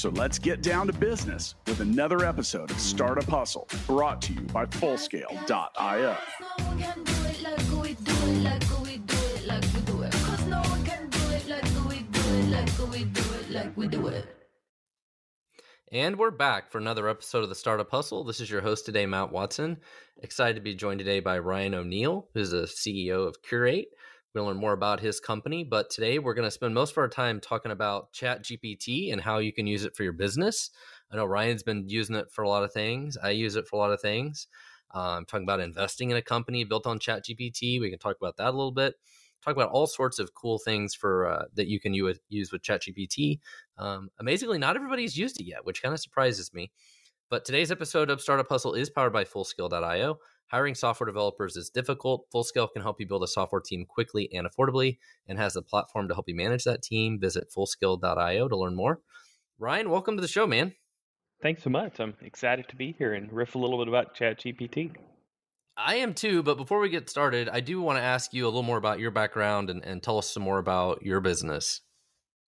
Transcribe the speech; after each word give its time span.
So 0.00 0.08
let's 0.08 0.38
get 0.38 0.62
down 0.62 0.86
to 0.86 0.94
business 0.94 1.56
with 1.66 1.80
another 1.80 2.24
episode 2.24 2.70
of 2.70 2.80
Startup 2.80 3.28
Hustle 3.28 3.68
brought 3.86 4.22
to 4.22 4.32
you 4.32 4.40
by 4.40 4.64
Fullscale.io. 4.64 6.16
And 15.92 16.16
we're 16.18 16.30
back 16.30 16.70
for 16.70 16.78
another 16.78 17.06
episode 17.06 17.42
of 17.42 17.50
the 17.50 17.54
Startup 17.54 17.90
Hustle. 17.90 18.24
This 18.24 18.40
is 18.40 18.50
your 18.50 18.62
host 18.62 18.86
today, 18.86 19.04
Matt 19.04 19.30
Watson. 19.30 19.76
Excited 20.22 20.54
to 20.54 20.62
be 20.62 20.74
joined 20.74 21.00
today 21.00 21.20
by 21.20 21.38
Ryan 21.38 21.74
O'Neil, 21.74 22.26
who's 22.32 22.52
the 22.52 22.62
CEO 22.62 23.28
of 23.28 23.42
Curate. 23.42 23.88
We'll 24.32 24.44
learn 24.44 24.58
more 24.58 24.74
about 24.74 25.00
his 25.00 25.18
company, 25.18 25.64
but 25.64 25.90
today 25.90 26.20
we're 26.20 26.34
going 26.34 26.46
to 26.46 26.52
spend 26.52 26.72
most 26.72 26.92
of 26.92 26.98
our 26.98 27.08
time 27.08 27.40
talking 27.40 27.72
about 27.72 28.12
ChatGPT 28.12 29.12
and 29.12 29.20
how 29.20 29.38
you 29.38 29.52
can 29.52 29.66
use 29.66 29.84
it 29.84 29.96
for 29.96 30.04
your 30.04 30.12
business. 30.12 30.70
I 31.10 31.16
know 31.16 31.24
Ryan's 31.24 31.64
been 31.64 31.88
using 31.88 32.14
it 32.14 32.30
for 32.30 32.42
a 32.42 32.48
lot 32.48 32.62
of 32.62 32.72
things. 32.72 33.16
I 33.16 33.30
use 33.30 33.56
it 33.56 33.66
for 33.66 33.74
a 33.74 33.78
lot 33.80 33.90
of 33.90 34.00
things. 34.00 34.46
Uh, 34.94 35.16
I'm 35.16 35.24
talking 35.24 35.42
about 35.42 35.58
investing 35.58 36.10
in 36.10 36.16
a 36.16 36.22
company 36.22 36.62
built 36.62 36.86
on 36.86 37.00
ChatGPT. 37.00 37.80
We 37.80 37.90
can 37.90 37.98
talk 37.98 38.16
about 38.20 38.36
that 38.36 38.50
a 38.50 38.56
little 38.56 38.70
bit. 38.70 38.94
Talk 39.44 39.56
about 39.56 39.70
all 39.70 39.88
sorts 39.88 40.20
of 40.20 40.34
cool 40.34 40.58
things 40.58 40.94
for 40.94 41.26
uh, 41.26 41.44
that 41.54 41.66
you 41.66 41.80
can 41.80 41.92
use, 41.92 42.52
with 42.52 42.62
ChatGPT. 42.62 43.40
Um, 43.78 44.10
amazingly, 44.20 44.58
not 44.58 44.76
everybody's 44.76 45.16
used 45.16 45.40
it 45.40 45.46
yet, 45.46 45.64
which 45.64 45.82
kind 45.82 45.92
of 45.92 46.00
surprises 46.00 46.54
me. 46.54 46.70
But 47.30 47.44
today's 47.44 47.72
episode 47.72 48.10
of 48.10 48.20
Startup 48.20 48.48
Hustle 48.48 48.74
is 48.74 48.90
powered 48.90 49.12
by 49.12 49.24
Fullscale.io. 49.24 50.18
Hiring 50.50 50.74
software 50.74 51.06
developers 51.06 51.56
is 51.56 51.70
difficult. 51.70 52.26
Fullscale 52.34 52.72
can 52.72 52.82
help 52.82 52.98
you 52.98 53.06
build 53.06 53.22
a 53.22 53.28
software 53.28 53.60
team 53.60 53.86
quickly 53.86 54.28
and 54.32 54.48
affordably 54.48 54.98
and 55.28 55.38
has 55.38 55.54
a 55.54 55.62
platform 55.62 56.08
to 56.08 56.14
help 56.14 56.28
you 56.28 56.34
manage 56.34 56.64
that 56.64 56.82
team. 56.82 57.20
Visit 57.20 57.52
fullscale.io 57.56 58.48
to 58.48 58.56
learn 58.56 58.74
more. 58.74 59.00
Ryan, 59.60 59.90
welcome 59.90 60.16
to 60.16 60.20
the 60.20 60.26
show, 60.26 60.48
man. 60.48 60.74
Thanks 61.40 61.62
so 61.62 61.70
much. 61.70 62.00
I'm 62.00 62.14
excited 62.22 62.68
to 62.68 62.74
be 62.74 62.96
here 62.98 63.14
and 63.14 63.32
riff 63.32 63.54
a 63.54 63.58
little 63.58 63.78
bit 63.78 63.86
about 63.86 64.16
ChatGPT. 64.16 64.96
I 65.76 65.94
am 65.96 66.14
too, 66.14 66.42
but 66.42 66.56
before 66.56 66.80
we 66.80 66.88
get 66.88 67.08
started, 67.08 67.48
I 67.48 67.60
do 67.60 67.80
want 67.80 67.98
to 67.98 68.02
ask 68.02 68.34
you 68.34 68.44
a 68.44 68.48
little 68.48 68.64
more 68.64 68.76
about 68.76 68.98
your 68.98 69.12
background 69.12 69.70
and, 69.70 69.84
and 69.84 70.02
tell 70.02 70.18
us 70.18 70.28
some 70.28 70.42
more 70.42 70.58
about 70.58 71.02
your 71.02 71.20
business. 71.20 71.80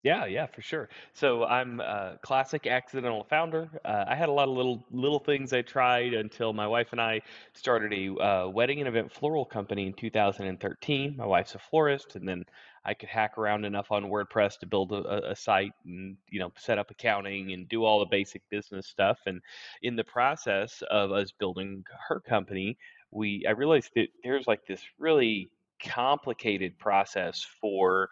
Yeah, 0.06 0.26
yeah, 0.26 0.46
for 0.46 0.62
sure. 0.62 0.88
So 1.12 1.44
I'm 1.44 1.80
a 1.80 2.16
classic 2.22 2.68
accidental 2.68 3.24
founder. 3.24 3.68
Uh, 3.84 4.04
I 4.06 4.14
had 4.14 4.28
a 4.28 4.32
lot 4.32 4.46
of 4.48 4.54
little 4.54 4.86
little 4.92 5.18
things 5.18 5.52
I 5.52 5.62
tried 5.62 6.14
until 6.14 6.52
my 6.52 6.66
wife 6.68 6.92
and 6.92 7.00
I 7.00 7.22
started 7.54 7.92
a 7.92 8.22
uh, 8.22 8.48
wedding 8.48 8.78
and 8.78 8.86
event 8.86 9.10
floral 9.12 9.44
company 9.44 9.86
in 9.86 9.94
2013. 9.94 11.16
My 11.16 11.26
wife's 11.26 11.56
a 11.56 11.58
florist, 11.58 12.14
and 12.14 12.28
then 12.28 12.44
I 12.84 12.94
could 12.94 13.08
hack 13.08 13.36
around 13.36 13.64
enough 13.64 13.90
on 13.90 14.04
WordPress 14.04 14.60
to 14.60 14.66
build 14.66 14.92
a, 14.92 15.30
a 15.32 15.34
site 15.34 15.72
and 15.84 16.16
you 16.30 16.38
know 16.38 16.52
set 16.56 16.78
up 16.78 16.92
accounting 16.92 17.52
and 17.52 17.68
do 17.68 17.84
all 17.84 17.98
the 17.98 18.06
basic 18.06 18.42
business 18.48 18.86
stuff. 18.86 19.18
And 19.26 19.40
in 19.82 19.96
the 19.96 20.04
process 20.04 20.82
of 20.88 21.10
us 21.10 21.32
building 21.32 21.84
her 22.08 22.20
company, 22.20 22.78
we 23.10 23.44
I 23.48 23.52
realized 23.52 23.90
that 23.96 24.08
there's 24.22 24.46
like 24.46 24.66
this 24.68 24.82
really 25.00 25.50
complicated 25.82 26.78
process 26.78 27.44
for 27.60 28.08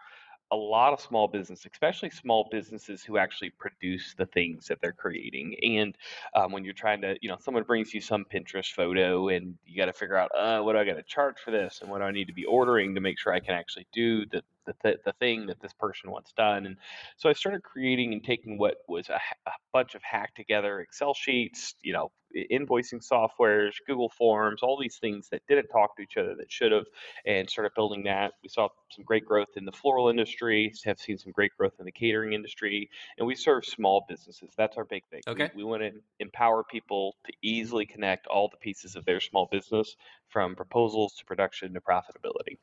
a 0.52 0.56
lot 0.56 0.92
of 0.92 1.00
small 1.00 1.26
business, 1.26 1.66
especially 1.70 2.10
small 2.10 2.48
businesses 2.50 3.02
who 3.02 3.18
actually 3.18 3.50
produce 3.50 4.14
the 4.16 4.26
things 4.26 4.66
that 4.66 4.78
they're 4.80 4.92
creating. 4.92 5.56
And 5.62 5.96
um, 6.34 6.52
when 6.52 6.64
you're 6.64 6.74
trying 6.74 7.00
to, 7.02 7.16
you 7.20 7.28
know, 7.28 7.38
someone 7.40 7.64
brings 7.64 7.92
you 7.94 8.00
some 8.00 8.24
Pinterest 8.32 8.72
photo 8.72 9.28
and 9.28 9.56
you 9.64 9.76
got 9.76 9.86
to 9.86 9.92
figure 9.92 10.16
out, 10.16 10.30
uh, 10.36 10.60
what 10.60 10.74
do 10.74 10.78
I 10.78 10.84
got 10.84 10.94
to 10.94 11.02
charge 11.02 11.36
for 11.44 11.50
this 11.50 11.80
and 11.80 11.90
what 11.90 11.98
do 11.98 12.04
I 12.04 12.12
need 12.12 12.26
to 12.26 12.34
be 12.34 12.44
ordering 12.44 12.94
to 12.94 13.00
make 13.00 13.18
sure 13.18 13.32
I 13.32 13.40
can 13.40 13.54
actually 13.54 13.86
do 13.92 14.26
the 14.26 14.42
the, 14.66 14.74
th- 14.82 14.98
the 15.04 15.12
thing 15.14 15.46
that 15.46 15.60
this 15.60 15.72
person 15.72 16.10
wants 16.10 16.32
done. 16.32 16.66
And 16.66 16.76
so 17.16 17.28
I 17.28 17.32
started 17.32 17.62
creating 17.62 18.12
and 18.12 18.22
taking 18.24 18.58
what 18.58 18.76
was 18.88 19.08
a, 19.08 19.20
a 19.46 19.52
bunch 19.72 19.94
of 19.94 20.02
hacked 20.02 20.36
together 20.36 20.80
Excel 20.80 21.14
sheets, 21.14 21.74
you 21.82 21.92
know, 21.92 22.10
invoicing 22.50 23.00
softwares, 23.00 23.74
Google 23.86 24.08
Forms, 24.08 24.62
all 24.62 24.78
these 24.78 24.96
things 24.96 25.28
that 25.30 25.42
didn't 25.46 25.68
talk 25.68 25.96
to 25.96 26.02
each 26.02 26.16
other 26.16 26.34
that 26.36 26.50
should 26.50 26.72
have, 26.72 26.86
and 27.26 27.48
started 27.48 27.72
building 27.74 28.02
that. 28.04 28.32
We 28.42 28.48
saw 28.48 28.68
some 28.90 29.04
great 29.04 29.24
growth 29.24 29.50
in 29.56 29.64
the 29.64 29.72
floral 29.72 30.08
industry, 30.08 30.72
have 30.84 30.98
seen 30.98 31.18
some 31.18 31.32
great 31.32 31.52
growth 31.56 31.74
in 31.78 31.84
the 31.84 31.92
catering 31.92 32.32
industry, 32.32 32.90
and 33.18 33.26
we 33.26 33.34
serve 33.34 33.64
small 33.64 34.04
businesses. 34.08 34.50
That's 34.56 34.76
our 34.76 34.84
big 34.84 35.04
thing. 35.10 35.22
Okay. 35.28 35.50
We, 35.54 35.62
we 35.62 35.70
want 35.70 35.82
to 35.82 35.92
empower 36.18 36.64
people 36.64 37.16
to 37.26 37.32
easily 37.42 37.86
connect 37.86 38.26
all 38.26 38.48
the 38.48 38.56
pieces 38.56 38.96
of 38.96 39.04
their 39.04 39.20
small 39.20 39.48
business 39.50 39.96
from 40.28 40.56
proposals 40.56 41.14
to 41.14 41.24
production 41.24 41.72
to 41.74 41.80
profitability. 41.80 42.58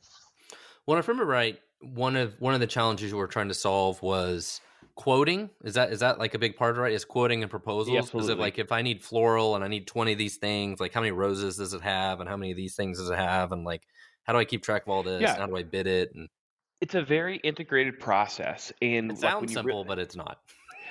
Well, 0.88 0.98
if 0.98 1.08
I 1.08 1.12
remember 1.12 1.32
right, 1.32 1.60
one 1.82 2.16
of 2.16 2.40
one 2.40 2.54
of 2.54 2.60
the 2.60 2.68
challenges 2.68 3.12
you 3.12 3.18
were 3.18 3.28
trying 3.28 3.48
to 3.48 3.54
solve 3.54 4.02
was 4.02 4.62
quoting. 4.96 5.50
Is 5.64 5.76
that 5.76 5.92
is 5.92 6.00
that 6.02 6.20
like 6.20 6.34
a 6.34 6.40
big 6.40 6.56
part 6.56 6.72
of 6.72 6.78
it? 6.78 6.82
Right? 6.82 6.94
Is 6.94 7.06
quoting 7.06 7.42
and 7.42 7.50
proposals? 7.50 7.94
Yeah, 7.94 8.00
if 8.00 8.40
like 8.40 8.60
if 8.60 8.72
I 8.72 8.82
need 8.82 9.04
floral 9.04 9.56
and 9.56 9.64
I 9.64 9.68
need 9.68 9.88
twenty 9.88 10.14
of 10.14 10.18
these 10.18 10.38
things, 10.38 10.80
like 10.80 10.94
how 10.94 11.02
many 11.02 11.12
roses 11.12 11.58
does 11.58 11.74
it 11.74 11.82
have, 11.82 12.20
and 12.20 12.30
how 12.30 12.38
many 12.38 12.52
of 12.52 12.58
these 12.58 12.76
things 12.76 12.98
does 13.00 13.10
it 13.10 13.18
have, 13.18 13.52
and 13.52 13.64
like 13.64 13.84
how 14.24 14.34
do 14.34 14.40
I 14.40 14.46
keep 14.46 14.64
track 14.64 14.84
of 14.84 14.90
all 14.90 15.04
this? 15.04 15.22
Yeah. 15.22 15.38
How 15.38 15.48
do 15.48 15.56
I 15.56 15.64
bid 15.64 15.88
it? 15.88 16.14
And 16.14 16.30
It's 16.82 16.96
a 16.96 17.02
very 17.02 17.38
integrated 17.38 18.00
process, 18.00 18.72
and 18.82 19.12
it 19.12 19.18
sounds 19.18 19.42
when 19.42 19.50
you 19.50 19.56
re- 19.56 19.62
simple, 19.62 19.86
but 19.86 20.00
it's 20.00 20.16
not. 20.16 20.40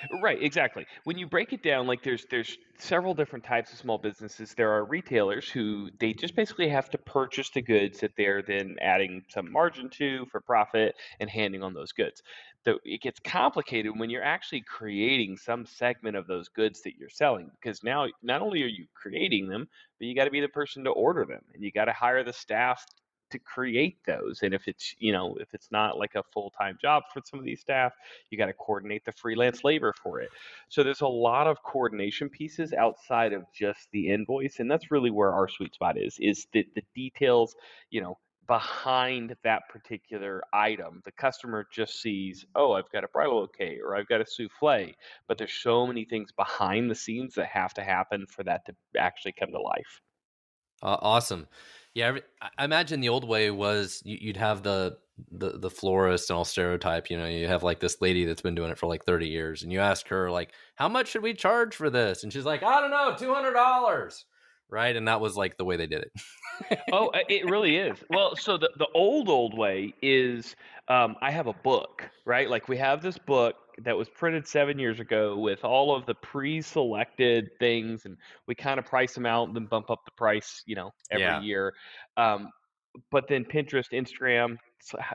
Right, 0.09 0.43
exactly. 0.43 0.87
When 1.05 1.19
you 1.19 1.27
break 1.27 1.53
it 1.53 1.62
down, 1.62 1.87
like 1.87 2.03
there's 2.03 2.25
there's 2.31 2.56
several 2.78 3.15
different 3.15 3.44
types 3.44 3.72
of 3.72 3.78
small 3.78 3.99
businesses. 3.99 4.55
There 4.55 4.71
are 4.72 4.84
retailers 4.84 5.49
who 5.50 5.91
they 5.99 6.12
just 6.15 6.34
basically 6.34 6.69
have 6.69 6.88
to 6.91 6.99
purchase 6.99 7.50
the 7.50 7.61
goods 7.62 8.00
that 8.00 8.12
they're 8.16 8.43
then 8.43 8.77
adding 8.81 9.25
some 9.28 9.50
margin 9.50 9.91
to 9.91 10.27
for 10.27 10.41
profit 10.41 10.94
and 11.19 11.28
handing 11.28 11.62
on 11.62 11.75
those 11.75 11.93
goods. 11.93 12.22
So 12.65 12.78
it 12.84 13.03
gets 13.03 13.21
complicated 13.21 13.99
when 13.99 14.11
you're 14.11 14.22
actually 14.22 14.62
creating 14.62 15.37
some 15.37 15.66
segment 15.66 16.17
of 16.17 16.27
those 16.27 16.49
goods 16.49 16.82
that 16.82 16.97
you're 16.97 17.09
selling 17.09 17.50
because 17.61 17.82
now 17.82 18.06
not 18.22 18.43
only 18.43 18.62
are 18.62 18.67
you 18.67 18.87
creating 18.94 19.49
them, 19.49 19.69
but 19.99 20.06
you 20.06 20.15
got 20.15 20.25
to 20.25 20.31
be 20.31 20.41
the 20.41 20.49
person 20.49 20.84
to 20.84 20.91
order 20.91 21.25
them 21.27 21.43
and 21.53 21.62
you 21.62 21.72
got 21.72 21.87
to 21.87 21.93
hire 21.93 22.22
the 22.25 22.32
staff 22.32 22.84
to 23.31 23.39
create 23.39 23.99
those 24.07 24.41
and 24.43 24.55
if 24.55 24.69
it's 24.69 24.95
you 24.99 25.13
know 25.13 25.37
if 25.41 25.53
it's 25.55 25.71
not 25.71 25.99
like 25.99 26.15
a 26.15 26.23
full-time 26.33 26.77
job 26.81 27.03
for 27.13 27.21
some 27.25 27.39
of 27.39 27.45
these 27.45 27.61
staff 27.61 27.93
you 28.31 28.39
got 28.39 28.47
to 28.47 28.53
coordinate 28.53 29.05
the 29.05 29.13
freelance 29.13 29.65
labor 29.65 29.95
for 30.03 30.21
it. 30.21 30.31
So 30.69 30.83
there's 30.83 31.01
a 31.01 31.09
lot 31.09 31.47
of 31.47 31.63
coordination 31.63 32.29
pieces 32.29 32.73
outside 32.73 33.33
of 33.33 33.45
just 33.55 33.89
the 33.93 34.09
invoice 34.09 34.61
and 34.61 34.71
that's 34.71 34.91
really 34.91 35.11
where 35.11 35.33
our 35.33 35.49
sweet 35.49 35.75
spot 35.75 35.97
is 35.99 36.17
is 36.21 36.47
the, 36.53 36.67
the 36.75 36.83
details 36.95 37.55
you 37.91 38.01
know 38.01 38.19
behind 38.47 39.37
that 39.45 39.62
particular 39.69 40.43
item. 40.53 41.01
The 41.05 41.12
customer 41.12 41.67
just 41.73 42.03
sees 42.03 42.45
oh 42.57 42.73
i've 42.73 42.91
got 42.91 43.05
a 43.05 43.09
bridal 43.09 43.43
bouquet 43.43 43.79
or 43.79 43.97
i've 43.97 44.09
got 44.09 44.21
a 44.21 44.25
souffle 44.25 44.93
but 45.29 45.39
there's 45.39 45.53
so 45.53 45.87
many 45.87 46.05
things 46.05 46.33
behind 46.33 46.91
the 46.91 46.95
scenes 46.97 47.35
that 47.37 47.47
have 47.47 47.73
to 47.75 47.85
happen 47.85 48.27
for 48.27 48.43
that 48.45 48.67
to 48.67 48.75
actually 48.99 49.33
come 49.33 49.53
to 49.53 49.61
life. 49.61 50.01
Uh, 50.83 50.97
awesome. 51.01 51.47
Yeah, 51.95 52.19
I 52.56 52.65
imagine 52.65 53.01
the 53.01 53.09
old 53.09 53.27
way 53.27 53.51
was 53.51 54.03
you- 54.05 54.19
you'd 54.21 54.37
have 54.37 54.62
the, 54.62 54.99
the 55.33 55.59
the 55.59 55.71
florist 55.71 56.31
and 56.31 56.37
all 56.37 56.45
stereotype. 56.45 57.11
You 57.11 57.19
know, 57.19 57.27
you 57.27 57.47
have 57.49 57.62
like 57.62 57.81
this 57.81 58.01
lady 58.01 58.25
that's 58.25 58.43
been 58.43 58.55
doing 58.55 58.71
it 58.71 58.78
for 58.78 58.87
like 58.87 59.05
thirty 59.05 59.28
years, 59.28 59.62
and 59.62 59.73
you 59.73 59.81
ask 59.81 60.09
her 60.09 60.31
like, 60.31 60.53
"How 60.77 60.89
much 60.89 61.09
should 61.09 61.23
we 61.23 61.34
charge 61.34 61.75
for 61.75 61.91
this?" 61.91 62.23
And 62.23 62.33
she's 62.33 62.45
like, 62.45 62.62
"I 62.62 62.81
don't 62.81 62.91
know, 62.91 63.15
two 63.19 63.34
hundred 63.34 63.55
dollars." 63.55 64.25
Right, 64.69 64.95
and 64.95 65.09
that 65.09 65.21
was 65.21 65.37
like 65.37 65.56
the 65.56 65.65
way 65.65 65.77
they 65.77 65.89
did 65.89 66.03
it. 66.03 66.83
oh, 66.93 67.09
uh, 67.15 67.19
it 67.29 67.45
really 67.50 67.76
is. 67.76 67.99
Well, 68.09 68.37
so 68.37 68.56
the, 68.56 68.70
the 68.79 68.87
old, 68.94 69.29
old 69.29 69.59
way 69.59 69.93
is 70.00 70.55
um, 70.87 71.17
I 71.20 71.32
have 71.32 71.49
a 71.49 71.53
book, 71.53 72.09
right? 72.25 72.49
Like 72.49 72.69
we 72.69 72.76
have 72.76 73.03
this 73.03 73.19
book 73.19 73.56
that 73.85 73.97
was 73.97 74.09
printed 74.09 74.47
seven 74.47 74.79
years 74.79 75.00
ago 75.00 75.38
with 75.38 75.65
all 75.65 75.94
of 75.94 76.06
the 76.06 76.15
pre 76.15 76.61
selected 76.61 77.50
things, 77.59 78.05
and 78.05 78.17
we 78.47 78.55
kind 78.55 78.79
of 78.79 78.85
price 78.87 79.15
them 79.15 79.27
out 79.27 79.49
and 79.49 79.56
then 79.56 79.67
bump 79.67 79.91
up 79.91 80.05
the 80.05 80.12
price, 80.12 80.62
you 80.67 80.75
know, 80.75 80.91
every 81.11 81.23
Yeah. 81.23 81.41
year. 81.41 81.75
Um, 82.17 82.50
but 83.11 83.29
then 83.29 83.44
Pinterest, 83.44 83.93
Instagram 83.93 84.56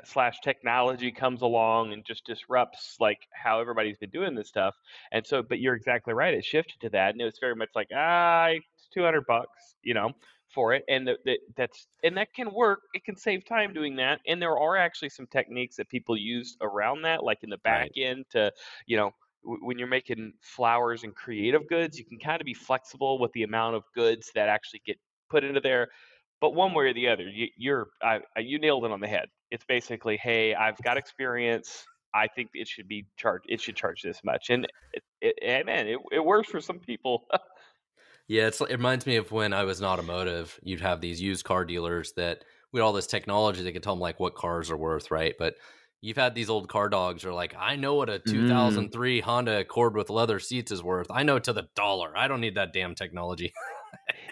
slash 0.05 0.39
technology 0.43 1.11
comes 1.11 1.41
along 1.41 1.91
and 1.91 2.05
just 2.05 2.25
disrupts 2.25 2.95
like 2.99 3.17
how 3.33 3.59
everybody's 3.59 3.97
been 3.97 4.11
doing 4.11 4.35
this 4.35 4.47
stuff. 4.47 4.75
And 5.11 5.25
so, 5.25 5.41
but 5.41 5.59
you're 5.59 5.75
exactly 5.75 6.13
right. 6.13 6.33
It 6.33 6.45
shifted 6.45 6.79
to 6.81 6.89
that, 6.89 7.11
and 7.11 7.21
it 7.21 7.25
was 7.25 7.39
very 7.39 7.55
much 7.55 7.69
like, 7.75 7.89
ah, 7.93 8.47
it's 8.47 8.87
two 8.93 9.03
hundred 9.03 9.25
bucks, 9.27 9.75
you 9.83 9.93
know, 9.93 10.11
for 10.55 10.73
it, 10.73 10.85
and 10.89 11.07
the, 11.07 11.17
the, 11.25 11.39
that's 11.57 11.87
and 12.03 12.17
that 12.17 12.33
can 12.33 12.53
work. 12.53 12.81
It 12.95 13.05
can 13.05 13.17
save 13.17 13.45
time 13.45 13.73
doing 13.73 13.97
that, 13.97 14.21
and 14.27 14.41
there 14.41 14.57
are 14.57 14.77
actually 14.77 15.09
some 15.09 15.27
techniques 15.27 15.77
that 15.77 15.89
people 15.89 16.17
use 16.17 16.57
around 16.61 17.03
that, 17.03 17.23
like 17.23 17.43
in 17.43 17.51
the 17.51 17.59
back 17.59 17.89
end 17.97 18.25
to, 18.31 18.51
you 18.87 18.97
know. 18.97 19.11
w- 19.43 19.65
When 19.65 19.77
you're 19.79 19.87
making 19.89 20.33
flowers 20.41 21.03
and 21.03 21.15
creative 21.15 21.67
goods, 21.67 21.99
you 21.99 22.05
can 22.05 22.19
kind 22.19 22.41
of 22.41 22.45
be 22.45 22.55
flexible 22.55 23.19
with 23.19 23.33
the 23.33 23.43
amount 23.43 23.75
of 23.75 23.83
goods 23.93 24.31
that 24.35 24.49
actually 24.49 24.81
get 24.85 24.97
put 25.29 25.43
into 25.43 25.61
there 25.61 25.89
but 26.41 26.53
one 26.53 26.73
way 26.73 26.85
or 26.85 26.93
the 26.93 27.07
other, 27.07 27.23
you, 27.29 27.47
you're 27.57 27.87
I, 28.03 28.21
you 28.37 28.59
nailed 28.59 28.85
it 28.85 28.91
on 28.91 28.99
the 28.99 29.07
head. 29.07 29.29
It's 29.51 29.65
basically, 29.65 30.17
hey, 30.17 30.53
I've 30.53 30.77
got 30.83 30.97
experience. 30.97 31.85
I 32.13 32.27
think 32.27 32.51
it 32.53 32.67
should 32.67 32.87
be 32.87 33.07
charged. 33.17 33.45
It 33.49 33.61
should 33.61 33.75
charge 33.75 34.01
this 34.01 34.21
much, 34.23 34.49
and 34.49 34.67
it, 34.93 35.03
it, 35.21 35.35
and 35.41 35.65
man, 35.65 35.87
it, 35.87 35.99
it 36.11 36.23
works 36.23 36.49
for 36.49 36.61
some 36.61 36.79
people. 36.79 37.27
yeah, 38.27 38.47
it 38.47 38.59
reminds 38.69 39.05
me 39.05 39.17
of 39.17 39.31
when 39.31 39.53
I 39.53 39.63
was 39.63 39.79
in 39.79 39.85
automotive. 39.85 40.59
You'd 40.63 40.81
have 40.81 41.01
these 41.01 41.21
used 41.21 41.45
car 41.45 41.65
dealers 41.65 42.13
that 42.13 42.43
with 42.71 42.81
all 42.81 42.93
this 42.93 43.07
technology, 43.07 43.63
they 43.63 43.71
could 43.71 43.83
tell 43.83 43.93
them 43.93 44.01
like 44.01 44.19
what 44.19 44.35
cars 44.35 44.71
are 44.71 44.77
worth, 44.77 45.11
right? 45.11 45.35
But 45.37 45.55
you've 46.01 46.17
had 46.17 46.35
these 46.35 46.49
old 46.49 46.67
car 46.67 46.89
dogs 46.89 47.23
are 47.23 47.33
like, 47.33 47.55
I 47.57 47.75
know 47.75 47.95
what 47.95 48.09
a 48.09 48.19
2003 48.19 49.21
mm. 49.21 49.23
Honda 49.23 49.59
Accord 49.59 49.95
with 49.95 50.09
leather 50.09 50.39
seats 50.39 50.71
is 50.71 50.83
worth. 50.83 51.07
I 51.09 51.23
know 51.23 51.39
to 51.39 51.53
the 51.53 51.67
dollar. 51.75 52.17
I 52.17 52.27
don't 52.27 52.41
need 52.41 52.55
that 52.55 52.73
damn 52.73 52.95
technology. 52.95 53.53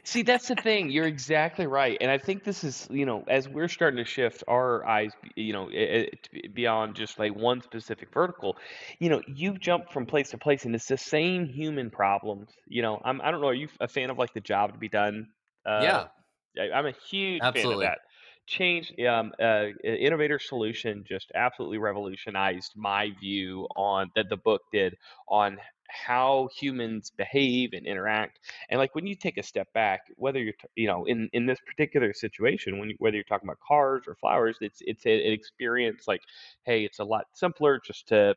See, 0.04 0.22
that's 0.24 0.48
the 0.48 0.56
thing. 0.56 0.90
You're 0.90 1.08
exactly 1.08 1.68
right, 1.68 1.98
and 2.00 2.12
I 2.12 2.18
think 2.18 2.44
this 2.44 2.64
is, 2.64 2.88
you 2.92 3.06
know, 3.06 3.24
as 3.28 3.48
we're 3.48 3.68
starting 3.68 3.98
to 3.98 4.06
shift 4.06 4.44
our 4.48 4.86
eyes, 4.86 5.14
you 5.36 5.54
know, 5.54 5.70
beyond 6.54 6.96
just 6.96 7.20
like 7.20 7.36
one 7.36 7.62
specific 7.62 8.14
vertical. 8.14 8.58
You 9.00 9.10
know, 9.10 9.22
you 9.28 9.58
jump 9.58 9.90
from 9.92 10.06
place 10.06 10.30
to 10.32 10.38
place, 10.38 10.66
and 10.66 10.76
it's 10.76 10.88
the 10.88 10.98
same 10.98 11.46
human 11.46 11.90
problems. 11.90 12.50
You 12.68 12.82
know, 12.82 13.02
I'm, 13.04 13.22
I 13.22 13.32
don't 13.32 13.42
know. 13.42 13.48
Are 13.48 13.54
you 13.54 13.70
a 13.80 13.88
fan 13.88 14.10
of 14.10 14.18
like 14.18 14.34
the 14.34 14.42
job 14.42 14.74
to 14.74 14.80
be 14.80 14.90
done? 14.90 15.28
Uh, 15.66 16.04
yeah, 16.56 16.74
I'm 16.74 16.86
a 16.86 16.92
huge 16.92 17.48
Absolutely. 17.48 17.50
fan 17.52 17.72
of 17.72 17.80
that 17.80 18.00
change 18.46 18.94
um, 19.08 19.32
uh, 19.42 19.68
innovator 19.86 20.38
solution 20.38 21.06
just 21.08 21.32
absolutely 21.34 21.78
revolutionized 21.78 22.74
my 22.76 23.10
view 23.22 23.68
on 23.78 24.12
that 24.18 24.28
the 24.30 24.36
book 24.36 24.62
did 24.74 24.98
on 25.30 25.58
how 25.94 26.50
humans 26.56 27.12
behave 27.16 27.72
and 27.74 27.86
interact 27.86 28.40
and 28.70 28.80
like 28.80 28.94
when 28.96 29.06
you 29.06 29.16
take 29.16 29.38
a 29.38 29.44
step 29.44 29.72
back 29.74 30.02
whether 30.16 30.40
you're 30.40 30.54
you 30.76 30.88
know 30.88 31.06
in 31.06 31.30
in 31.34 31.46
this 31.46 31.60
particular 31.66 32.14
situation 32.14 32.80
when 32.80 32.90
you, 32.90 32.96
whether 33.00 33.16
you're 33.16 33.24
talking 33.24 33.48
about 33.48 33.60
cars 33.66 34.04
or 34.08 34.16
flowers 34.16 34.58
it's 34.62 34.80
it's 34.82 35.06
an 35.06 35.12
experience 35.12 36.08
like 36.08 36.22
hey 36.66 36.84
it's 36.84 37.00
a 37.00 37.04
lot 37.04 37.26
simpler 37.34 37.80
just 37.86 38.08
to 38.08 38.36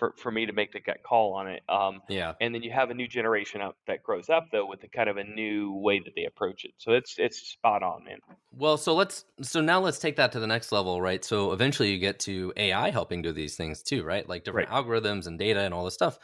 for, 0.00 0.14
for 0.16 0.32
me 0.32 0.46
to 0.46 0.52
make 0.52 0.72
the 0.72 0.80
gut 0.80 1.02
call 1.04 1.34
on 1.34 1.46
it. 1.46 1.62
Um, 1.68 2.00
yeah. 2.08 2.32
And 2.40 2.54
then 2.54 2.62
you 2.62 2.72
have 2.72 2.90
a 2.90 2.94
new 2.94 3.06
generation 3.06 3.60
up 3.60 3.76
that 3.86 4.02
grows 4.02 4.30
up 4.30 4.46
though 4.50 4.66
with 4.66 4.82
a 4.82 4.88
kind 4.88 5.08
of 5.08 5.18
a 5.18 5.24
new 5.24 5.74
way 5.74 6.00
that 6.00 6.14
they 6.16 6.24
approach 6.24 6.64
it. 6.64 6.72
So 6.78 6.92
it's 6.92 7.16
it's 7.18 7.38
spot 7.38 7.82
on, 7.82 8.04
man. 8.04 8.18
Well, 8.50 8.78
so 8.78 8.94
let's 8.94 9.26
so 9.42 9.60
now 9.60 9.78
let's 9.78 9.98
take 9.98 10.16
that 10.16 10.32
to 10.32 10.40
the 10.40 10.46
next 10.46 10.72
level, 10.72 11.00
right? 11.00 11.24
So 11.24 11.52
eventually 11.52 11.92
you 11.92 11.98
get 11.98 12.18
to 12.20 12.52
AI 12.56 12.90
helping 12.90 13.20
do 13.22 13.30
these 13.30 13.56
things 13.56 13.82
too, 13.82 14.02
right? 14.02 14.26
Like 14.26 14.42
different 14.42 14.70
right. 14.70 14.84
algorithms 14.84 15.26
and 15.26 15.38
data 15.38 15.60
and 15.60 15.74
all 15.74 15.84
this 15.84 15.94
stuff. 15.94 16.18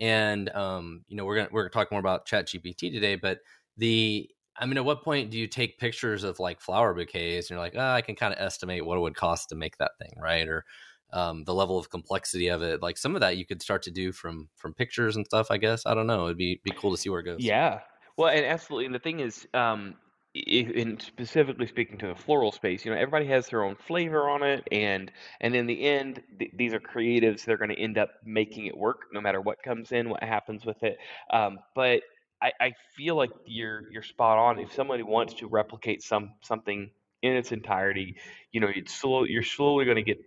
And 0.00 0.48
um, 0.50 1.04
you 1.08 1.16
know, 1.16 1.24
we're 1.24 1.36
gonna 1.36 1.48
we're 1.52 1.62
gonna 1.62 1.70
talk 1.70 1.90
more 1.90 2.00
about 2.00 2.26
Chat 2.26 2.48
GPT 2.48 2.92
today, 2.92 3.16
but 3.16 3.40
the 3.76 4.28
I 4.56 4.66
mean, 4.66 4.76
at 4.76 4.84
what 4.84 5.02
point 5.02 5.30
do 5.30 5.38
you 5.38 5.46
take 5.46 5.78
pictures 5.78 6.24
of 6.24 6.38
like 6.38 6.60
flower 6.60 6.92
bouquets 6.92 7.48
and 7.48 7.56
you're 7.56 7.64
like, 7.64 7.76
oh, 7.76 7.92
I 7.92 8.02
can 8.02 8.14
kind 8.14 8.34
of 8.34 8.40
estimate 8.40 8.84
what 8.84 8.96
it 8.96 9.00
would 9.00 9.16
cost 9.16 9.48
to 9.50 9.54
make 9.54 9.76
that 9.78 9.92
thing, 9.98 10.12
right? 10.20 10.46
Or 10.46 10.64
um, 11.12 11.44
the 11.44 11.54
level 11.54 11.78
of 11.78 11.90
complexity 11.90 12.48
of 12.48 12.62
it. 12.62 12.82
Like 12.82 12.98
some 12.98 13.14
of 13.14 13.20
that 13.20 13.36
you 13.36 13.46
could 13.46 13.62
start 13.62 13.82
to 13.84 13.90
do 13.90 14.12
from 14.12 14.48
from 14.56 14.74
pictures 14.74 15.16
and 15.16 15.26
stuff. 15.26 15.48
I 15.50 15.56
guess 15.56 15.84
I 15.86 15.94
don't 15.94 16.06
know. 16.06 16.26
It'd 16.26 16.36
be 16.36 16.60
be 16.64 16.72
cool 16.72 16.90
to 16.90 16.96
see 16.96 17.08
where 17.08 17.20
it 17.20 17.24
goes. 17.24 17.40
Yeah. 17.40 17.80
Well, 18.16 18.28
and 18.28 18.44
absolutely. 18.44 18.86
And 18.86 18.94
the 18.94 19.00
thing 19.00 19.20
is, 19.20 19.46
um, 19.54 19.94
in 20.34 21.00
specifically 21.00 21.66
speaking 21.66 21.98
to 21.98 22.06
the 22.08 22.14
floral 22.14 22.52
space, 22.52 22.84
you 22.84 22.92
know, 22.92 22.96
everybody 22.96 23.26
has 23.26 23.48
their 23.48 23.64
own 23.64 23.74
flavor 23.74 24.28
on 24.28 24.42
it, 24.42 24.66
and 24.70 25.10
and 25.40 25.54
in 25.56 25.66
the 25.66 25.82
end, 25.82 26.22
th- 26.38 26.52
these 26.56 26.72
are 26.72 26.80
creatives. 26.80 27.44
They're 27.44 27.56
going 27.56 27.70
to 27.70 27.80
end 27.80 27.98
up 27.98 28.10
making 28.24 28.66
it 28.66 28.76
work, 28.76 29.06
no 29.12 29.20
matter 29.20 29.40
what 29.40 29.62
comes 29.62 29.92
in, 29.92 30.08
what 30.08 30.22
happens 30.22 30.64
with 30.64 30.82
it. 30.82 30.98
Um, 31.32 31.58
but 31.74 32.02
I, 32.40 32.52
I 32.60 32.72
feel 32.96 33.16
like 33.16 33.30
you're 33.44 33.90
you're 33.90 34.02
spot 34.02 34.38
on. 34.38 34.60
If 34.60 34.72
somebody 34.72 35.02
wants 35.02 35.34
to 35.34 35.48
replicate 35.48 36.02
some 36.02 36.34
something 36.42 36.90
in 37.22 37.36
its 37.36 37.52
entirety, 37.52 38.16
you 38.52 38.60
know, 38.60 38.68
slow, 38.86 39.24
you're 39.24 39.42
slowly 39.42 39.84
going 39.84 39.96
to 39.96 40.02
get 40.02 40.18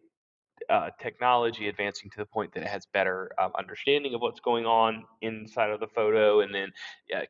uh, 0.70 0.90
technology 1.00 1.68
advancing 1.68 2.10
to 2.10 2.18
the 2.18 2.26
point 2.26 2.54
that 2.54 2.64
it 2.64 2.70
has 2.70 2.86
better 2.86 3.32
um, 3.42 3.52
understanding 3.58 4.14
of 4.14 4.22
what's 4.22 4.40
going 4.40 4.66
on 4.66 5.04
inside 5.22 5.70
of 5.70 5.80
the 5.80 5.88
photo 5.88 6.42
and 6.42 6.54
then 6.54 6.72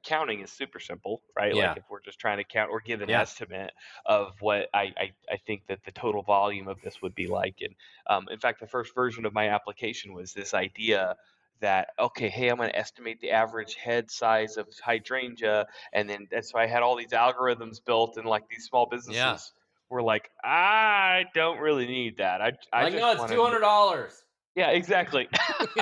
counting 0.04 0.42
is 0.42 0.52
super 0.52 0.80
simple 0.80 1.22
right 1.36 1.56
yeah. 1.56 1.70
like 1.70 1.78
if 1.78 1.84
we're 1.90 2.02
just 2.02 2.20
trying 2.20 2.38
to 2.38 2.44
count 2.44 2.70
or 2.70 2.80
give 2.80 3.02
an 3.02 3.10
yeah. 3.10 3.22
estimate 3.22 3.72
of 4.06 4.34
what 4.40 4.70
I, 4.74 4.94
I, 4.98 5.12
I 5.32 5.38
think 5.46 5.68
that 5.68 5.80
the 5.86 5.92
total 5.92 6.22
volume 6.22 6.68
of 6.68 6.82
this 6.82 7.02
would 7.02 7.16
be 7.16 7.28
like 7.28 7.56
and 7.62 7.76
um, 8.08 8.28
in 8.32 8.40
fact 8.40 8.60
the 8.60 8.68
first 8.68 8.94
version 8.94 9.26
of 9.26 9.34
my 9.34 9.50
application 9.50 10.14
was 10.14 10.34
this 10.34 10.54
idea 10.54 11.16
that 11.62 11.90
okay 11.98 12.30
hey 12.30 12.50
i'm 12.50 12.58
going 12.58 12.70
to 12.70 12.78
estimate 12.78 13.22
the 13.22 13.32
average 13.32 13.76
head 13.76 14.12
size 14.12 14.58
of 14.58 14.68
hydrangea 14.84 15.66
and 15.94 16.10
then 16.10 16.28
and 16.32 16.46
so 16.46 16.58
i 16.58 16.68
had 16.68 16.84
all 16.84 16.96
these 16.96 17.12
algorithms 17.12 17.84
built 17.84 18.18
in 18.18 18.26
like 18.26 18.48
these 18.50 18.66
small 18.66 18.86
businesses 18.86 19.16
yeah 19.16 19.38
were 19.90 20.02
like, 20.02 20.30
I 20.44 21.26
don't 21.34 21.60
really 21.60 21.86
need 21.88 22.18
that. 22.18 22.42
I, 22.42 22.54
I 22.72 22.84
like, 22.84 22.94
no, 22.96 23.12
it's 23.12 23.32
two 23.32 23.42
hundred 23.42 23.62
dollars. 23.62 24.24
Yeah, 24.56 24.70
exactly. 24.70 25.28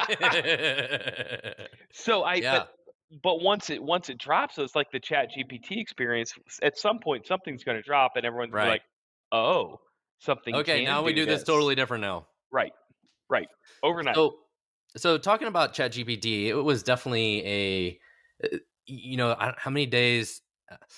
so 1.93 2.23
I, 2.23 2.35
yeah. 2.35 2.59
but, 2.59 2.73
but 3.21 3.41
once 3.41 3.69
it 3.69 3.83
once 3.83 4.09
it 4.09 4.17
drops, 4.17 4.55
so 4.55 4.63
it's 4.63 4.75
like 4.75 4.91
the 4.91 4.99
Chat 4.99 5.29
GPT 5.37 5.77
experience. 5.77 6.33
At 6.63 6.77
some 6.77 6.99
point, 6.99 7.27
something's 7.27 7.63
going 7.63 7.77
to 7.77 7.83
drop, 7.83 8.13
and 8.15 8.25
everyone's 8.25 8.53
right. 8.53 8.69
like, 8.69 8.81
"Oh, 9.31 9.79
something." 10.19 10.55
Okay, 10.55 10.85
now 10.85 11.03
we 11.03 11.13
do 11.13 11.25
this. 11.25 11.39
this 11.39 11.47
totally 11.47 11.75
different 11.75 12.01
now. 12.01 12.27
Right, 12.51 12.71
right. 13.29 13.47
Overnight. 13.83 14.15
So, 14.15 14.35
so 14.95 15.17
talking 15.17 15.47
about 15.47 15.73
Chat 15.73 15.91
GPT, 15.91 16.47
it 16.47 16.55
was 16.55 16.83
definitely 16.83 17.45
a, 17.45 17.99
uh, 18.45 18.57
you 18.85 19.17
know, 19.17 19.35
how 19.57 19.71
many 19.71 19.85
days 19.85 20.41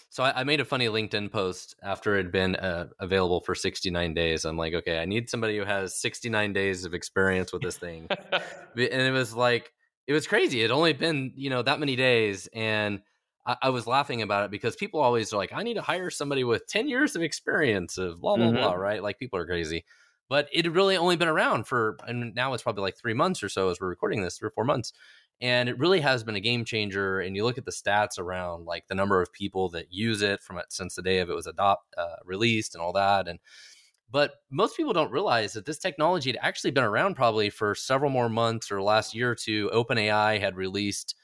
so 0.09 0.23
I, 0.23 0.41
I, 0.41 0.43
made 0.43 0.59
a 0.59 0.65
funny 0.65 0.87
LinkedIn 0.87 1.31
post 1.31 1.75
after 1.83 2.15
it 2.15 2.23
had 2.23 2.31
been 2.31 2.55
uh, 2.55 2.87
available 2.99 3.41
for 3.41 3.55
69 3.55 4.13
days. 4.13 4.45
I'm 4.45 4.57
like, 4.57 4.73
okay, 4.73 4.99
I 4.99 5.05
need 5.05 5.29
somebody 5.29 5.57
who 5.57 5.65
has 5.65 5.99
69 5.99 6.53
days 6.53 6.85
of 6.85 6.93
experience 6.93 7.51
with 7.51 7.61
this 7.61 7.77
thing, 7.77 8.07
and 8.31 8.41
it 8.77 9.11
was 9.11 9.33
like 9.33 9.71
it 10.07 10.13
was 10.13 10.27
crazy. 10.27 10.63
It 10.63 10.71
only 10.71 10.93
been 10.93 11.33
you 11.35 11.49
know 11.49 11.61
that 11.61 11.79
many 11.79 11.95
days, 11.95 12.47
and 12.53 13.01
I, 13.45 13.57
I, 13.63 13.69
was 13.69 13.87
laughing 13.87 14.21
about 14.21 14.45
it 14.45 14.51
because 14.51 14.75
people 14.75 14.99
always 14.99 15.33
are 15.33 15.37
like, 15.37 15.53
I 15.53 15.63
need 15.63 15.75
to 15.75 15.81
hire 15.81 16.09
somebody 16.09 16.43
with 16.43 16.67
10 16.67 16.87
years 16.87 17.15
of 17.15 17.21
experience 17.21 17.97
of 17.97 18.21
blah 18.21 18.37
blah 18.37 18.47
mm-hmm. 18.47 18.57
blah, 18.57 18.73
right? 18.73 19.01
Like 19.01 19.19
people 19.19 19.39
are 19.39 19.45
crazy. 19.45 19.85
But 20.29 20.47
it 20.53 20.65
had 20.65 20.73
really 20.73 20.97
only 20.97 21.17
been 21.17 21.27
around 21.27 21.67
for, 21.67 21.97
and 22.07 22.33
now 22.33 22.53
it's 22.53 22.63
probably 22.63 22.81
like 22.81 22.97
three 22.97 23.13
months 23.13 23.43
or 23.43 23.49
so 23.49 23.69
as 23.69 23.79
we're 23.79 23.89
recording 23.89 24.23
this, 24.23 24.37
three 24.37 24.47
or 24.47 24.51
four 24.51 24.63
months 24.63 24.93
and 25.43 25.67
it 25.67 25.77
really 25.77 25.99
has 25.99 26.23
been 26.23 26.37
a 26.37 26.39
game 26.39 26.63
changer 26.63 27.19
and 27.19 27.35
you 27.35 27.43
look 27.43 27.57
at 27.57 27.65
the 27.65 27.71
stats 27.71 28.17
around 28.17 28.65
like 28.65 28.87
the 28.87 28.95
number 28.95 29.21
of 29.21 29.31
people 29.33 29.67
that 29.69 29.91
use 29.91 30.21
it 30.21 30.41
from 30.41 30.57
it 30.57 30.65
since 30.69 30.95
the 30.95 31.01
day 31.01 31.19
of 31.19 31.29
it 31.29 31.35
was 31.35 31.47
adopt 31.47 31.93
uh, 31.97 32.15
released 32.25 32.73
and 32.73 32.81
all 32.81 32.93
that 32.93 33.27
and 33.27 33.37
but 34.09 34.35
most 34.49 34.77
people 34.77 34.93
don't 34.93 35.11
realize 35.11 35.53
that 35.53 35.65
this 35.65 35.79
technology 35.79 36.29
had 36.29 36.39
actually 36.41 36.71
been 36.71 36.83
around 36.83 37.15
probably 37.15 37.49
for 37.49 37.75
several 37.75 38.09
more 38.09 38.29
months 38.29 38.71
or 38.71 38.81
last 38.81 39.13
year 39.13 39.31
or 39.31 39.35
two 39.35 39.69
openai 39.73 40.39
had 40.39 40.55
released 40.55 41.15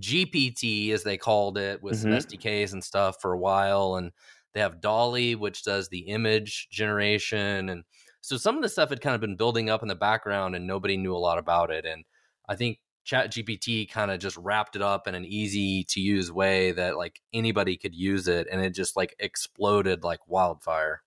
gpt 0.00 0.90
as 0.90 1.02
they 1.02 1.18
called 1.18 1.58
it 1.58 1.82
with 1.82 1.94
mm-hmm. 1.94 2.18
some 2.18 2.20
sdks 2.20 2.72
and 2.72 2.82
stuff 2.82 3.20
for 3.20 3.32
a 3.34 3.38
while 3.38 3.96
and 3.96 4.10
they 4.54 4.60
have 4.60 4.80
DALL-E 4.80 5.34
which 5.34 5.62
does 5.64 5.88
the 5.88 6.00
image 6.00 6.68
generation 6.70 7.68
and 7.68 7.84
so 8.22 8.36
some 8.38 8.56
of 8.56 8.62
the 8.62 8.68
stuff 8.68 8.88
had 8.88 9.02
kind 9.02 9.14
of 9.14 9.20
been 9.20 9.36
building 9.36 9.68
up 9.68 9.82
in 9.82 9.88
the 9.88 9.94
background 9.94 10.56
and 10.56 10.66
nobody 10.66 10.96
knew 10.96 11.14
a 11.14 11.18
lot 11.18 11.36
about 11.36 11.70
it 11.70 11.84
and 11.84 12.04
i 12.48 12.56
think 12.56 12.78
chat 13.06 13.30
gpt 13.30 13.88
kind 13.88 14.10
of 14.10 14.18
just 14.18 14.36
wrapped 14.36 14.76
it 14.76 14.82
up 14.82 15.06
in 15.06 15.14
an 15.14 15.24
easy 15.24 15.84
to 15.84 16.00
use 16.00 16.30
way 16.30 16.72
that 16.72 16.96
like 16.96 17.20
anybody 17.32 17.76
could 17.76 17.94
use 17.94 18.26
it 18.26 18.48
and 18.50 18.60
it 18.60 18.70
just 18.70 18.96
like 18.96 19.14
exploded 19.20 20.02
like 20.02 20.18
wildfire. 20.26 21.02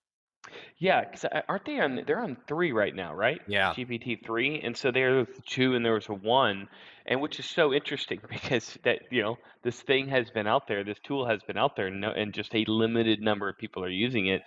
Yeah 0.77 1.03
because 1.03 1.25
uh, 1.25 1.41
aren't 1.50 1.65
they 1.65 1.79
on 1.79 2.01
they're 2.08 2.22
on 2.22 2.38
three 2.48 2.72
right 2.72 2.96
now 2.96 3.13
right? 3.13 3.41
Yeah. 3.48 3.74
Gpt 3.74 4.25
three 4.25 4.62
and 4.62 4.75
so 4.75 4.91
there's 4.91 5.27
two 5.46 5.75
and 5.75 5.86
there 5.86 5.94
was 5.94 6.08
a 6.08 6.13
one 6.13 6.70
and 7.06 7.20
which 7.20 7.38
is 7.38 7.46
so 7.46 7.74
interesting 7.74 8.22
because 8.29 8.79
that 8.86 9.00
you 9.12 9.22
know 9.22 9.38
this 9.63 9.82
thing 9.82 10.08
has 10.08 10.29
been 10.29 10.48
out 10.48 10.68
there 10.70 10.86
this 10.86 11.00
tool 11.03 11.27
has 11.27 11.41
been 11.44 11.58
out 11.58 11.75
there 11.75 11.88
and, 11.88 12.00
no, 12.00 12.12
and 12.12 12.34
just 12.34 12.56
a 12.56 12.63
limited 12.65 13.22
number 13.22 13.50
of 13.50 13.58
people 13.58 13.84
are 13.84 13.89
using 13.89 14.27
it 14.27 14.41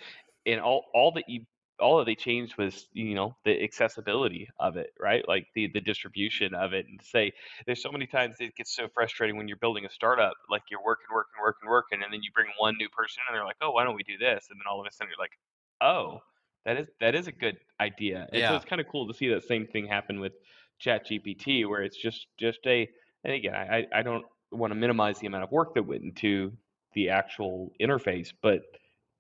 and 0.47 0.59
all 0.59 0.87
all 0.95 1.13
that 1.13 1.29
you 1.29 1.43
all 1.83 1.99
that 1.99 2.07
they 2.07 2.15
changed 2.15 2.57
was 2.57 2.89
you 2.93 3.15
know 3.15 3.35
the 3.45 3.63
accessibility 3.63 4.49
of 4.59 4.77
it 4.77 4.93
right 5.01 5.27
like 5.29 5.47
the 5.55 5.69
the 5.75 5.81
distribution 5.81 6.55
of 6.55 6.73
it 6.73 6.87
and 6.89 7.01
say 7.03 7.33
there's 7.67 7.83
so 7.83 7.91
many 7.91 8.07
times 8.07 8.37
it 8.41 8.55
gets 8.57 8.75
so 8.75 8.89
frustrating 8.95 9.37
when 9.37 9.49
you're 9.49 9.57
building 9.59 9.85
a 9.85 9.91
startup 9.91 10.35
like 10.49 10.63
you're 10.71 10.83
working 10.85 11.07
working 11.13 11.41
working 11.43 11.69
working 11.69 12.03
and 12.03 12.13
then 12.13 12.23
you 12.23 12.31
bring 12.35 12.47
one 12.59 12.77
new 12.79 12.89
person 12.89 13.21
in 13.29 13.35
and 13.35 13.39
they're 13.39 13.47
like 13.47 13.57
oh 13.61 13.71
why 13.73 13.85
don't 13.85 13.97
we 13.97 14.03
do 14.05 14.17
this 14.17 14.47
and 14.51 14.59
then 14.59 14.65
all 14.71 14.81
of 14.81 14.87
a 14.87 14.93
sudden 14.93 15.11
you're 15.11 15.23
like 15.23 15.39
oh 15.81 16.21
that 16.65 16.79
is 16.79 16.89
that 17.01 17.15
is 17.15 17.27
a 17.27 17.33
good 17.33 17.57
idea 17.81 18.29
and 18.33 18.41
yeah. 18.41 18.51
so 18.51 18.57
it's 18.57 18.65
kind 18.65 18.81
of 18.81 18.87
cool 18.91 19.07
to 19.07 19.15
see 19.15 19.29
that 19.29 19.43
same 19.43 19.67
thing 19.67 19.87
happen 19.87 20.21
with 20.21 20.33
chat 20.79 21.07
gpt 21.07 21.69
where 21.69 21.83
it's 21.83 21.97
just 21.97 22.29
just 22.39 22.61
a 22.67 22.89
and 23.25 23.35
again 23.35 23.55
i 23.55 23.87
i 23.93 24.03
don't 24.03 24.25
want 24.53 24.71
to 24.71 24.75
minimize 24.75 25.19
the 25.19 25.27
amount 25.27 25.43
of 25.43 25.51
work 25.51 25.75
that 25.75 25.83
went 25.83 26.03
into 26.03 26.53
the 26.95 27.09
actual 27.09 27.73
interface 27.81 28.33
but 28.43 28.63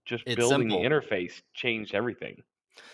just 0.04 0.24
it's 0.26 0.36
building 0.36 0.70
simple. 0.70 0.82
the 0.82 0.88
interface 0.88 1.42
changed 1.54 1.94
everything 1.94 2.42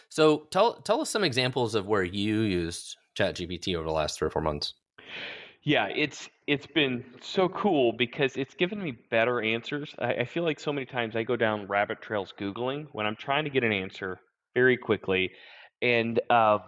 so 0.09 0.47
tell 0.51 0.75
tell 0.75 1.01
us 1.01 1.11
some 1.11 1.25
examples 1.25 1.75
of 1.75 1.87
where 1.87 2.05
you 2.05 2.41
used 2.41 2.97
ChatGPT 3.17 3.75
over 3.77 3.85
the 3.85 3.93
last 3.93 4.19
three 4.19 4.27
or 4.27 4.31
four 4.31 4.43
months. 4.43 4.75
Yeah, 5.63 5.87
it's 5.87 6.29
it's 6.47 6.67
been 6.67 7.05
so 7.21 7.49
cool 7.49 7.93
because 7.93 8.37
it's 8.37 8.55
given 8.55 8.83
me 8.83 8.93
better 9.11 9.43
answers. 9.43 9.95
I, 9.99 10.15
I 10.15 10.25
feel 10.25 10.45
like 10.45 10.61
so 10.61 10.73
many 10.73 10.87
times 10.87 11.17
I 11.17 11.25
go 11.25 11.37
down 11.37 11.67
rabbit 11.67 12.01
trails 12.01 12.33
googling 12.39 12.87
when 12.93 13.07
I'm 13.07 13.17
trying 13.17 13.45
to 13.45 13.51
get 13.51 13.65
an 13.65 13.73
answer 13.73 14.19
very 14.55 14.77
quickly, 14.77 15.31
and 15.83 16.21
uh, 16.31 16.59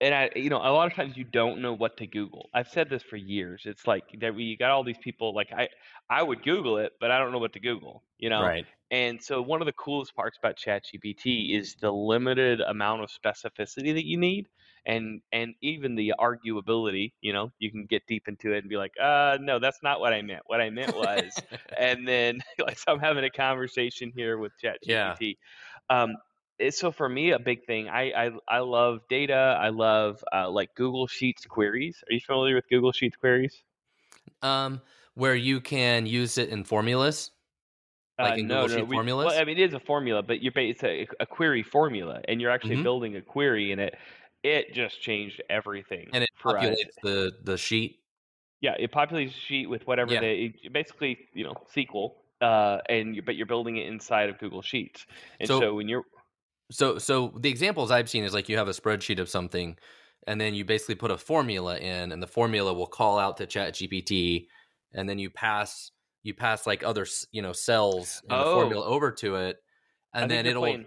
and 0.00 0.14
I, 0.14 0.30
you 0.36 0.50
know, 0.50 0.58
a 0.58 0.72
lot 0.72 0.86
of 0.86 0.94
times 0.94 1.16
you 1.16 1.24
don't 1.24 1.60
know 1.60 1.74
what 1.74 1.96
to 1.98 2.06
Google. 2.06 2.48
I've 2.54 2.68
said 2.68 2.88
this 2.88 3.02
for 3.02 3.16
years. 3.16 3.62
It's 3.66 3.86
like 3.86 4.04
that 4.20 4.36
you 4.38 4.56
got 4.56 4.70
all 4.70 4.84
these 4.84 4.98
people. 4.98 5.34
Like 5.34 5.52
I, 5.52 5.68
I 6.08 6.22
would 6.22 6.42
Google 6.42 6.78
it, 6.78 6.92
but 7.00 7.10
I 7.10 7.18
don't 7.18 7.32
know 7.32 7.38
what 7.38 7.52
to 7.54 7.60
Google. 7.60 8.04
You 8.18 8.30
know, 8.30 8.52
Right. 8.52 8.66
and 8.90 9.22
so 9.22 9.42
one 9.42 9.60
of 9.62 9.66
the 9.66 9.72
coolest 9.72 10.14
parts 10.14 10.38
about 10.38 10.56
ChatGPT 10.56 11.56
is 11.56 11.76
the 11.76 11.90
limited 11.92 12.60
amount 12.60 13.02
of 13.02 13.10
specificity 13.10 13.94
that 13.94 14.06
you 14.06 14.16
need, 14.18 14.48
and 14.86 15.20
and 15.32 15.54
even 15.60 15.94
the 15.94 16.14
arguability. 16.18 17.14
You 17.20 17.32
know, 17.32 17.52
you 17.58 17.70
can 17.70 17.86
get 17.86 18.06
deep 18.06 18.28
into 18.28 18.52
it 18.52 18.58
and 18.58 18.68
be 18.68 18.76
like, 18.76 18.92
uh, 19.00 19.38
no, 19.40 19.58
that's 19.58 19.82
not 19.82 20.00
what 20.00 20.12
I 20.12 20.22
meant. 20.22 20.42
What 20.46 20.60
I 20.60 20.70
meant 20.70 20.94
was, 20.94 21.42
and 21.76 22.06
then 22.08 22.40
like 22.58 22.78
so 22.78 22.92
I'm 22.92 23.00
having 23.00 23.24
a 23.24 23.30
conversation 23.30 24.12
here 24.14 24.38
with 24.38 24.52
Yeah. 24.82 25.18
ChatGPT. 25.18 25.36
Um, 25.88 26.16
it- 26.60 26.74
so 26.74 26.90
for 26.92 27.08
me, 27.08 27.30
a 27.32 27.38
big 27.38 27.64
thing, 27.64 27.88
I 27.88 28.12
I, 28.12 28.30
I 28.48 28.58
love 28.60 29.00
data. 29.08 29.58
I 29.60 29.70
love 29.70 30.22
uh, 30.32 30.50
like 30.50 30.74
Google 30.74 31.06
Sheets 31.06 31.44
queries. 31.46 32.02
Are 32.08 32.12
you 32.12 32.20
familiar 32.20 32.54
with 32.54 32.68
Google 32.68 32.92
Sheets 32.92 33.16
queries? 33.16 33.62
Um, 34.42 34.80
where 35.14 35.34
you 35.34 35.60
can 35.60 36.06
use 36.06 36.38
it 36.38 36.48
in 36.50 36.64
formulas, 36.64 37.30
like 38.18 38.34
Uh, 38.34 38.36
in 38.36 38.46
no, 38.46 38.62
Google 38.62 38.68
no, 38.68 38.76
Sheet 38.82 38.88
we- 38.88 38.96
formulas. 38.96 39.26
Well, 39.26 39.40
I 39.40 39.44
mean, 39.44 39.58
it 39.58 39.64
is 39.68 39.74
a 39.74 39.80
formula, 39.80 40.22
but 40.22 40.42
you're 40.42 40.52
it's 40.56 40.84
a, 40.84 41.06
a 41.18 41.26
query 41.26 41.62
formula, 41.62 42.20
and 42.28 42.40
you're 42.40 42.50
actually 42.50 42.76
Mhm. 42.76 42.82
building 42.84 43.16
a 43.16 43.22
query 43.22 43.72
in 43.72 43.78
it. 43.78 43.96
It 44.42 44.72
just 44.72 45.02
changed 45.02 45.42
everything. 45.50 46.08
and 46.14 46.22
it 46.24 46.30
us. 46.36 46.42
populates 46.42 46.94
the 47.02 47.32
the 47.42 47.56
sheet. 47.58 47.98
Yeah, 48.62 48.74
it 48.78 48.92
populates 48.92 49.28
a 49.30 49.40
sheet 49.48 49.66
with 49.68 49.86
whatever 49.86 50.12
Yeah. 50.14 50.20
they 50.20 50.54
basically, 50.70 51.28
you 51.34 51.44
know, 51.44 51.54
SQL, 51.74 52.14
uh, 52.42 52.78
and 52.88 53.16
you, 53.16 53.22
but 53.22 53.36
you're 53.36 53.46
building 53.46 53.76
it 53.78 53.86
inside 53.86 54.28
of 54.30 54.38
Google 54.38 54.62
Sheets. 54.62 55.06
And 55.38 55.46
So- 55.48 55.60
so, 55.60 55.74
when 55.74 55.88
you're 55.88 56.04
So 56.70 56.98
so 56.98 57.34
the 57.40 57.48
examples 57.48 57.90
I've 57.90 58.08
seen 58.08 58.24
is 58.24 58.32
like 58.34 58.48
you 58.48 58.56
have 58.56 58.68
a 58.68 58.72
spreadsheet 58.72 59.18
of 59.18 59.28
something, 59.28 59.76
and 60.26 60.40
then 60.40 60.54
you 60.54 60.64
basically 60.64 60.94
put 60.94 61.10
a 61.10 61.18
formula 61.18 61.76
in, 61.78 62.12
and 62.12 62.22
the 62.22 62.26
formula 62.26 62.72
will 62.72 62.86
call 62.86 63.18
out 63.18 63.36
to 63.38 63.46
ChatGPT, 63.46 64.46
and 64.94 65.08
then 65.08 65.18
you 65.18 65.30
pass 65.30 65.90
you 66.22 66.34
pass 66.34 66.66
like 66.66 66.84
other 66.84 67.06
you 67.32 67.42
know 67.42 67.52
cells 67.52 68.20
in 68.24 68.28
the 68.36 68.44
Oh. 68.44 68.54
formula 68.54 68.84
over 68.86 69.10
to 69.12 69.36
it, 69.36 69.56
and 70.14 70.30
then 70.30 70.46
it'll. 70.46 70.62
playing, 70.62 70.86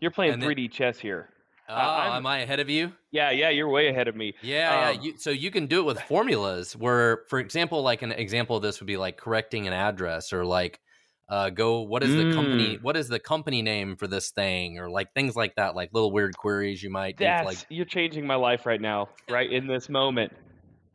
you're 0.00 0.10
playing 0.10 0.34
and 0.34 0.42
3D 0.42 0.68
chess 0.72 0.98
here. 0.98 1.28
oh, 1.68 1.74
I'm- 1.74 2.12
am 2.16 2.26
I 2.26 2.40
ahead 2.40 2.60
of 2.60 2.68
you? 2.68 2.92
Yeah, 3.10 3.30
yeah, 3.30 3.48
you're 3.50 3.68
way 3.70 3.88
ahead 3.88 4.08
of 4.08 4.16
me. 4.16 4.34
Yeah, 4.42 4.88
Um, 4.90 4.94
yeah. 4.96 5.00
You, 5.02 5.18
so 5.18 5.30
you 5.30 5.50
can 5.50 5.66
do 5.66 5.80
it 5.80 5.84
with 5.84 6.00
formulas. 6.02 6.76
Where, 6.76 7.24
for 7.28 7.38
example, 7.38 7.82
like 7.82 8.02
an 8.02 8.12
example 8.12 8.56
of 8.56 8.62
this 8.62 8.80
would 8.80 8.86
be 8.86 8.96
like 8.96 9.16
correcting 9.16 9.66
an 9.66 9.72
address, 9.72 10.32
or 10.32 10.44
like 10.44 10.80
uh, 11.28 11.50
go 11.50 11.80
what 11.82 12.02
is 12.02 12.14
the 12.14 12.24
company 12.34 12.76
Mm. 12.76 12.82
what 12.82 12.96
is 12.96 13.08
the 13.08 13.18
company 13.18 13.62
name 13.62 13.96
for 13.96 14.06
this 14.06 14.30
thing, 14.30 14.78
or 14.78 14.90
like 14.90 15.12
things 15.14 15.34
like 15.34 15.54
that, 15.56 15.74
like 15.74 15.90
little 15.92 16.12
weird 16.12 16.36
queries 16.36 16.82
you 16.82 16.90
might. 16.90 17.18
That's 17.18 17.44
like 17.44 17.58
you're 17.70 17.86
changing 17.86 18.26
my 18.26 18.34
life 18.34 18.66
right 18.66 18.80
now, 18.80 19.08
right 19.30 19.50
in 19.50 19.66
this 19.66 19.88
moment. 19.88 20.32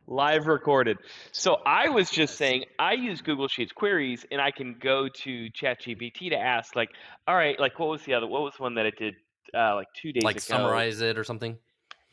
Live 0.08 0.48
recorded. 0.48 0.98
So 1.32 1.58
I 1.68 1.90
was 1.90 2.10
just 2.10 2.36
saying 2.36 2.66
I 2.80 2.94
use 2.94 3.22
Google 3.22 3.48
Sheets 3.48 3.72
queries 3.72 4.26
and 4.32 4.42
I 4.42 4.50
can 4.50 4.76
go 4.80 5.08
to 5.08 5.50
ChatGPT 5.52 6.32
to 6.32 6.36
ask 6.36 6.76
like, 6.76 6.90
all 7.28 7.36
right, 7.36 7.60
like 7.60 7.78
what 7.78 7.90
was 7.90 8.04
the 8.04 8.16
other 8.16 8.26
what 8.26 8.42
was 8.42 8.54
one 8.58 8.74
that 8.76 8.88
I 8.88 8.92
did 8.98 9.14
uh, 9.54 9.76
like 9.76 9.88
two 9.96 10.12
days 10.12 10.24
like 10.24 10.38
ago? 10.38 10.40
summarize 10.40 11.02
it 11.02 11.18
or 11.20 11.24
something. 11.24 11.58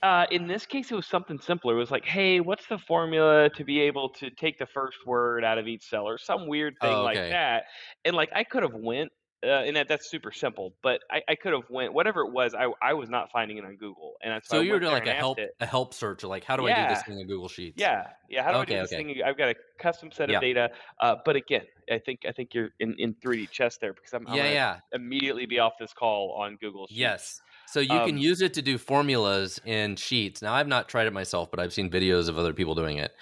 Uh, 0.03 0.26
in 0.31 0.47
this 0.47 0.67
case, 0.67 0.91
it 0.93 0.95
was 0.95 1.07
something 1.07 1.38
simpler. 1.38 1.75
It 1.75 1.79
was 1.79 1.91
like, 1.91 2.05
hey, 2.05 2.41
what's 2.41 2.67
the 2.69 2.79
formula 2.79 3.49
to 3.50 3.65
be 3.65 3.81
able 3.81 4.11
to 4.11 4.31
take 4.31 4.59
the 4.59 4.67
first 4.67 4.99
word 5.07 5.43
out 5.43 5.59
of 5.59 5.67
each 5.67 5.83
cell, 5.88 6.07
or 6.07 6.19
some 6.19 6.47
weird 6.47 6.75
thing 6.81 6.99
Oh, 6.99 7.03
like 7.03 7.21
that. 7.31 7.65
And 8.05 8.15
like, 8.15 8.31
I 8.35 8.45
could 8.45 8.62
have 8.62 8.75
went, 8.75 9.11
uh, 9.45 9.49
and 9.49 9.75
that, 9.76 9.88
that's 9.88 10.11
super 10.11 10.33
simple. 10.33 10.76
But 10.83 11.00
I, 11.11 11.23
I 11.29 11.35
could 11.35 11.55
have 11.55 11.69
went 11.71 11.95
whatever 11.95 12.21
it 12.21 12.33
was. 12.33 12.55
I, 12.55 12.67
I 12.83 12.93
was 12.93 13.09
not 13.09 13.31
finding 13.33 13.57
it 13.57 13.65
on 13.65 13.76
Google, 13.76 14.17
and 14.23 14.33
that's 14.33 14.49
So 14.49 14.61
you 14.61 14.73
were 14.75 14.81
doing 14.81 14.93
like 14.93 15.07
a 15.07 15.15
help 15.15 15.38
it. 15.38 15.50
a 15.61 15.67
help 15.67 15.93
search, 15.95 16.23
like 16.25 16.45
how 16.45 16.57
do 16.57 16.67
I 16.67 16.73
do 16.73 16.87
this 16.87 17.03
Yeah. 17.03 17.03
thing 17.03 17.19
in 17.19 17.26
Google 17.26 17.49
Sheets? 17.49 17.88
Yeah, 17.88 18.05
yeah. 18.29 18.43
How 18.45 18.53
do 18.53 18.59
Okay, 18.59 18.61
I 18.61 18.65
do 18.65 18.79
this 18.81 18.95
okay. 18.95 18.97
thing? 18.97 19.23
I've 19.25 19.38
got 19.38 19.50
a 19.50 19.57
custom 19.81 20.12
set 20.12 20.31
of 20.31 20.38
Yeah. 20.38 20.41
data. 20.41 20.71
Uh, 21.00 21.17
but 21.25 21.37
again, 21.37 21.67
I 21.91 21.99
think 21.99 22.21
I 22.26 22.33
think 22.33 22.55
you're 22.55 22.71
in, 22.81 22.95
in 22.99 23.15
3D 23.23 23.49
chess 23.49 23.79
there 23.79 23.95
because 23.95 24.15
I'm, 24.15 24.25
yeah, 24.26 24.45
gonna 24.45 24.53
yeah. 24.53 24.81
immediately 24.93 25.47
be 25.47 25.59
off 25.59 25.75
this 25.81 25.93
call 25.93 26.33
on 26.41 26.57
Google 26.57 26.87
Sheets. 26.88 27.21
Yes. 27.21 27.43
So 27.66 27.80
you 27.80 28.00
can 28.00 28.16
Um, 28.16 28.18
use 28.18 28.40
it 28.40 28.54
to 28.54 28.62
do 28.62 28.78
formulas 28.78 29.61
in 29.64 29.96
Sheets. 29.96 30.40
Now 30.42 30.54
I've 30.54 30.68
not 30.68 30.88
tried 30.88 31.06
it 31.06 31.12
myself, 31.12 31.50
but 31.50 31.61
I've 31.61 31.73
seen 31.73 31.90
videos 31.90 32.28
of 32.28 32.38
other 32.38 32.52
people 32.52 32.75
doing 32.75 32.99
it. 32.99 33.12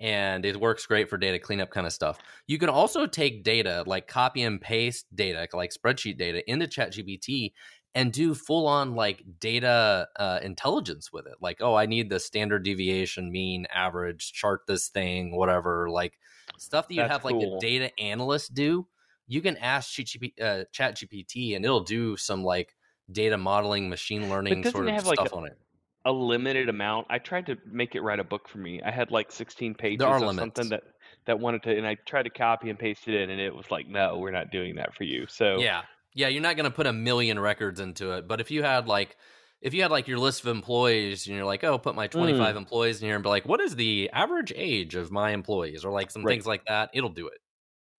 And 0.00 0.44
it 0.44 0.60
works 0.60 0.86
great 0.86 1.10
for 1.10 1.18
data 1.18 1.40
cleanup 1.40 1.70
kind 1.70 1.86
of 1.86 1.92
stuff. 1.92 2.20
You 2.46 2.58
can 2.58 2.68
also 2.68 3.06
take 3.06 3.42
data, 3.42 3.82
like 3.86 4.06
copy 4.06 4.42
and 4.42 4.60
paste 4.60 5.06
data, 5.14 5.48
like 5.52 5.72
spreadsheet 5.72 6.16
data, 6.18 6.48
into 6.48 6.66
ChatGPT 6.66 7.52
and 7.94 8.12
do 8.12 8.34
full 8.34 8.68
on 8.68 8.94
like 8.94 9.24
data 9.40 10.08
uh, 10.16 10.38
intelligence 10.42 11.12
with 11.12 11.26
it. 11.26 11.34
Like, 11.40 11.58
oh, 11.60 11.74
I 11.74 11.86
need 11.86 12.10
the 12.10 12.20
standard 12.20 12.62
deviation, 12.62 13.32
mean, 13.32 13.66
average, 13.74 14.32
chart 14.32 14.62
this 14.68 14.88
thing, 14.88 15.34
whatever. 15.36 15.90
Like 15.90 16.18
stuff 16.56 16.86
that 16.88 16.94
you 16.94 17.04
have 17.04 17.24
like 17.24 17.40
a 17.42 17.48
data 17.58 17.90
analyst 17.98 18.54
do. 18.54 18.86
You 19.26 19.42
can 19.42 19.56
ask 19.56 19.90
ChatGPT, 19.90 20.40
uh, 20.40 20.64
ChatGPT 20.72 21.56
and 21.56 21.64
it'll 21.64 21.82
do 21.82 22.16
some 22.16 22.44
like 22.44 22.76
data 23.10 23.38
modeling, 23.38 23.88
machine 23.88 24.28
learning 24.28 24.64
sort 24.64 24.86
of 24.88 24.94
have, 24.94 25.06
like, 25.06 25.18
stuff 25.18 25.32
a- 25.32 25.36
on 25.36 25.46
it. 25.46 25.58
a 26.04 26.12
limited 26.12 26.68
amount. 26.68 27.06
I 27.10 27.18
tried 27.18 27.46
to 27.46 27.56
make 27.66 27.94
it 27.94 28.00
write 28.02 28.20
a 28.20 28.24
book 28.24 28.48
for 28.48 28.58
me. 28.58 28.80
I 28.82 28.90
had 28.90 29.10
like 29.10 29.30
16 29.32 29.74
pages 29.74 30.02
are 30.04 30.16
of 30.16 30.22
limits. 30.22 30.38
something 30.56 30.68
that 30.70 30.82
that 31.26 31.38
wanted 31.40 31.62
to, 31.64 31.76
and 31.76 31.86
I 31.86 31.96
tried 31.96 32.22
to 32.24 32.30
copy 32.30 32.70
and 32.70 32.78
paste 32.78 33.08
it 33.08 33.14
in, 33.14 33.30
and 33.30 33.40
it 33.40 33.54
was 33.54 33.70
like, 33.70 33.86
no, 33.88 34.18
we're 34.18 34.30
not 34.30 34.50
doing 34.50 34.76
that 34.76 34.94
for 34.94 35.04
you. 35.04 35.26
So 35.26 35.58
Yeah. 35.60 35.84
Yeah, 36.14 36.28
you're 36.28 36.42
not 36.42 36.56
going 36.56 36.64
to 36.70 36.74
put 36.74 36.86
a 36.86 36.92
million 36.92 37.38
records 37.38 37.80
into 37.80 38.12
it, 38.12 38.26
but 38.26 38.40
if 38.40 38.50
you 38.50 38.62
had 38.62 38.88
like 38.88 39.16
if 39.60 39.74
you 39.74 39.82
had 39.82 39.90
like 39.90 40.08
your 40.08 40.18
list 40.18 40.40
of 40.42 40.48
employees 40.48 41.26
and 41.26 41.36
you're 41.36 41.44
like, 41.44 41.64
"Oh, 41.64 41.78
put 41.78 41.94
my 41.96 42.06
25 42.06 42.54
Mm. 42.54 42.58
employees 42.58 43.02
in 43.02 43.06
here 43.08 43.16
and 43.16 43.22
be 43.24 43.28
like, 43.28 43.44
"What 43.46 43.60
is 43.60 43.76
the 43.76 44.08
average 44.12 44.52
age 44.56 44.94
of 44.94 45.10
my 45.12 45.32
employees?" 45.32 45.84
or 45.84 45.92
like 45.92 46.10
some 46.10 46.24
Right. 46.24 46.32
things 46.34 46.46
like 46.46 46.64
that, 46.66 46.90
it'll 46.94 47.10
do 47.10 47.28
it. 47.28 47.38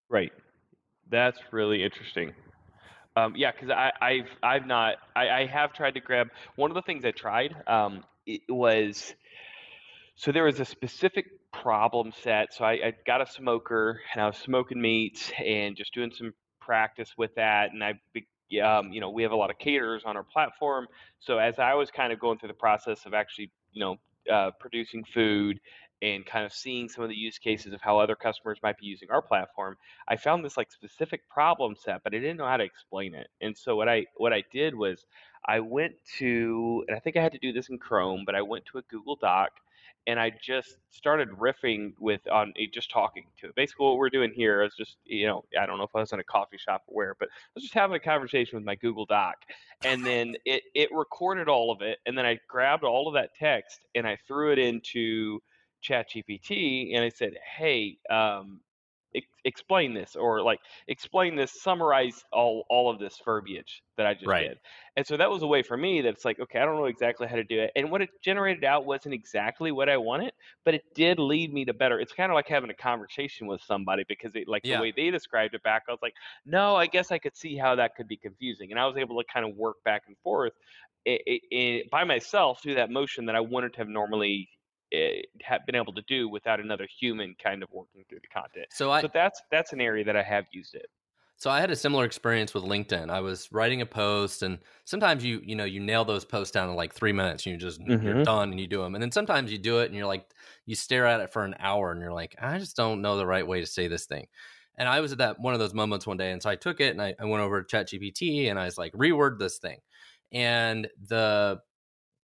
right, 0.09 0.31
that's 1.09 1.39
really 1.53 1.83
interesting. 1.83 2.33
Um, 3.19 3.33
yeah, 3.35 3.51
because 3.51 3.69
I've 4.01 4.29
I've 4.41 4.65
not 4.65 4.95
I, 5.15 5.29
I 5.29 5.45
have 5.45 5.73
tried 5.73 5.95
to 5.95 5.99
grab 5.99 6.29
one 6.55 6.71
of 6.71 6.75
the 6.75 6.81
things 6.81 7.05
I 7.05 7.11
tried. 7.11 7.55
Um, 7.67 8.03
it 8.25 8.41
was 8.49 9.13
so 10.15 10.31
there 10.31 10.43
was 10.43 10.59
a 10.59 10.65
specific 10.65 11.25
problem 11.51 12.11
set. 12.23 12.53
So 12.53 12.65
I, 12.65 12.71
I 12.71 12.93
got 13.05 13.21
a 13.21 13.25
smoker 13.25 14.01
and 14.13 14.21
I 14.21 14.27
was 14.27 14.37
smoking 14.37 14.81
meats 14.81 15.31
and 15.43 15.75
just 15.75 15.93
doing 15.93 16.11
some 16.11 16.33
practice 16.59 17.13
with 17.17 17.33
that. 17.35 17.71
And 17.71 17.83
I, 17.83 17.91
um, 18.61 18.91
you 18.91 19.01
know, 19.01 19.09
we 19.09 19.23
have 19.23 19.31
a 19.31 19.35
lot 19.35 19.49
of 19.49 19.57
caterers 19.57 20.03
on 20.05 20.17
our 20.17 20.23
platform. 20.23 20.87
So 21.19 21.37
as 21.37 21.57
I 21.59 21.73
was 21.73 21.89
kind 21.89 22.11
of 22.13 22.19
going 22.19 22.37
through 22.37 22.49
the 22.49 22.53
process 22.53 23.05
of 23.05 23.13
actually, 23.13 23.51
you 23.71 23.79
know, 23.79 23.95
uh, 24.31 24.51
producing 24.59 25.03
food 25.13 25.59
and 26.01 26.25
kind 26.25 26.45
of 26.45 26.53
seeing 26.53 26.87
some 26.87 27.03
of 27.03 27.09
the 27.09 27.15
use 27.15 27.37
cases 27.37 27.73
of 27.73 27.81
how 27.81 27.99
other 27.99 28.15
customers 28.15 28.59
might 28.63 28.77
be 28.77 28.85
using 28.85 29.09
our 29.11 29.21
platform, 29.21 29.77
I 30.07 30.15
found 30.15 30.43
this 30.43 30.57
like 30.57 30.71
specific 30.71 31.27
problem 31.29 31.75
set, 31.75 32.03
but 32.03 32.13
I 32.13 32.19
didn't 32.19 32.37
know 32.37 32.47
how 32.47 32.57
to 32.57 32.63
explain 32.63 33.13
it. 33.13 33.27
And 33.41 33.57
so 33.57 33.75
what 33.75 33.89
I 33.89 34.05
what 34.17 34.33
I 34.33 34.43
did 34.51 34.75
was 34.75 35.05
I 35.45 35.59
went 35.59 35.93
to, 36.19 36.83
and 36.87 36.95
I 36.95 36.99
think 36.99 37.17
I 37.17 37.21
had 37.23 37.31
to 37.33 37.39
do 37.39 37.51
this 37.51 37.69
in 37.69 37.77
Chrome, 37.77 38.23
but 38.25 38.35
I 38.35 38.41
went 38.41 38.65
to 38.67 38.77
a 38.77 38.81
Google 38.83 39.15
Doc 39.15 39.51
and 40.07 40.19
I 40.19 40.31
just 40.41 40.77
started 40.91 41.29
riffing 41.29 41.93
with 41.99 42.21
on 42.31 42.53
eh, 42.57 42.65
just 42.73 42.89
talking 42.89 43.25
to 43.41 43.47
it. 43.47 43.55
Basically, 43.55 43.85
what 43.85 43.97
we're 43.97 44.09
doing 44.09 44.31
here 44.33 44.63
is 44.63 44.73
just 44.75 44.97
you 45.05 45.27
know 45.27 45.43
I 45.59 45.65
don't 45.65 45.77
know 45.77 45.83
if 45.83 45.95
I 45.95 45.99
was 45.99 46.13
in 46.13 46.19
a 46.19 46.23
coffee 46.23 46.57
shop 46.57 46.83
or 46.87 46.95
where, 46.95 47.15
but 47.19 47.27
I 47.27 47.51
was 47.55 47.63
just 47.63 47.73
having 47.73 47.95
a 47.95 47.99
conversation 47.99 48.57
with 48.57 48.65
my 48.65 48.75
Google 48.75 49.05
Doc, 49.05 49.35
and 49.83 50.05
then 50.05 50.35
it 50.45 50.63
it 50.73 50.89
recorded 50.91 51.47
all 51.47 51.71
of 51.71 51.81
it, 51.81 51.99
and 52.05 52.17
then 52.17 52.25
I 52.25 52.39
grabbed 52.47 52.83
all 52.83 53.07
of 53.07 53.13
that 53.15 53.35
text 53.35 53.81
and 53.95 54.07
I 54.07 54.17
threw 54.27 54.51
it 54.51 54.59
into 54.59 55.41
ChatGPT, 55.83 56.95
and 56.95 57.03
I 57.03 57.09
said, 57.09 57.33
hey. 57.57 57.97
Um, 58.09 58.61
ex- 59.15 59.27
explain 59.45 59.93
this 59.93 60.15
or 60.15 60.41
like 60.41 60.59
explain 60.87 61.35
this 61.35 61.61
summarize 61.61 62.23
all 62.31 62.65
all 62.69 62.89
of 62.91 62.99
this 62.99 63.19
verbiage 63.23 63.81
that 63.97 64.05
i 64.05 64.13
just 64.13 64.25
Right. 64.25 64.37
did 64.37 64.57
and 64.95 65.05
so 65.05 65.17
that 65.17 65.29
was 65.29 65.41
a 65.41 65.47
way 65.47 65.63
for 65.63 65.75
me 65.77 66.01
that 66.01 66.09
it's 66.09 66.25
like 66.25 66.39
okay 66.39 66.59
i 66.59 66.65
don't 66.65 66.75
know 66.75 66.85
exactly 66.85 67.27
how 67.27 67.35
to 67.35 67.43
do 67.43 67.59
it 67.59 67.71
and 67.75 67.89
what 67.89 68.01
it 68.01 68.09
generated 68.21 68.63
out 68.63 68.85
wasn't 68.85 69.13
exactly 69.13 69.71
what 69.71 69.89
i 69.89 69.97
wanted 69.97 70.31
but 70.65 70.73
it 70.73 70.83
did 70.93 71.19
lead 71.19 71.53
me 71.53 71.65
to 71.65 71.73
better 71.73 71.99
it's 71.99 72.13
kind 72.13 72.31
of 72.31 72.35
like 72.35 72.47
having 72.47 72.69
a 72.69 72.73
conversation 72.75 73.47
with 73.47 73.61
somebody 73.61 74.03
because 74.07 74.35
it 74.35 74.47
like 74.47 74.63
Yeah. 74.63 74.77
the 74.77 74.81
way 74.81 74.93
they 74.95 75.09
described 75.09 75.55
it 75.55 75.63
back 75.63 75.83
i 75.87 75.91
was 75.91 76.01
like 76.01 76.13
no 76.45 76.75
i 76.75 76.85
guess 76.85 77.11
i 77.11 77.17
could 77.17 77.35
see 77.35 77.57
how 77.57 77.75
that 77.75 77.95
could 77.95 78.07
be 78.07 78.17
confusing 78.17 78.71
and 78.71 78.79
i 78.79 78.85
was 78.85 78.97
able 78.97 79.19
to 79.21 79.27
kind 79.31 79.49
of 79.49 79.55
work 79.55 79.77
back 79.83 80.03
and 80.07 80.17
forth 80.19 80.53
it, 81.05 81.21
it, 81.25 81.41
it, 81.51 81.89
by 81.89 82.03
myself 82.03 82.61
through 82.61 82.75
that 82.75 82.91
motion 82.91 83.25
that 83.25 83.35
i 83.35 83.39
wouldn't 83.39 83.75
have 83.75 83.87
normally 83.87 84.49
uh, 84.93 85.21
have 85.41 85.65
been 85.65 85.75
able 85.75 85.93
to 85.93 86.01
do 86.07 86.27
without 86.27 86.59
another 86.59 86.87
human 86.99 87.35
kind 87.41 87.63
of 87.63 87.69
working 87.71 88.03
through 88.09 88.19
the 88.21 88.27
content 88.27 88.67
So 88.71 88.91
I 88.91 89.01
so 89.01 89.09
that's 89.13 89.41
that's 89.51 89.73
an 89.73 89.81
area 89.81 90.03
that 90.05 90.15
I 90.15 90.23
have 90.23 90.45
used 90.51 90.75
it. 90.75 90.87
So 91.39 91.49
I 91.49 91.61
had 91.61 91.71
a 91.71 91.75
similar 91.75 92.03
experience 92.03 92.53
with 92.53 92.65
LinkedIn. 92.65 93.09
I 93.09 93.21
was 93.21 93.49
writing 93.53 93.81
a 93.81 93.85
post, 93.85 94.43
and 94.43 94.59
sometimes 94.83 95.23
you 95.23 95.41
you 95.43 95.55
know 95.55 95.63
you 95.63 95.79
nail 95.79 96.03
those 96.03 96.25
posts 96.25 96.51
down 96.51 96.69
in 96.69 96.75
like 96.75 96.93
three 96.93 97.13
minutes. 97.13 97.45
And 97.45 97.53
you 97.53 97.57
just 97.57 97.79
mm-hmm. 97.79 98.05
you're 98.05 98.23
done 98.23 98.51
and 98.51 98.59
you 98.59 98.67
do 98.67 98.81
them, 98.81 98.93
and 98.93 99.01
then 99.01 99.11
sometimes 99.11 99.51
you 99.51 99.57
do 99.57 99.79
it 99.79 99.85
and 99.85 99.95
you're 99.95 100.07
like 100.07 100.25
you 100.65 100.75
stare 100.75 101.05
at 101.05 101.21
it 101.21 101.31
for 101.31 101.45
an 101.45 101.55
hour 101.59 101.91
and 101.91 102.01
you're 102.01 102.13
like 102.13 102.35
I 102.41 102.57
just 102.57 102.75
don't 102.75 103.01
know 103.01 103.15
the 103.17 103.25
right 103.25 103.47
way 103.47 103.61
to 103.61 103.65
say 103.65 103.87
this 103.87 104.05
thing. 104.05 104.27
And 104.77 104.87
I 104.87 104.99
was 104.99 105.13
at 105.13 105.17
that 105.19 105.39
one 105.39 105.53
of 105.53 105.59
those 105.59 105.73
moments 105.73 106.05
one 106.05 106.17
day, 106.17 106.31
and 106.31 106.43
so 106.43 106.49
I 106.49 106.55
took 106.55 106.81
it 106.81 106.91
and 106.91 107.01
I, 107.01 107.15
I 107.19 107.25
went 107.25 107.41
over 107.41 107.63
to 107.63 107.75
ChatGPT 107.77 108.49
and 108.49 108.59
I 108.59 108.65
was 108.65 108.77
like 108.77 108.91
reword 108.93 109.39
this 109.39 109.59
thing, 109.59 109.77
and 110.33 110.89
the 111.07 111.61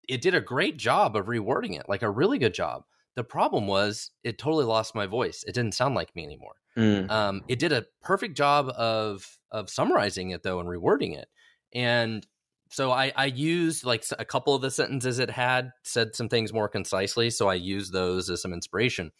it 0.09 0.21
did 0.21 0.35
a 0.35 0.41
great 0.41 0.77
job 0.77 1.15
of 1.15 1.25
rewording 1.25 1.79
it, 1.79 1.87
like 1.87 2.01
a 2.01 2.09
really 2.09 2.37
good 2.37 2.53
job. 2.53 2.83
The 3.15 3.23
problem 3.23 3.67
was 3.67 4.11
it 4.23 4.37
totally 4.37 4.65
lost 4.65 4.95
my 4.95 5.05
voice. 5.05 5.43
It 5.47 5.53
didn't 5.53 5.73
sound 5.73 5.95
like 5.95 6.15
me 6.15 6.25
anymore. 6.25 6.55
Mm. 6.77 7.09
Um, 7.09 7.41
it 7.47 7.59
did 7.59 7.71
a 7.71 7.85
perfect 8.01 8.35
job 8.35 8.69
of 8.69 9.39
of 9.51 9.69
summarizing 9.69 10.31
it 10.31 10.43
though 10.43 10.59
and 10.59 10.67
rewording 10.67 11.17
it. 11.17 11.29
And 11.73 12.25
so 12.69 12.91
I, 12.91 13.13
I 13.15 13.25
used 13.25 13.85
like 13.85 14.03
a 14.19 14.25
couple 14.25 14.53
of 14.53 14.61
the 14.61 14.71
sentences 14.71 15.19
it 15.19 15.29
had 15.29 15.71
said 15.83 16.15
some 16.15 16.27
things 16.27 16.51
more 16.51 16.67
concisely. 16.67 17.29
So 17.29 17.47
I 17.47 17.53
used 17.53 17.93
those 17.93 18.29
as 18.29 18.41
some 18.41 18.53
inspiration. 18.53 19.11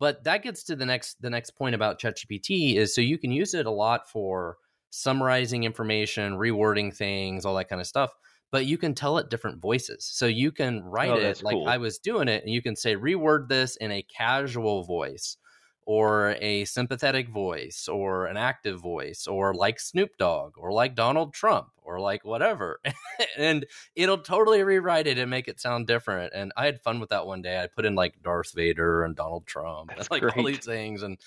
But 0.00 0.24
that 0.24 0.42
gets 0.42 0.64
to 0.64 0.76
the 0.76 0.86
next 0.86 1.20
the 1.20 1.30
next 1.30 1.50
point 1.50 1.74
about 1.74 2.00
ChatGPT 2.00 2.76
is 2.76 2.94
so 2.94 3.00
you 3.00 3.18
can 3.18 3.30
use 3.30 3.54
it 3.54 3.66
a 3.66 3.70
lot 3.70 4.08
for 4.08 4.56
summarizing 4.90 5.64
information, 5.64 6.34
rewording 6.34 6.94
things, 6.94 7.44
all 7.44 7.54
that 7.56 7.68
kind 7.68 7.80
of 7.80 7.86
stuff. 7.86 8.12
But 8.54 8.66
you 8.66 8.78
can 8.78 8.94
tell 8.94 9.18
it 9.18 9.30
different 9.30 9.60
voices. 9.60 10.04
So 10.04 10.26
you 10.26 10.52
can 10.52 10.84
write 10.84 11.10
oh, 11.10 11.16
it 11.16 11.42
like 11.42 11.54
cool. 11.54 11.66
I 11.66 11.78
was 11.78 11.98
doing 11.98 12.28
it, 12.28 12.44
and 12.44 12.52
you 12.52 12.62
can 12.62 12.76
say, 12.76 12.94
reword 12.94 13.48
this 13.48 13.74
in 13.74 13.90
a 13.90 14.02
casual 14.02 14.84
voice 14.84 15.38
or 15.86 16.36
a 16.40 16.64
sympathetic 16.64 17.28
voice 17.30 17.88
or 17.88 18.26
an 18.26 18.36
active 18.36 18.80
voice 18.80 19.26
or 19.26 19.54
like 19.54 19.80
Snoop 19.80 20.10
Dogg 20.20 20.52
or 20.56 20.70
like 20.70 20.94
Donald 20.94 21.34
Trump 21.34 21.66
or 21.82 21.98
like 21.98 22.24
whatever. 22.24 22.78
and 23.36 23.66
it'll 23.96 24.18
totally 24.18 24.62
rewrite 24.62 25.08
it 25.08 25.18
and 25.18 25.28
make 25.28 25.48
it 25.48 25.58
sound 25.58 25.88
different. 25.88 26.32
And 26.32 26.52
I 26.56 26.66
had 26.66 26.80
fun 26.80 27.00
with 27.00 27.08
that 27.08 27.26
one 27.26 27.42
day. 27.42 27.60
I 27.60 27.66
put 27.66 27.84
in 27.84 27.96
like 27.96 28.22
Darth 28.22 28.52
Vader 28.54 29.02
and 29.02 29.16
Donald 29.16 29.48
Trump 29.48 29.88
That's 29.88 30.06
and 30.06 30.10
like 30.12 30.22
great. 30.22 30.36
all 30.36 30.44
these 30.44 30.64
things 30.64 31.02
and 31.02 31.18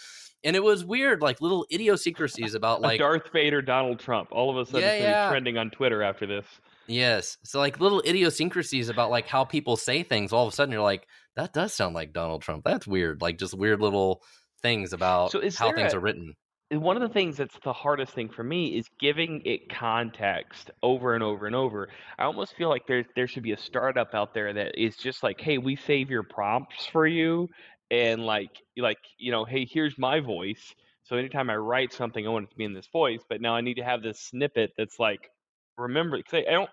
and 0.44 0.56
it 0.56 0.64
was 0.64 0.86
weird, 0.86 1.22
like 1.22 1.42
little 1.42 1.66
idiosyncrasies 1.74 2.54
about 2.54 2.80
like 2.80 3.00
Darth 3.00 3.34
Vader, 3.34 3.62
Donald 3.62 4.00
Trump. 4.00 4.30
All 4.32 4.50
of 4.50 4.58
a 4.58 4.66
sudden, 4.66 4.82
yeah, 4.82 4.96
yeah. 4.96 5.30
trending 5.30 5.58
on 5.58 5.72
Twitter 5.72 6.04
after 6.04 6.26
this. 6.26 6.46
Yes, 6.88 7.38
so 7.44 7.60
like 7.60 7.80
little 7.80 8.02
idiosyncrasies 8.06 8.90
about 8.90 9.10
like 9.10 9.28
how 9.28 9.44
people 9.44 9.76
say 9.76 10.04
things. 10.04 10.32
All 10.32 10.48
of 10.48 10.54
a 10.54 10.56
sudden, 10.56 10.72
you're 10.72 10.82
like, 10.82 11.06
that 11.36 11.54
does 11.54 11.74
sound 11.74 11.96
like 11.96 12.14
Donald 12.14 12.42
Trump. 12.42 12.64
That's 12.64 12.88
weird. 12.88 13.22
Like 13.22 13.38
just 13.38 13.54
weird 13.54 13.82
little 13.82 14.22
things 14.62 14.94
about 14.94 15.32
so 15.32 15.42
how 15.58 15.74
things 15.74 15.94
a, 15.94 15.98
are 15.98 16.00
written. 16.00 16.34
One 16.72 16.96
of 16.96 17.02
the 17.02 17.14
things 17.14 17.38
that's 17.38 17.58
the 17.64 17.74
hardest 17.74 18.14
thing 18.14 18.30
for 18.30 18.44
me 18.44 18.78
is 18.78 18.88
giving 19.00 19.42
it 19.46 19.70
context 19.70 20.72
over 20.82 21.14
and 21.14 21.24
over 21.24 21.46
and 21.46 21.56
over. 21.56 21.90
I 22.18 22.24
almost 22.24 22.56
feel 22.56 22.70
like 22.70 22.88
there 22.88 23.06
there 23.16 23.28
should 23.28 23.44
be 23.44 23.54
a 23.54 23.58
startup 23.58 24.14
out 24.14 24.34
there 24.34 24.54
that 24.54 24.82
is 24.82 24.98
just 24.98 25.24
like, 25.24 25.40
hey, 25.40 25.58
we 25.58 25.76
save 25.76 26.10
your 26.10 26.24
prompts 26.24 26.86
for 26.86 27.06
you, 27.06 27.50
and 27.92 28.26
like 28.26 28.52
like 28.78 28.98
you 29.18 29.32
know, 29.32 29.46
hey, 29.46 29.66
here's 29.70 29.98
my 29.98 30.20
voice. 30.20 30.74
So 31.04 31.16
anytime 31.16 31.50
I 31.50 31.56
write 31.56 31.94
something, 31.94 32.26
I 32.26 32.30
want 32.30 32.46
it 32.46 32.52
to 32.52 32.58
be 32.58 32.66
in 32.66 32.74
this 32.74 32.88
voice. 32.92 33.22
But 33.30 33.40
now 33.40 33.56
I 33.56 33.62
need 33.62 33.76
to 33.76 33.84
have 33.84 34.02
this 34.02 34.20
snippet 34.20 34.72
that's 34.78 35.00
like, 35.00 35.30
remember, 35.78 36.22
I 36.34 36.44
don't 36.52 36.70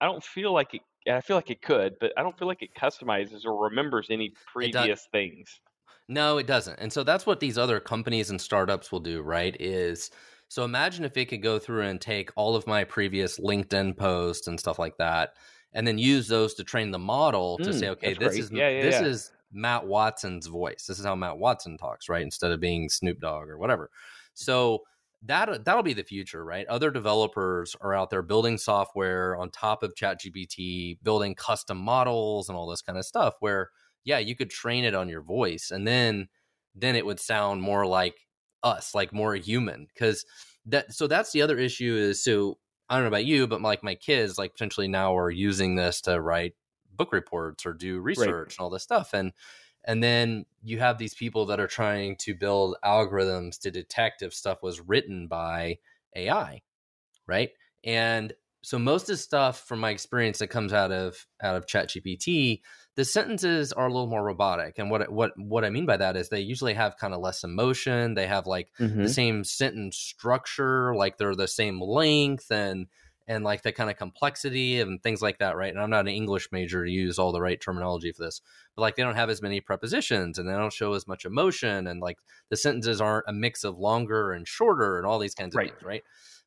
I 0.00 0.06
don't 0.06 0.22
feel 0.22 0.52
like 0.52 0.74
it. 0.74 0.82
I 1.10 1.20
feel 1.20 1.36
like 1.36 1.50
it 1.50 1.62
could, 1.62 1.94
but 2.00 2.12
I 2.16 2.22
don't 2.22 2.38
feel 2.38 2.48
like 2.48 2.62
it 2.62 2.70
customizes 2.74 3.44
or 3.44 3.56
remembers 3.56 4.08
any 4.10 4.32
previous 4.52 5.08
things. 5.10 5.60
No, 6.08 6.38
it 6.38 6.46
doesn't. 6.46 6.78
And 6.78 6.92
so 6.92 7.02
that's 7.02 7.26
what 7.26 7.40
these 7.40 7.58
other 7.58 7.80
companies 7.80 8.30
and 8.30 8.40
startups 8.40 8.92
will 8.92 9.00
do, 9.00 9.22
right? 9.22 9.56
Is 9.58 10.10
so 10.48 10.64
imagine 10.64 11.04
if 11.04 11.16
it 11.16 11.26
could 11.26 11.42
go 11.42 11.58
through 11.58 11.82
and 11.82 12.00
take 12.00 12.30
all 12.36 12.54
of 12.54 12.66
my 12.66 12.84
previous 12.84 13.38
LinkedIn 13.38 13.96
posts 13.96 14.46
and 14.46 14.60
stuff 14.60 14.78
like 14.78 14.96
that, 14.98 15.34
and 15.72 15.86
then 15.86 15.98
use 15.98 16.28
those 16.28 16.54
to 16.54 16.64
train 16.64 16.90
the 16.90 16.98
model 16.98 17.58
to 17.58 17.70
mm, 17.70 17.78
say, 17.78 17.88
okay, 17.90 18.14
this 18.14 18.34
great. 18.34 18.40
is 18.40 18.50
yeah, 18.52 18.68
yeah, 18.68 18.82
this 18.82 19.00
yeah. 19.00 19.06
is 19.06 19.32
Matt 19.52 19.86
Watson's 19.86 20.46
voice. 20.46 20.86
This 20.86 20.98
is 20.98 21.04
how 21.04 21.14
Matt 21.14 21.38
Watson 21.38 21.78
talks, 21.78 22.08
right? 22.08 22.22
Instead 22.22 22.50
of 22.50 22.60
being 22.60 22.88
Snoop 22.88 23.20
Dogg 23.20 23.48
or 23.48 23.58
whatever. 23.58 23.90
So 24.34 24.82
that 25.24 25.48
uh, 25.48 25.58
that'll 25.64 25.82
be 25.82 25.92
the 25.92 26.02
future, 26.02 26.44
right? 26.44 26.66
Other 26.66 26.90
developers 26.90 27.76
are 27.80 27.94
out 27.94 28.10
there 28.10 28.22
building 28.22 28.58
software 28.58 29.36
on 29.36 29.50
top 29.50 29.82
of 29.82 29.94
ChatGPT, 29.94 30.98
building 31.02 31.34
custom 31.34 31.78
models 31.78 32.48
and 32.48 32.58
all 32.58 32.68
this 32.68 32.82
kind 32.82 32.98
of 32.98 33.04
stuff 33.04 33.34
where 33.40 33.70
yeah, 34.04 34.18
you 34.18 34.34
could 34.34 34.50
train 34.50 34.84
it 34.84 34.94
on 34.94 35.08
your 35.08 35.22
voice 35.22 35.70
and 35.70 35.86
then 35.86 36.28
then 36.74 36.96
it 36.96 37.06
would 37.06 37.20
sound 37.20 37.62
more 37.62 37.86
like 37.86 38.16
us, 38.62 38.94
like 38.94 39.12
more 39.12 39.34
human. 39.34 39.86
Cause 39.98 40.24
that 40.66 40.92
so 40.92 41.06
that's 41.06 41.32
the 41.32 41.42
other 41.42 41.58
issue 41.58 41.94
is 41.96 42.22
so 42.22 42.58
I 42.88 42.96
don't 42.96 43.04
know 43.04 43.08
about 43.08 43.24
you, 43.24 43.46
but 43.46 43.62
like 43.62 43.82
my 43.82 43.94
kids 43.94 44.38
like 44.38 44.52
potentially 44.52 44.88
now 44.88 45.16
are 45.16 45.30
using 45.30 45.76
this 45.76 46.00
to 46.02 46.20
write 46.20 46.54
book 46.92 47.12
reports 47.12 47.64
or 47.64 47.72
do 47.72 48.00
research 48.00 48.28
right. 48.28 48.50
and 48.50 48.56
all 48.58 48.70
this 48.70 48.82
stuff. 48.82 49.14
And 49.14 49.32
and 49.84 50.02
then 50.02 50.46
you 50.62 50.78
have 50.78 50.98
these 50.98 51.14
people 51.14 51.46
that 51.46 51.60
are 51.60 51.66
trying 51.66 52.16
to 52.16 52.34
build 52.34 52.76
algorithms 52.84 53.58
to 53.60 53.70
detect 53.70 54.22
if 54.22 54.32
stuff 54.32 54.62
was 54.62 54.80
written 54.80 55.26
by 55.26 55.78
AI, 56.14 56.62
right? 57.26 57.50
And 57.84 58.32
so 58.62 58.78
most 58.78 59.02
of 59.02 59.08
the 59.08 59.16
stuff 59.16 59.66
from 59.66 59.80
my 59.80 59.90
experience 59.90 60.38
that 60.38 60.48
comes 60.48 60.72
out 60.72 60.92
of 60.92 61.26
out 61.42 61.56
of 61.56 61.66
ChatGPT 61.66 62.60
the 62.94 63.04
sentences 63.04 63.72
are 63.72 63.86
a 63.86 63.92
little 63.92 64.06
more 64.06 64.24
robotic 64.24 64.78
and 64.78 64.90
what 64.90 65.10
what 65.10 65.32
what 65.36 65.64
i 65.64 65.70
mean 65.70 65.86
by 65.86 65.96
that 65.96 66.16
is 66.16 66.28
they 66.28 66.40
usually 66.40 66.74
have 66.74 66.96
kind 66.96 67.14
of 67.14 67.20
less 67.20 67.44
emotion 67.44 68.14
they 68.14 68.26
have 68.26 68.46
like 68.46 68.68
mm-hmm. 68.78 69.02
the 69.02 69.08
same 69.08 69.44
sentence 69.44 69.96
structure 69.96 70.94
like 70.94 71.18
they're 71.18 71.34
the 71.34 71.48
same 71.48 71.80
length 71.80 72.50
and 72.50 72.86
and 73.32 73.44
like 73.44 73.62
the 73.62 73.72
kind 73.72 73.90
of 73.90 73.96
complexity 73.96 74.80
and 74.80 75.02
things 75.02 75.22
like 75.22 75.38
that 75.38 75.56
right 75.56 75.72
and 75.72 75.80
i'm 75.82 75.90
not 75.90 76.06
an 76.06 76.08
english 76.08 76.48
major 76.52 76.84
to 76.84 76.90
use 76.90 77.18
all 77.18 77.32
the 77.32 77.40
right 77.40 77.60
terminology 77.60 78.12
for 78.12 78.22
this 78.24 78.40
but 78.76 78.82
like 78.82 78.96
they 78.96 79.02
don't 79.02 79.16
have 79.16 79.30
as 79.30 79.42
many 79.42 79.60
prepositions 79.60 80.38
and 80.38 80.48
they 80.48 80.52
don't 80.52 80.72
show 80.72 80.92
as 80.92 81.06
much 81.06 81.24
emotion 81.24 81.86
and 81.86 82.00
like 82.00 82.18
the 82.50 82.56
sentences 82.56 83.00
aren't 83.00 83.24
a 83.28 83.32
mix 83.32 83.64
of 83.64 83.78
longer 83.78 84.32
and 84.32 84.46
shorter 84.46 84.98
and 84.98 85.06
all 85.06 85.18
these 85.18 85.34
kinds 85.34 85.54
of 85.54 85.58
right. 85.58 85.70
things 85.70 85.82
right 85.82 86.02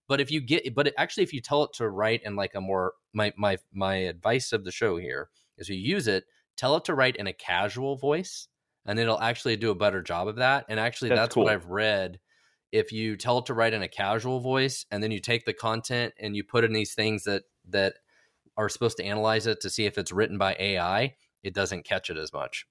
but 0.07 0.21
if 0.21 0.31
you 0.31 0.39
get 0.39 0.73
but 0.75 0.93
actually 0.97 1.23
if 1.23 1.33
you 1.33 1.41
tell 1.41 1.63
it 1.63 1.73
to 1.73 1.89
write 1.89 2.21
in 2.23 2.35
like 2.35 2.55
a 2.55 2.61
more 2.61 2.93
my 3.13 3.33
my 3.37 3.57
my 3.73 3.95
advice 3.95 4.53
of 4.53 4.63
the 4.63 4.71
show 4.71 4.97
here 4.97 5.29
is 5.57 5.69
you 5.69 5.75
use 5.75 6.07
it 6.07 6.25
tell 6.57 6.75
it 6.75 6.85
to 6.85 6.93
write 6.93 7.15
in 7.15 7.27
a 7.27 7.33
casual 7.33 7.95
voice 7.95 8.47
and 8.85 8.99
it'll 8.99 9.19
actually 9.19 9.57
do 9.57 9.71
a 9.71 9.75
better 9.75 10.01
job 10.01 10.27
of 10.27 10.37
that. 10.37 10.65
And 10.69 10.79
actually, 10.79 11.09
that's, 11.09 11.21
that's 11.21 11.33
cool. 11.33 11.45
what 11.45 11.53
I've 11.53 11.65
read. 11.65 12.19
If 12.71 12.91
you 12.91 13.15
tell 13.15 13.39
it 13.39 13.45
to 13.47 13.53
write 13.53 13.73
in 13.73 13.81
a 13.81 13.87
casual 13.87 14.39
voice 14.39 14.85
and 14.91 15.01
then 15.01 15.11
you 15.11 15.19
take 15.19 15.45
the 15.45 15.53
content 15.53 16.13
and 16.19 16.35
you 16.35 16.43
put 16.43 16.63
in 16.63 16.73
these 16.73 16.93
things 16.93 17.23
that 17.23 17.43
that 17.69 17.95
are 18.57 18.69
supposed 18.69 18.97
to 18.97 19.03
analyze 19.03 19.47
it 19.47 19.61
to 19.61 19.69
see 19.69 19.85
if 19.85 19.97
it's 19.97 20.11
written 20.11 20.37
by 20.37 20.55
AI, 20.59 21.15
it 21.43 21.53
doesn't 21.53 21.85
catch 21.85 22.09
it 22.09 22.17
as 22.17 22.31
much. 22.31 22.65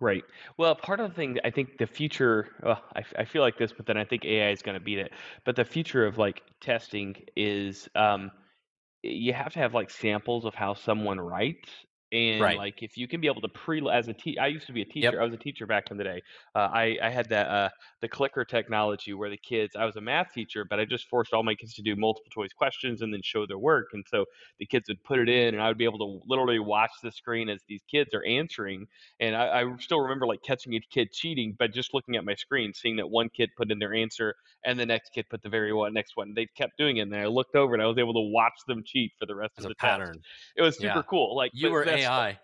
Right. 0.00 0.24
Well, 0.58 0.74
part 0.74 1.00
of 1.00 1.08
the 1.08 1.14
thing, 1.14 1.38
I 1.44 1.50
think 1.50 1.78
the 1.78 1.86
future, 1.86 2.48
well, 2.62 2.82
I, 2.94 3.02
I 3.18 3.24
feel 3.24 3.42
like 3.42 3.58
this, 3.58 3.72
but 3.72 3.86
then 3.86 3.96
I 3.96 4.04
think 4.04 4.24
AI 4.24 4.50
is 4.50 4.60
going 4.60 4.74
to 4.74 4.84
beat 4.84 4.98
it. 4.98 5.12
But 5.44 5.56
the 5.56 5.64
future 5.64 6.04
of 6.04 6.18
like 6.18 6.42
testing 6.60 7.14
is 7.36 7.88
um, 7.94 8.30
you 9.02 9.32
have 9.32 9.52
to 9.52 9.60
have 9.60 9.72
like 9.72 9.90
samples 9.90 10.44
of 10.44 10.54
how 10.54 10.74
someone 10.74 11.20
writes 11.20 11.70
and 12.14 12.40
right. 12.40 12.56
like 12.56 12.82
if 12.82 12.96
you 12.96 13.08
can 13.08 13.20
be 13.20 13.26
able 13.26 13.40
to 13.40 13.48
pre 13.48 13.82
as 13.90 14.08
a 14.08 14.12
teacher 14.12 14.40
i 14.40 14.46
used 14.46 14.66
to 14.66 14.72
be 14.72 14.82
a 14.82 14.84
teacher 14.84 15.10
yep. 15.12 15.14
i 15.14 15.24
was 15.24 15.34
a 15.34 15.38
teacher 15.38 15.66
back 15.66 15.90
in 15.90 15.96
the 15.96 16.04
day 16.04 16.22
uh, 16.54 16.68
i 16.72 16.96
i 17.02 17.10
had 17.10 17.28
that 17.28 17.48
uh, 17.48 17.68
the 18.00 18.08
clicker 18.08 18.44
technology 18.44 19.12
where 19.12 19.28
the 19.28 19.36
kids 19.36 19.74
i 19.76 19.84
was 19.84 19.96
a 19.96 20.00
math 20.00 20.32
teacher 20.32 20.64
but 20.68 20.78
i 20.78 20.84
just 20.84 21.08
forced 21.08 21.32
all 21.32 21.42
my 21.42 21.54
kids 21.54 21.74
to 21.74 21.82
do 21.82 21.96
multiple 21.96 22.30
choice 22.30 22.52
questions 22.52 23.02
and 23.02 23.12
then 23.12 23.20
show 23.22 23.46
their 23.46 23.58
work 23.58 23.88
and 23.92 24.04
so 24.08 24.24
the 24.58 24.66
kids 24.66 24.88
would 24.88 25.02
put 25.02 25.18
it 25.18 25.28
in 25.28 25.54
and 25.54 25.62
i 25.62 25.68
would 25.68 25.78
be 25.78 25.84
able 25.84 25.98
to 25.98 26.20
literally 26.26 26.60
watch 26.60 26.92
the 27.02 27.10
screen 27.10 27.48
as 27.48 27.60
these 27.68 27.82
kids 27.90 28.14
are 28.14 28.24
answering 28.24 28.86
and 29.20 29.34
i, 29.34 29.62
I 29.62 29.76
still 29.80 30.00
remember 30.00 30.26
like 30.26 30.42
catching 30.42 30.74
a 30.74 30.80
kid 30.92 31.10
cheating 31.12 31.56
by 31.58 31.66
just 31.66 31.92
looking 31.94 32.16
at 32.16 32.24
my 32.24 32.34
screen 32.34 32.72
seeing 32.72 32.96
that 32.96 33.10
one 33.10 33.28
kid 33.28 33.50
put 33.56 33.70
in 33.72 33.78
their 33.78 33.94
answer 33.94 34.34
and 34.64 34.78
the 34.78 34.86
next 34.86 35.10
kid 35.12 35.26
put 35.28 35.42
the 35.42 35.48
very 35.48 35.72
one 35.72 35.92
next 35.92 36.16
one 36.16 36.32
they 36.34 36.46
kept 36.56 36.78
doing 36.78 36.98
it 36.98 37.02
and 37.02 37.16
i 37.16 37.26
looked 37.26 37.56
over 37.56 37.74
and 37.74 37.82
i 37.82 37.86
was 37.86 37.98
able 37.98 38.14
to 38.14 38.20
watch 38.20 38.54
them 38.68 38.82
cheat 38.84 39.12
for 39.18 39.26
the 39.26 39.34
rest 39.34 39.54
As 39.58 39.64
of 39.64 39.70
the 39.70 39.74
pattern 39.74 40.14
test. 40.14 40.26
it 40.56 40.62
was 40.62 40.76
super 40.76 40.86
yeah. 40.96 41.02
cool 41.08 41.34
like 41.36 41.50
you 41.54 41.70
were 41.70 41.84
AI. 42.04 42.38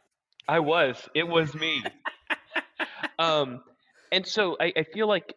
I 0.48 0.60
was. 0.60 0.96
It 1.14 1.28
was 1.28 1.54
me. 1.54 1.82
um, 3.18 3.62
and 4.12 4.26
so 4.26 4.56
I, 4.60 4.72
I 4.76 4.82
feel 4.82 5.08
like 5.08 5.34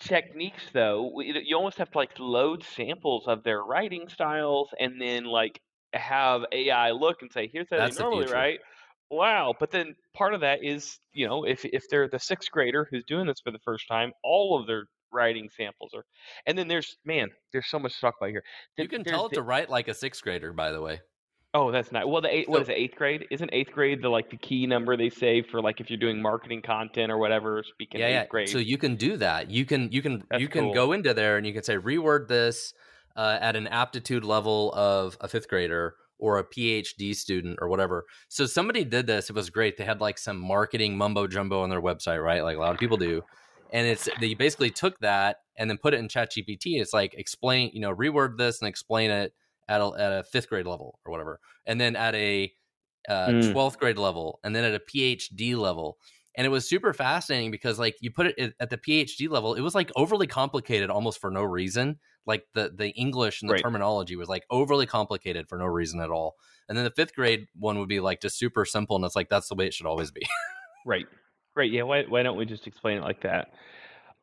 techniques 0.00 0.62
though 0.72 1.20
you 1.20 1.56
almost 1.56 1.78
have 1.78 1.88
to 1.88 1.98
like 1.98 2.10
load 2.18 2.64
samples 2.64 3.28
of 3.28 3.44
their 3.44 3.62
writing 3.62 4.08
styles 4.08 4.68
and 4.80 5.00
then 5.00 5.24
like 5.24 5.60
have 5.92 6.42
AI 6.52 6.90
look 6.90 7.22
and 7.22 7.30
say 7.32 7.48
here's 7.52 7.68
how 7.70 7.76
That's 7.78 7.96
they 7.96 8.02
normally 8.02 8.26
the 8.26 8.32
write. 8.32 8.60
Wow, 9.10 9.54
but 9.58 9.70
then 9.70 9.94
part 10.14 10.34
of 10.34 10.42
that 10.42 10.62
is 10.62 10.98
you 11.12 11.26
know 11.26 11.44
if 11.44 11.64
if 11.64 11.84
they're 11.90 12.08
the 12.08 12.18
sixth 12.18 12.50
grader 12.50 12.86
who's 12.90 13.04
doing 13.04 13.26
this 13.26 13.40
for 13.42 13.50
the 13.50 13.58
first 13.64 13.88
time, 13.88 14.12
all 14.22 14.58
of 14.58 14.66
their 14.66 14.84
writing 15.12 15.48
samples 15.56 15.92
are, 15.94 16.04
and 16.46 16.58
then 16.58 16.68
there's 16.68 16.96
man, 17.04 17.28
there's 17.52 17.68
so 17.68 17.78
much 17.78 17.94
to 17.94 18.00
talk 18.00 18.16
about 18.20 18.30
here. 18.30 18.42
You 18.76 18.88
can 18.88 19.04
tell 19.04 19.26
it 19.26 19.30
the, 19.30 19.36
to 19.36 19.42
write 19.42 19.70
like 19.70 19.88
a 19.88 19.94
sixth 19.94 20.22
grader, 20.22 20.52
by 20.52 20.72
the 20.72 20.82
way. 20.82 21.00
Oh, 21.58 21.72
that's 21.72 21.90
not 21.90 22.08
well. 22.08 22.20
The 22.20 22.32
eight, 22.32 22.48
what 22.48 22.62
is 22.62 22.68
it? 22.68 22.76
Eighth 22.76 22.94
grade? 22.94 23.26
Isn't 23.32 23.50
eighth 23.52 23.72
grade 23.72 24.00
the 24.00 24.08
like 24.08 24.30
the 24.30 24.36
key 24.36 24.64
number 24.66 24.96
they 24.96 25.10
say 25.10 25.42
for 25.42 25.60
like 25.60 25.80
if 25.80 25.90
you're 25.90 25.98
doing 25.98 26.22
marketing 26.22 26.62
content 26.62 27.10
or 27.10 27.18
whatever? 27.18 27.64
Speaking 27.64 28.00
yeah, 28.00 28.06
eighth 28.06 28.12
yeah. 28.12 28.26
grade. 28.26 28.48
So 28.48 28.58
you 28.58 28.78
can 28.78 28.94
do 28.94 29.16
that. 29.16 29.50
You 29.50 29.64
can 29.64 29.90
you 29.90 30.00
can 30.00 30.22
That's 30.30 30.40
you 30.40 30.46
can 30.46 30.66
cool. 30.66 30.74
go 30.74 30.92
into 30.92 31.12
there 31.14 31.36
and 31.36 31.44
you 31.44 31.52
can 31.52 31.64
say 31.64 31.76
reword 31.76 32.28
this 32.28 32.74
uh, 33.16 33.38
at 33.40 33.56
an 33.56 33.66
aptitude 33.66 34.24
level 34.24 34.72
of 34.72 35.18
a 35.20 35.26
fifth 35.26 35.48
grader 35.48 35.96
or 36.20 36.38
a 36.38 36.44
PhD 36.44 37.14
student 37.14 37.58
or 37.60 37.68
whatever. 37.68 38.04
So 38.28 38.46
somebody 38.46 38.84
did 38.84 39.08
this. 39.08 39.28
It 39.28 39.34
was 39.34 39.50
great. 39.50 39.76
They 39.76 39.84
had 39.84 40.00
like 40.00 40.18
some 40.18 40.38
marketing 40.38 40.96
mumbo 40.96 41.26
jumbo 41.26 41.62
on 41.62 41.70
their 41.70 41.82
website, 41.82 42.22
right? 42.22 42.44
Like 42.44 42.56
a 42.56 42.60
lot 42.60 42.72
of 42.72 42.78
people 42.78 42.96
do. 42.98 43.22
And 43.72 43.84
it's 43.84 44.08
they 44.20 44.34
basically 44.34 44.70
took 44.70 44.96
that 45.00 45.38
and 45.58 45.68
then 45.68 45.76
put 45.76 45.92
it 45.92 45.98
in 45.98 46.06
ChatGPT. 46.06 46.80
It's 46.80 46.92
like 46.92 47.14
explain, 47.14 47.72
you 47.74 47.80
know, 47.80 47.92
reword 47.92 48.38
this 48.38 48.60
and 48.60 48.68
explain 48.68 49.10
it 49.10 49.32
at 49.68 49.80
a, 49.80 49.86
at 49.98 50.12
a 50.20 50.24
fifth 50.24 50.48
grade 50.48 50.66
level 50.66 51.00
or 51.04 51.12
whatever, 51.12 51.40
and 51.66 51.80
then 51.80 51.96
at 51.96 52.14
a 52.14 52.52
uh, 53.08 53.32
Mm. 53.32 53.52
12th 53.52 53.78
grade 53.78 53.98
level, 53.98 54.40
and 54.44 54.54
then 54.54 54.64
at 54.64 54.74
a 54.74 54.80
PhD 54.80 55.56
level. 55.56 55.98
And 56.36 56.46
it 56.46 56.50
was 56.50 56.68
super 56.68 56.92
fascinating 56.92 57.50
because, 57.50 57.78
like, 57.78 57.96
you 58.00 58.12
put 58.12 58.26
it 58.26 58.38
at- 58.38 58.54
at 58.60 58.70
the 58.70 58.78
PhD 58.78 59.28
level, 59.28 59.54
it 59.54 59.60
was 59.60 59.74
like 59.74 59.90
overly 59.96 60.26
complicated 60.26 60.88
almost 60.90 61.20
for 61.20 61.30
no 61.30 61.42
reason. 61.42 61.98
Like 62.26 62.46
the 62.54 62.70
the 62.76 62.90
English 62.90 63.40
and 63.42 63.48
the 63.50 63.54
Right. 63.54 63.66
terminology 63.66 64.14
was 64.14 64.28
like 64.28 64.44
overly 64.50 64.86
complicated 64.86 65.48
for 65.48 65.58
no 65.58 65.64
reason 65.66 66.00
at 66.00 66.10
all. 66.10 66.36
And 66.68 66.76
then 66.76 66.84
the 66.84 66.90
fifth 66.90 67.14
grade 67.14 67.46
one 67.54 67.78
would 67.78 67.88
be 67.88 68.00
like 68.00 68.20
just 68.20 68.38
super 68.38 68.64
simple, 68.66 68.96
and 68.96 69.04
it's 69.04 69.16
like 69.16 69.30
that's 69.30 69.48
the 69.48 69.54
way 69.54 69.66
it 69.66 69.74
should 69.74 69.86
always 69.86 70.10
be. 70.10 70.22
Right. 70.84 71.06
Right. 71.54 71.70
Yeah. 71.70 71.82
Why, 71.82 72.04
why 72.04 72.22
don't 72.22 72.36
we 72.36 72.44
just 72.44 72.66
explain 72.66 72.98
it 72.98 73.02
like 73.02 73.22
that? 73.22 73.52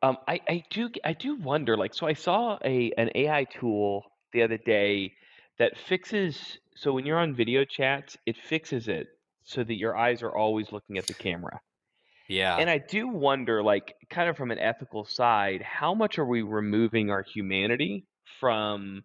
Um, 0.02 0.18
I, 0.28 0.40
I 0.48 0.64
do 0.70 0.90
I 1.04 1.14
do 1.14 1.36
wonder 1.36 1.76
like 1.76 1.94
so 1.94 2.06
I 2.06 2.14
saw 2.14 2.58
a 2.64 2.92
an 2.98 3.10
AI 3.14 3.44
tool 3.44 4.04
the 4.32 4.42
other 4.42 4.58
day 4.58 5.14
that 5.58 5.76
fixes 5.78 6.58
so 6.74 6.92
when 6.92 7.06
you're 7.06 7.18
on 7.18 7.34
video 7.34 7.64
chats 7.64 8.16
it 8.26 8.36
fixes 8.36 8.88
it 8.88 9.08
so 9.42 9.62
that 9.64 9.76
your 9.76 9.96
eyes 9.96 10.22
are 10.22 10.34
always 10.36 10.72
looking 10.72 10.98
at 10.98 11.06
the 11.06 11.14
camera. 11.14 11.60
yeah, 12.28 12.58
And 12.58 12.70
I 12.70 12.78
do 12.78 13.08
wonder 13.08 13.62
like 13.62 13.94
kind 14.10 14.28
of 14.30 14.36
from 14.36 14.50
an 14.50 14.58
ethical 14.58 15.04
side 15.04 15.62
how 15.62 15.94
much 15.94 16.18
are 16.18 16.24
we 16.26 16.42
removing 16.42 17.10
our 17.10 17.22
humanity 17.22 18.06
from 18.40 19.04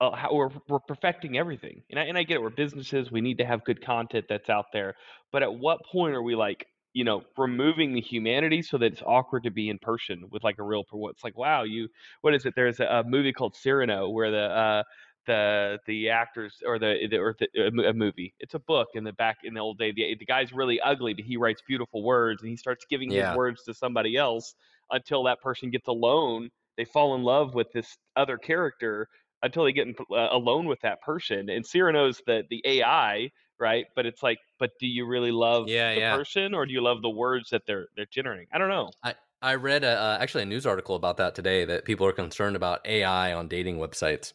uh, 0.00 0.14
how 0.16 0.34
we're, 0.34 0.50
we're 0.68 0.80
perfecting 0.80 1.38
everything. 1.38 1.82
And 1.90 1.98
I, 2.00 2.04
and 2.04 2.18
I 2.18 2.24
get 2.24 2.36
it. 2.36 2.42
We're 2.42 2.50
businesses. 2.50 3.10
We 3.12 3.22
need 3.22 3.38
to 3.38 3.46
have 3.46 3.64
good 3.64 3.82
content 3.84 4.26
that's 4.28 4.50
out 4.50 4.66
there. 4.72 4.96
But 5.32 5.42
at 5.42 5.54
what 5.54 5.80
point 5.90 6.14
are 6.14 6.22
we 6.22 6.36
like, 6.36 6.66
you 6.92 7.04
know, 7.04 7.24
removing 7.38 7.94
the 7.94 8.00
humanity 8.00 8.62
so 8.62 8.78
that 8.78 8.92
it's 8.92 9.02
awkward 9.02 9.44
to 9.44 9.50
be 9.50 9.70
in 9.70 9.78
person 9.78 10.24
with 10.30 10.44
like 10.44 10.58
a 10.58 10.64
real, 10.64 10.84
it's 11.10 11.24
like, 11.24 11.36
wow, 11.38 11.64
you, 11.64 11.88
what 12.22 12.34
is 12.34 12.46
it? 12.46 12.54
There's 12.56 12.80
a, 12.80 12.86
a 12.86 13.04
movie 13.04 13.32
called 13.32 13.56
Cyrano 13.56 14.10
where 14.10 14.30
the, 14.30 14.44
uh, 14.44 14.82
the 15.26 15.78
the 15.86 16.08
actors 16.10 16.62
or 16.64 16.78
the, 16.78 17.06
the 17.10 17.18
or 17.18 17.34
the, 17.38 17.88
a 17.88 17.92
movie 17.92 18.34
it's 18.40 18.54
a 18.54 18.58
book 18.58 18.88
in 18.94 19.04
the 19.04 19.12
back 19.12 19.38
in 19.44 19.54
the 19.54 19.60
old 19.60 19.78
day 19.78 19.92
the, 19.92 20.14
the 20.18 20.26
guy's 20.26 20.52
really 20.52 20.80
ugly 20.80 21.14
but 21.14 21.24
he 21.24 21.36
writes 21.36 21.62
beautiful 21.66 22.02
words 22.02 22.42
and 22.42 22.50
he 22.50 22.56
starts 22.56 22.84
giving 22.88 23.10
Yeah. 23.10 23.12
his 23.12 23.30
words 23.30 23.62
to 23.64 23.74
somebody 23.74 24.16
else 24.16 24.54
until 24.90 25.24
that 25.24 25.40
person 25.40 25.70
gets 25.70 25.88
alone 25.88 26.50
they 26.76 26.84
fall 26.84 27.14
in 27.14 27.22
love 27.22 27.54
with 27.54 27.68
this 27.72 27.96
other 28.16 28.36
character 28.38 29.08
until 29.42 29.64
they 29.64 29.72
get 29.72 29.86
in, 29.86 29.94
uh, 30.10 30.28
alone 30.30 30.66
with 30.66 30.80
that 30.80 31.00
person. 31.02 31.48
And 31.48 31.64
Cyrano's 31.64 32.20
the 32.26 32.44
the 32.50 32.62
AI, 32.64 33.30
right? 33.58 33.86
But 33.94 34.06
it's 34.06 34.22
like, 34.22 34.38
but 34.58 34.72
do 34.80 34.86
you 34.86 35.06
really 35.06 35.30
love 35.30 35.66
Yeah, 35.66 35.92
the 35.94 36.00
yeah. 36.00 36.10
person, 36.10 36.54
or 36.54 36.66
do 36.66 36.72
you 36.72 36.82
love 36.82 37.02
the 37.02 37.10
words 37.10 37.50
that 37.50 37.62
they're 37.66 37.88
they're 37.96 38.06
generating? 38.06 38.48
I 38.52 38.58
don't 38.58 38.68
know. 38.68 38.94
I 39.42 39.54
read 39.56 39.84
a, 39.84 39.88
uh, 39.98 40.18
actually 40.20 40.42
a 40.44 40.46
news 40.46 40.66
article 40.66 40.96
about 40.96 41.18
that 41.18 41.34
today 41.34 41.64
that 41.64 41.84
people 41.84 42.06
are 42.06 42.12
concerned 42.12 42.56
about 42.56 42.86
AI 42.86 43.32
on 43.32 43.48
dating 43.48 43.76
websites. 43.78 44.32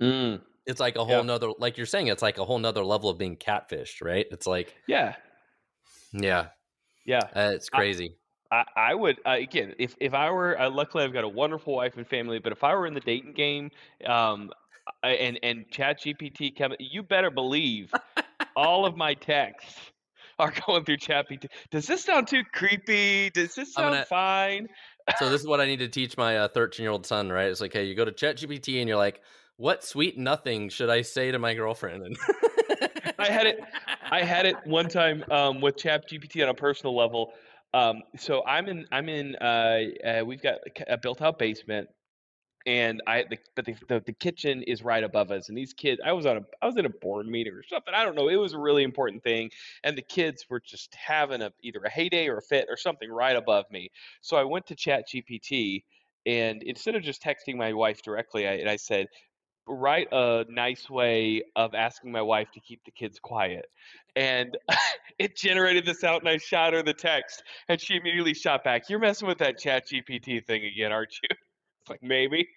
Mm. 0.00 0.40
It's 0.66 0.80
like 0.80 0.96
a 0.96 1.04
whole 1.04 1.16
Yeah. 1.16 1.22
nother, 1.22 1.50
like 1.58 1.76
you're 1.76 1.86
saying, 1.86 2.08
it's 2.08 2.22
like 2.22 2.38
a 2.38 2.44
whole 2.44 2.58
nother 2.58 2.84
level 2.84 3.08
of 3.08 3.18
being 3.18 3.36
catfished, 3.36 4.02
right? 4.04 4.26
It's 4.30 4.46
like, 4.46 4.74
Yeah, 4.86 5.14
yeah, 6.12 6.48
yeah. 7.04 7.22
uh, 7.34 7.52
it's 7.54 7.68
crazy. 7.68 8.16
I, 8.50 8.64
I 8.76 8.94
would 8.94 9.18
uh, 9.26 9.32
again 9.32 9.74
if 9.78 9.94
if 10.00 10.14
I 10.14 10.30
were 10.30 10.58
uh, 10.58 10.70
luckily 10.70 11.04
I've 11.04 11.12
got 11.12 11.24
a 11.24 11.28
wonderful 11.28 11.74
wife 11.74 11.96
and 11.96 12.06
family, 12.06 12.38
but 12.38 12.52
if 12.52 12.64
I 12.64 12.74
were 12.74 12.86
in 12.86 12.94
the 12.94 13.00
dating 13.00 13.34
game, 13.34 13.70
um, 14.06 14.50
and 15.02 15.38
and 15.42 15.70
Chat 15.70 16.00
GPT, 16.00 16.52
you 16.80 17.02
better 17.02 17.30
believe 17.30 17.92
all 18.56 18.86
of 18.86 18.96
my 18.96 19.12
texts 19.14 19.78
are 20.38 20.52
going 20.66 20.84
through 20.84 20.96
Chat 20.98 21.28
GPT. 21.28 21.46
Does 21.70 21.86
this 21.86 22.02
sound 22.04 22.26
too 22.28 22.42
creepy? 22.54 23.28
Does 23.30 23.54
this 23.54 23.74
sound 23.74 23.92
gonna- 23.94 24.04
fine? 24.06 24.68
so 25.18 25.28
this 25.28 25.40
is 25.42 25.46
what 25.46 25.60
I 25.60 25.66
need 25.66 25.80
to 25.80 25.88
teach 25.88 26.16
my 26.16 26.46
13 26.48 26.82
year 26.82 26.90
old 26.90 27.04
son, 27.04 27.30
right? 27.30 27.48
It's 27.50 27.60
like, 27.60 27.72
hey, 27.74 27.84
you 27.84 27.94
go 27.94 28.04
to 28.06 28.12
ChatGPT 28.12 28.78
and 28.80 28.88
you're 28.88 28.96
like, 28.98 29.20
what 29.58 29.84
sweet 29.84 30.16
nothing 30.16 30.68
should 30.68 30.88
I 30.88 31.02
say 31.02 31.30
to 31.32 31.38
my 31.38 31.52
girlfriend? 31.52 32.16
I 33.18 33.26
had 33.26 33.46
it. 33.46 33.60
I 34.10 34.22
had 34.22 34.46
it 34.46 34.56
one 34.64 34.88
time 34.88 35.24
um, 35.30 35.60
with 35.60 35.76
ChatGPT 35.76 36.42
on 36.42 36.48
a 36.48 36.54
personal 36.54 36.96
level. 36.96 37.32
Um, 37.74 38.02
so 38.16 38.44
I'm 38.46 38.68
in. 38.68 38.86
I'm 38.92 39.08
in. 39.08 39.34
Uh, 39.36 39.80
uh, 40.06 40.24
we've 40.24 40.40
got 40.40 40.58
a 40.86 40.96
built-out 40.96 41.40
basement, 41.40 41.88
and 42.66 43.02
I. 43.08 43.24
The, 43.28 43.38
but 43.56 43.64
the, 43.66 43.74
the 43.88 44.00
the 44.06 44.12
kitchen 44.12 44.62
is 44.62 44.84
right 44.84 45.02
above 45.02 45.32
us, 45.32 45.48
and 45.48 45.58
these 45.58 45.74
kids. 45.74 46.00
I 46.04 46.12
was 46.12 46.24
on 46.24 46.36
a. 46.36 46.40
I 46.62 46.66
was 46.66 46.76
in 46.76 46.86
a 46.86 46.90
board 46.90 47.26
meeting 47.26 47.52
or 47.52 47.64
something. 47.68 47.92
I 47.92 48.04
don't 48.04 48.14
know. 48.14 48.28
It 48.28 48.36
was 48.36 48.54
a 48.54 48.58
really 48.58 48.84
important 48.84 49.24
thing, 49.24 49.50
and 49.82 49.98
the 49.98 50.02
kids 50.02 50.46
were 50.48 50.60
just 50.60 50.94
having 50.94 51.42
a 51.42 51.52
either 51.62 51.80
a 51.84 51.90
heyday 51.90 52.28
or 52.28 52.38
a 52.38 52.42
fit 52.42 52.66
or 52.70 52.76
something 52.76 53.10
right 53.10 53.36
above 53.36 53.64
me. 53.72 53.90
So 54.20 54.36
I 54.36 54.44
went 54.44 54.66
to 54.68 54.76
Chat 54.76 55.04
GPT. 55.12 55.82
and 56.26 56.62
instead 56.62 56.94
of 56.94 57.02
just 57.02 57.22
texting 57.22 57.56
my 57.56 57.72
wife 57.72 58.02
directly, 58.02 58.46
I, 58.46 58.72
I 58.72 58.76
said, 58.76 59.06
write 59.68 60.08
a 60.12 60.44
nice 60.48 60.88
way 60.88 61.42
of 61.56 61.74
asking 61.74 62.12
my 62.12 62.22
wife 62.22 62.48
to 62.54 62.60
keep 62.60 62.84
the 62.84 62.90
kids 62.90 63.18
quiet. 63.18 63.66
And 64.16 64.56
it 65.18 65.36
generated 65.36 65.86
this 65.86 66.04
out, 66.04 66.20
and 66.20 66.28
I 66.28 66.38
shot 66.38 66.72
her 66.72 66.82
the 66.82 66.94
text, 66.94 67.42
and 67.68 67.80
she 67.80 67.96
immediately 67.96 68.34
shot 68.34 68.64
back, 68.64 68.88
You're 68.88 68.98
messing 68.98 69.28
with 69.28 69.38
that 69.38 69.58
chat 69.58 69.86
GPT 69.86 70.44
thing 70.44 70.64
again, 70.64 70.92
aren't 70.92 71.14
you? 71.22 71.28
It's 71.80 71.90
like, 71.90 72.02
maybe. 72.02 72.48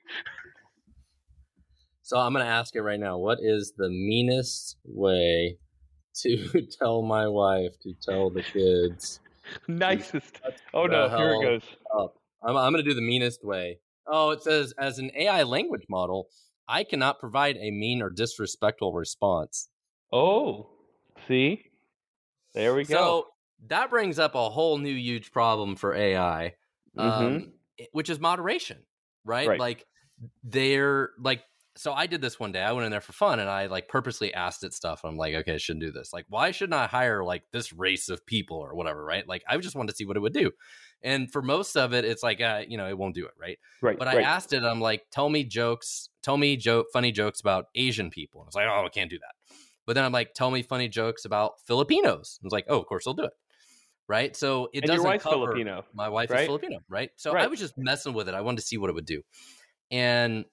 so 2.02 2.18
I'm 2.18 2.34
going 2.34 2.44
to 2.44 2.52
ask 2.52 2.76
it 2.76 2.82
right 2.82 3.00
now. 3.00 3.20
What 3.20 3.38
is 3.40 3.74
the 3.78 3.88
meanest 3.88 4.78
way 4.84 5.58
to 6.24 6.66
tell 6.80 7.04
my 7.04 7.28
wife 7.28 7.80
to 7.84 7.94
tell 8.04 8.32
the 8.32 8.42
kids 8.42 9.20
Nicest. 9.68 10.42
Oh 10.74 10.86
no, 10.86 11.10
here 11.10 11.34
it 11.34 11.42
goes. 11.42 11.64
up? 11.98 12.16
I'm, 12.44 12.56
I'm 12.56 12.72
going 12.72 12.84
to 12.84 12.90
do 12.90 12.96
the 12.96 13.02
meanest 13.02 13.44
way. 13.44 13.80
Oh, 14.08 14.32
it 14.32 14.44
says, 14.44 14.74
as 14.78 15.00
an 15.00 15.12
AI 15.16 15.44
language 15.44 15.86
model, 15.90 16.28
I 16.68 16.84
cannot 16.84 17.20
provide 17.20 17.58
a 17.58 17.72
mean 17.72 18.02
or 18.02 18.10
disrespectful 18.10 18.94
response. 18.94 19.70
Oh, 20.14 20.70
see? 21.28 21.72
There 22.54 22.74
we 22.76 22.86
go. 22.86 23.18
So 23.18 23.28
that 23.68 23.90
brings 23.90 24.20
up 24.20 24.36
a 24.36 24.50
whole 24.50 24.78
new 24.78 24.94
huge 24.94 25.32
problem 25.32 25.76
for 25.76 25.94
AI, 25.94 26.56
um, 26.98 27.48
Mhm. 27.48 27.54
i- 27.80 27.88
which 27.92 28.10
is 28.10 28.20
moderation, 28.20 28.86
right? 29.24 29.48
Right. 29.48 29.60
Like 29.60 29.88
they're 30.44 31.12
like, 31.20 31.44
so 31.78 31.94
I 31.94 32.06
did 32.08 32.22
this 32.22 32.40
one 32.40 32.52
day. 32.52 32.62
I 32.62 32.72
went 32.74 32.86
in 32.86 32.92
there 32.92 33.00
for 33.02 33.14
fun 33.14 33.40
and 33.40 33.50
I 33.50 33.68
like 33.68 33.88
purposely 33.88 34.34
asked 34.34 34.64
it 34.64 34.74
stuff. 34.74 35.06
I'm 35.06 35.16
like, 35.16 35.34
okay, 35.36 35.54
I 35.54 35.58
shouldn't 35.58 35.84
do 35.86 35.92
this. 35.92 36.12
Like, 36.12 36.26
why 36.28 36.52
shouldn't 36.52 36.74
I 36.74 36.88
hire 36.88 37.24
like 37.24 37.44
this 37.52 37.72
race 37.72 38.10
of 38.10 38.26
people 38.26 38.58
or 38.58 38.76
whatever, 38.76 39.04
right? 39.06 39.26
Like, 39.28 39.44
I 39.48 39.58
just 39.58 39.76
wanted 39.76 39.92
to 39.92 39.96
see 39.96 40.06
what 40.06 40.18
it 40.18 40.22
would 40.22 40.34
do. 40.34 40.52
And 41.04 41.32
for 41.32 41.42
most 41.42 41.76
of 41.76 41.94
it, 41.94 42.06
it's 42.06 42.24
like, 42.24 42.42
uh, 42.42 42.64
you 42.68 42.78
know, 42.78 42.88
it 42.88 42.98
won't 42.98 43.16
do 43.16 43.26
it, 43.26 43.32
right? 43.40 43.58
right. 43.82 43.98
But 43.98 44.08
I 44.08 44.18
right. 44.18 44.26
asked 44.26 44.54
it, 44.54 44.64
I'm 44.64 44.82
like, 44.82 45.04
tell 45.12 45.30
me 45.30 45.44
jokes, 45.44 46.10
tell 46.22 46.38
me 46.38 46.58
joke, 46.58 46.88
funny 46.94 47.12
jokes 47.12 47.42
about 47.42 47.66
Asian 47.76 48.10
people. 48.10 48.42
And 48.42 48.48
it's 48.48 48.56
like, 48.56 48.68
oh, 48.68 48.86
I 48.86 48.90
can't 48.90 49.10
do 49.10 49.18
that. 49.20 49.56
But 49.86 49.94
then 49.94 50.06
I'm 50.06 50.12
like, 50.12 50.34
tell 50.34 50.52
me 50.52 50.62
funny 50.62 50.88
jokes 50.88 51.26
about 51.26 51.54
Filipinos. 51.66 52.40
I 52.42 52.46
was 52.46 52.54
like, 52.54 52.66
oh, 52.70 52.80
of 52.80 52.86
course 52.86 53.08
I'll 53.08 53.14
do 53.14 53.24
it. 53.24 53.34
Right. 54.08 54.36
So 54.36 54.70
it 54.74 54.80
and 54.80 54.88
doesn't 54.88 55.04
your 55.04 55.12
wife's 55.12 55.24
cover. 55.24 55.46
Filipino. 55.48 55.86
My 55.94 56.10
wife 56.10 56.32
is? 56.32 56.46
Filipino, 56.46 56.80
right? 56.90 57.10
So 57.16 57.36
I 57.36 57.48
was 57.48 57.60
just 57.60 57.78
messing 57.78 58.14
with 58.14 58.28
it. 58.28 58.36
I 58.36 58.42
wanted 58.42 58.58
to 58.58 58.68
see 58.68 58.78
what 58.78 58.90
it 58.90 58.94
would 58.94 59.06
do. 59.06 59.22
And 59.90 60.46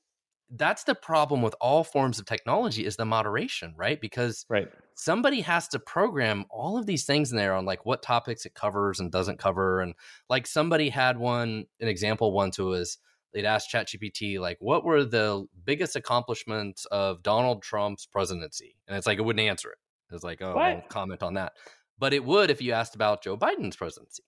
that's 0.51 0.85
the 0.85 0.95
problem 0.95 1.43
with 1.43 1.55
all 1.61 1.85
forms 1.85 2.19
of 2.19 2.27
technology 2.27 2.85
is 2.85 2.97
the 2.97 3.05
moderation, 3.05 3.75
right? 3.77 4.01
Because 4.01 4.47
Right. 4.49 4.69
somebody 4.95 5.43
has 5.43 5.69
to 5.69 5.79
program 5.79 6.47
all 6.51 6.79
of 6.79 6.87
these 6.87 7.05
things 7.05 7.31
in 7.31 7.37
there 7.37 7.55
on 7.55 7.65
like 7.65 7.85
what 7.85 8.03
topics 8.03 8.47
it 8.47 8.55
covers 8.55 9.01
and 9.01 9.13
doesn't 9.13 9.39
cover. 9.39 9.81
And 9.81 9.95
like 10.29 10.47
somebody 10.47 10.89
had 10.89 11.19
one, 11.19 11.67
an 11.81 11.89
example 11.89 12.33
once 12.33 12.59
was 12.59 12.99
they'd 13.35 13.45
asked 13.45 13.71
ChatGPT, 13.71 14.41
like, 14.41 14.57
what 14.61 14.85
were 14.85 15.05
the 15.05 15.47
biggest 15.65 15.97
accomplishments 15.97 16.87
of 16.87 17.23
Donald 17.23 17.63
Trump's 17.63 18.07
presidency? 18.07 18.75
And 18.87 18.97
it's 18.97 19.07
like, 19.07 19.19
it 19.19 19.23
wouldn't 19.23 19.47
answer 19.47 19.71
it. 19.71 19.79
It's 20.15 20.25
like, 20.25 20.41
oh, 20.41 20.53
I 20.53 20.73
won't 20.75 20.89
comment 20.89 21.23
on 21.23 21.35
that. 21.35 21.53
But 21.99 22.15
it 22.15 22.25
would 22.25 22.51
if 22.51 22.63
you 22.63 22.73
asked 22.73 22.95
about 22.95 23.23
Joe 23.23 23.37
Biden's 23.37 23.77
presidency. 23.77 24.23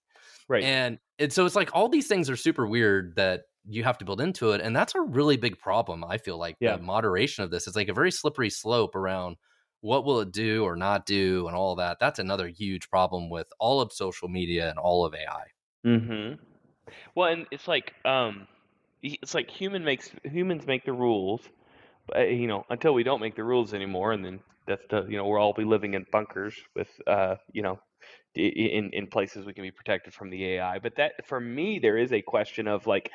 Right. 0.48 0.64
And, 0.64 0.98
and 1.18 1.32
so 1.32 1.46
it's 1.46 1.56
like 1.56 1.70
all 1.74 1.88
these 1.88 2.08
things 2.08 2.28
are 2.30 2.36
super 2.36 2.66
weird 2.66 3.16
that 3.16 3.42
you 3.66 3.84
have 3.84 3.98
to 3.98 4.04
build 4.04 4.20
into 4.20 4.52
it. 4.52 4.60
And 4.60 4.74
that's 4.74 4.94
a 4.94 5.00
really 5.00 5.36
big 5.36 5.58
problem. 5.58 6.04
I 6.04 6.18
feel 6.18 6.38
like 6.38 6.56
Yeah. 6.60 6.76
the 6.76 6.78
moderation 6.78 7.44
of 7.44 7.50
this 7.50 7.66
is 7.66 7.76
like 7.76 7.88
a 7.88 7.94
very 7.94 8.10
slippery 8.10 8.50
slope 8.50 8.94
around 8.94 9.36
what 9.82 10.04
will 10.04 10.20
it 10.20 10.32
do 10.32 10.64
or 10.64 10.76
not 10.76 11.06
do 11.06 11.46
and 11.46 11.56
all 11.56 11.76
that. 11.76 11.98
That's 12.00 12.18
another 12.18 12.48
huge 12.48 12.88
problem 12.90 13.30
with 13.30 13.48
all 13.58 13.80
of 13.80 13.92
social 13.92 14.28
media 14.28 14.68
and 14.70 14.78
all 14.78 15.04
of 15.04 15.14
AI. 15.14 15.44
Mm-hmm. 15.86 16.42
Well, 17.14 17.32
and 17.32 17.46
it's 17.50 17.68
like 17.68 17.94
um, 18.04 18.48
it's 19.02 19.34
like 19.34 19.50
human 19.50 19.84
makes 19.84 20.10
humans 20.24 20.66
make 20.66 20.84
the 20.84 20.92
rules, 20.92 21.42
uh, 22.16 22.22
you 22.22 22.48
know, 22.48 22.64
until 22.70 22.94
we 22.94 23.04
don't 23.04 23.20
make 23.20 23.36
the 23.36 23.44
rules 23.44 23.74
anymore, 23.74 24.12
and 24.12 24.24
then 24.24 24.40
that's 24.66 24.84
the 24.90 25.06
you 25.08 25.16
know 25.18 25.28
we'll 25.28 25.40
all 25.40 25.54
be 25.54 25.64
living 25.64 25.94
in 25.94 26.06
bunkers 26.12 26.56
with 26.76 26.88
uh, 27.06 27.36
you 27.52 27.62
know 27.62 27.80
in 28.34 28.90
in 28.92 29.06
places 29.06 29.44
we 29.46 29.54
can 29.54 29.62
be 29.64 29.70
protected 29.70 30.14
from 30.14 30.30
the 30.30 30.44
AI. 30.54 30.78
But 30.78 30.96
that 30.96 31.26
for 31.26 31.40
me, 31.40 31.78
there 31.78 31.96
is 31.96 32.12
a 32.12 32.22
question 32.22 32.68
of 32.68 32.86
like, 32.86 33.10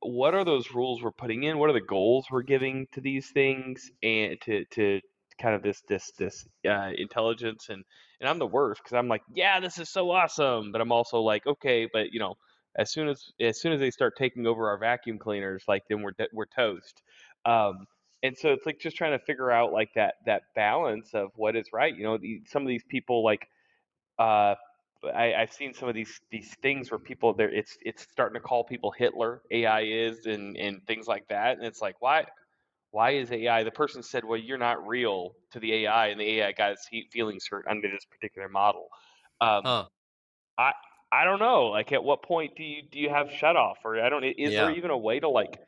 what 0.00 0.34
are 0.34 0.44
those 0.44 0.72
rules 0.72 1.02
we're 1.02 1.10
putting 1.12 1.44
in? 1.44 1.58
What 1.58 1.70
are 1.70 1.74
the 1.74 1.80
goals 1.80 2.26
we're 2.30 2.42
giving 2.42 2.86
to 2.92 3.00
these 3.00 3.30
things, 3.30 3.90
and 4.02 4.40
to 4.42 4.64
to 4.72 5.00
kind 5.40 5.54
of 5.54 5.62
this 5.62 5.82
this 5.88 6.12
this 6.18 6.46
uh, 6.68 6.90
intelligence 6.96 7.68
and 7.68 7.84
and 8.20 8.28
I'm 8.28 8.38
the 8.38 8.46
worst 8.46 8.82
because 8.82 8.96
I'm 8.96 9.08
like, 9.08 9.22
yeah, 9.34 9.60
this 9.60 9.78
is 9.78 9.90
so 9.90 10.10
awesome, 10.10 10.72
but 10.72 10.80
I'm 10.80 10.92
also 10.92 11.20
like, 11.20 11.46
okay, 11.46 11.88
but 11.92 12.12
you 12.12 12.20
know, 12.20 12.34
as 12.76 12.92
soon 12.92 13.08
as 13.08 13.32
as 13.40 13.60
soon 13.60 13.72
as 13.72 13.80
they 13.80 13.90
start 13.90 14.14
taking 14.16 14.46
over 14.46 14.68
our 14.68 14.78
vacuum 14.78 15.18
cleaners, 15.18 15.64
like 15.68 15.82
then 15.88 16.02
we're 16.02 16.12
we're 16.32 16.46
toast. 16.46 17.02
Um, 17.44 17.86
and 18.22 18.36
so 18.36 18.52
it's 18.52 18.66
like 18.66 18.80
just 18.80 18.96
trying 18.96 19.18
to 19.18 19.24
figure 19.24 19.50
out 19.50 19.72
like 19.72 19.90
that 19.94 20.14
that 20.26 20.42
balance 20.54 21.10
of 21.14 21.30
what 21.36 21.56
is 21.56 21.68
right. 21.72 21.94
You 21.94 22.04
know, 22.04 22.18
the, 22.18 22.42
some 22.46 22.62
of 22.62 22.68
these 22.68 22.84
people 22.88 23.24
like 23.24 23.48
uh, 24.18 24.54
I, 25.14 25.34
I've 25.34 25.52
seen 25.52 25.74
some 25.74 25.88
of 25.88 25.94
these 25.94 26.20
these 26.30 26.54
things 26.62 26.90
where 26.90 26.98
people 26.98 27.34
there 27.34 27.52
it's 27.52 27.76
it's 27.82 28.02
starting 28.02 28.34
to 28.34 28.40
call 28.40 28.64
people 28.64 28.90
Hitler 28.90 29.42
AI 29.50 29.82
is 29.82 30.26
and 30.26 30.56
and 30.56 30.84
things 30.86 31.06
like 31.06 31.28
that, 31.28 31.58
and 31.58 31.66
it's 31.66 31.80
like 31.80 31.96
why 32.00 32.24
why 32.90 33.10
is 33.10 33.30
AI? 33.30 33.62
The 33.62 33.70
person 33.70 34.02
said, 34.02 34.24
well, 34.24 34.38
you're 34.38 34.56
not 34.56 34.86
real 34.86 35.32
to 35.52 35.60
the 35.60 35.84
AI, 35.84 36.06
and 36.06 36.20
the 36.20 36.38
AI 36.38 36.52
got 36.52 36.72
its 36.72 36.88
feelings 37.12 37.46
hurt 37.46 37.66
under 37.68 37.90
this 37.90 38.06
particular 38.06 38.48
model. 38.48 38.88
Um, 39.40 39.62
huh. 39.64 39.84
I 40.56 40.72
I 41.12 41.24
don't 41.24 41.38
know. 41.38 41.66
Like, 41.66 41.92
at 41.92 42.02
what 42.02 42.22
point 42.22 42.56
do 42.56 42.64
you 42.64 42.82
do 42.90 42.98
you 42.98 43.10
have 43.10 43.30
shut 43.30 43.56
off, 43.56 43.78
or 43.84 44.00
I 44.00 44.08
don't? 44.08 44.24
Is 44.24 44.52
yeah. 44.52 44.64
there 44.64 44.70
even 44.76 44.90
a 44.90 44.98
way 44.98 45.20
to 45.20 45.28
like 45.28 45.58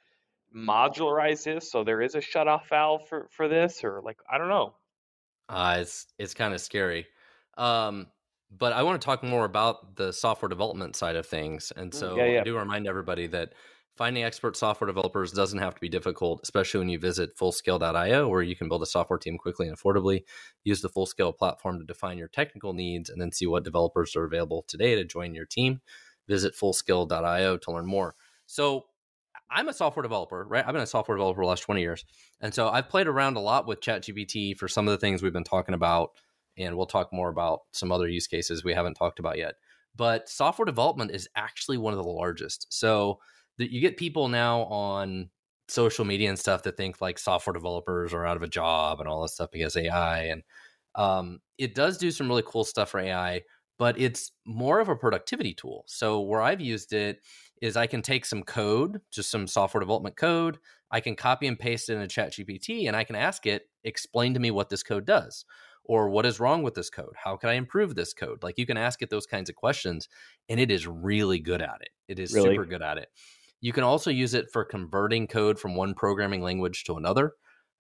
modularize 0.56 1.44
this 1.44 1.70
so 1.70 1.84
there 1.84 2.00
is 2.00 2.14
a 2.14 2.22
shut 2.22 2.48
off 2.48 2.68
valve 2.70 3.06
for 3.08 3.28
for 3.30 3.48
this, 3.48 3.84
or 3.84 4.00
like 4.02 4.18
I 4.30 4.38
don't 4.38 4.48
know. 4.48 4.74
Uh, 5.48 5.78
it's 5.80 6.06
it's 6.18 6.34
kind 6.34 6.54
of 6.54 6.60
scary. 6.60 7.06
Um, 7.56 8.06
but 8.50 8.72
I 8.72 8.82
want 8.82 9.00
to 9.00 9.04
talk 9.04 9.22
more 9.22 9.44
about 9.44 9.96
the 9.96 10.12
software 10.12 10.48
development 10.48 10.96
side 10.96 11.16
of 11.16 11.26
things, 11.26 11.72
and 11.76 11.92
mm, 11.92 11.94
so 11.94 12.16
yeah, 12.16 12.26
yeah. 12.26 12.40
I 12.40 12.44
do 12.44 12.56
remind 12.56 12.86
everybody 12.86 13.26
that 13.28 13.52
Finding 13.98 14.22
expert 14.22 14.56
software 14.56 14.86
developers 14.86 15.32
doesn't 15.32 15.58
have 15.58 15.74
to 15.74 15.80
be 15.80 15.88
difficult, 15.88 16.38
especially 16.44 16.78
when 16.78 16.88
you 16.88 17.00
visit 17.00 17.36
fullscale.io, 17.36 18.28
where 18.28 18.42
you 18.42 18.54
can 18.54 18.68
build 18.68 18.80
a 18.84 18.86
software 18.86 19.18
team 19.18 19.36
quickly 19.36 19.66
and 19.66 19.76
affordably. 19.76 20.22
Use 20.62 20.80
the 20.80 20.88
Fullscale 20.88 21.36
platform 21.36 21.80
to 21.80 21.84
define 21.84 22.16
your 22.16 22.28
technical 22.28 22.74
needs 22.74 23.10
and 23.10 23.20
then 23.20 23.32
see 23.32 23.44
what 23.44 23.64
developers 23.64 24.14
are 24.14 24.22
available 24.22 24.64
today 24.68 24.94
to 24.94 25.04
join 25.04 25.34
your 25.34 25.46
team. 25.46 25.80
Visit 26.28 26.54
fullscale.io 26.54 27.56
to 27.56 27.72
learn 27.72 27.86
more. 27.86 28.14
So, 28.46 28.84
I'm 29.50 29.68
a 29.68 29.72
software 29.72 30.04
developer, 30.04 30.44
right? 30.44 30.64
I've 30.64 30.74
been 30.74 30.82
a 30.82 30.86
software 30.86 31.16
developer 31.16 31.38
for 31.38 31.44
the 31.44 31.48
last 31.48 31.62
20 31.62 31.80
years. 31.80 32.04
And 32.40 32.54
so 32.54 32.68
I've 32.68 32.88
played 32.88 33.08
around 33.08 33.36
a 33.36 33.40
lot 33.40 33.66
with 33.66 33.80
ChatGPT 33.80 34.56
for 34.56 34.68
some 34.68 34.86
of 34.86 34.92
the 34.92 34.98
things 34.98 35.22
we've 35.22 35.32
been 35.32 35.42
talking 35.42 35.74
about. 35.74 36.10
And 36.58 36.76
we'll 36.76 36.86
talk 36.86 37.12
more 37.12 37.28
about 37.28 37.60
some 37.72 37.92
other 37.92 38.08
use 38.08 38.26
cases 38.26 38.64
we 38.64 38.74
haven't 38.74 38.94
talked 38.94 39.18
about 39.18 39.38
yet. 39.38 39.54
But 39.96 40.28
software 40.28 40.66
development 40.66 41.10
is 41.10 41.28
actually 41.36 41.78
one 41.78 41.92
of 41.92 42.02
the 42.02 42.08
largest. 42.08 42.66
So, 42.70 43.18
that 43.58 43.72
you 43.72 43.80
get 43.80 43.96
people 43.96 44.28
now 44.28 44.62
on 44.64 45.30
social 45.68 46.04
media 46.04 46.28
and 46.28 46.38
stuff 46.38 46.62
that 46.62 46.76
think 46.76 47.00
like 47.00 47.18
software 47.18 47.52
developers 47.52 48.14
are 48.14 48.24
out 48.24 48.36
of 48.36 48.42
a 48.42 48.48
job 48.48 49.00
and 49.00 49.08
all 49.08 49.22
this 49.22 49.34
stuff 49.34 49.50
because 49.52 49.76
AI 49.76 50.22
and 50.24 50.42
um, 50.94 51.40
it 51.58 51.74
does 51.74 51.98
do 51.98 52.10
some 52.10 52.28
really 52.28 52.42
cool 52.46 52.64
stuff 52.64 52.90
for 52.90 53.00
AI, 53.00 53.42
but 53.78 54.00
it's 54.00 54.32
more 54.46 54.80
of 54.80 54.88
a 54.88 54.96
productivity 54.96 55.54
tool. 55.54 55.84
So 55.86 56.20
where 56.20 56.40
I've 56.40 56.60
used 56.60 56.92
it 56.92 57.20
is 57.60 57.76
I 57.76 57.86
can 57.86 58.02
take 58.02 58.24
some 58.24 58.42
code, 58.42 59.00
just 59.12 59.30
some 59.30 59.46
software 59.46 59.80
development 59.80 60.16
code, 60.16 60.58
I 60.90 61.00
can 61.00 61.14
copy 61.14 61.46
and 61.46 61.58
paste 61.58 61.90
it 61.90 61.94
in 61.94 62.00
a 62.00 62.08
chat 62.08 62.32
GPT 62.32 62.88
and 62.88 62.96
I 62.96 63.04
can 63.04 63.14
ask 63.14 63.44
it, 63.46 63.68
explain 63.84 64.34
to 64.34 64.40
me 64.40 64.50
what 64.50 64.70
this 64.70 64.82
code 64.82 65.04
does 65.04 65.44
or 65.88 66.10
what 66.10 66.26
is 66.26 66.38
wrong 66.38 66.62
with 66.62 66.74
this 66.74 66.90
code? 66.90 67.14
How 67.16 67.36
can 67.36 67.48
I 67.48 67.54
improve 67.54 67.94
this 67.94 68.12
code? 68.12 68.42
Like 68.42 68.58
you 68.58 68.66
can 68.66 68.76
ask 68.76 69.02
it 69.02 69.10
those 69.10 69.26
kinds 69.26 69.48
of 69.48 69.56
questions 69.56 70.08
and 70.48 70.60
it 70.60 70.70
is 70.70 70.86
really 70.86 71.40
good 71.40 71.62
at 71.62 71.78
it. 71.80 71.90
It 72.06 72.18
is 72.18 72.32
really? 72.32 72.50
super 72.50 72.66
good 72.66 72.82
at 72.82 72.98
it. 72.98 73.08
You 73.60 73.72
can 73.72 73.82
also 73.82 74.10
use 74.10 74.34
it 74.34 74.50
for 74.52 74.64
converting 74.64 75.26
code 75.26 75.58
from 75.58 75.74
one 75.74 75.94
programming 75.94 76.42
language 76.42 76.84
to 76.84 76.96
another. 76.96 77.32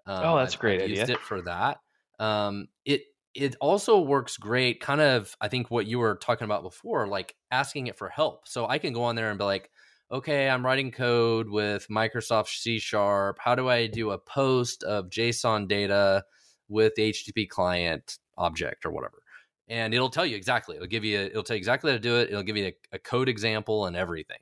Um, 0.06 0.24
oh, 0.24 0.38
that's 0.38 0.54
I've, 0.54 0.60
great 0.60 0.80
I've 0.80 0.86
idea. 0.86 1.00
Used 1.00 1.10
it 1.10 1.20
for 1.20 1.42
that. 1.42 1.78
Um, 2.18 2.68
it 2.84 3.02
it 3.34 3.54
also 3.60 4.00
works 4.00 4.38
great. 4.38 4.80
Kind 4.80 5.00
of, 5.00 5.36
I 5.40 5.48
think 5.48 5.70
what 5.70 5.86
you 5.86 5.98
were 6.00 6.16
talking 6.16 6.46
about 6.46 6.62
before, 6.62 7.06
like 7.06 7.36
asking 7.52 7.86
it 7.86 7.96
for 7.96 8.08
help. 8.08 8.48
So 8.48 8.66
I 8.66 8.78
can 8.78 8.92
go 8.92 9.04
on 9.04 9.14
there 9.14 9.30
and 9.30 9.38
be 9.38 9.44
like, 9.44 9.70
okay, 10.10 10.48
I'm 10.48 10.64
writing 10.64 10.90
code 10.90 11.48
with 11.48 11.86
Microsoft 11.88 12.48
C 12.48 12.78
Sharp. 12.78 13.38
How 13.38 13.54
do 13.54 13.68
I 13.68 13.86
do 13.86 14.10
a 14.10 14.18
post 14.18 14.82
of 14.82 15.10
JSON 15.10 15.68
data 15.68 16.24
with 16.68 16.94
the 16.94 17.12
HTTP 17.12 17.48
client 17.48 18.18
object 18.36 18.84
or 18.84 18.90
whatever? 18.90 19.22
And 19.68 19.92
it'll 19.92 20.10
tell 20.10 20.24
you 20.24 20.36
exactly. 20.36 20.76
It'll 20.76 20.88
give 20.88 21.04
you. 21.04 21.18
It'll 21.20 21.42
tell 21.42 21.56
you 21.56 21.58
exactly 21.58 21.90
how 21.90 21.96
to 21.96 22.02
do 22.02 22.16
it. 22.16 22.30
It'll 22.30 22.42
give 22.42 22.56
you 22.56 22.66
a, 22.66 22.74
a 22.92 22.98
code 22.98 23.28
example 23.28 23.86
and 23.86 23.96
everything 23.96 24.38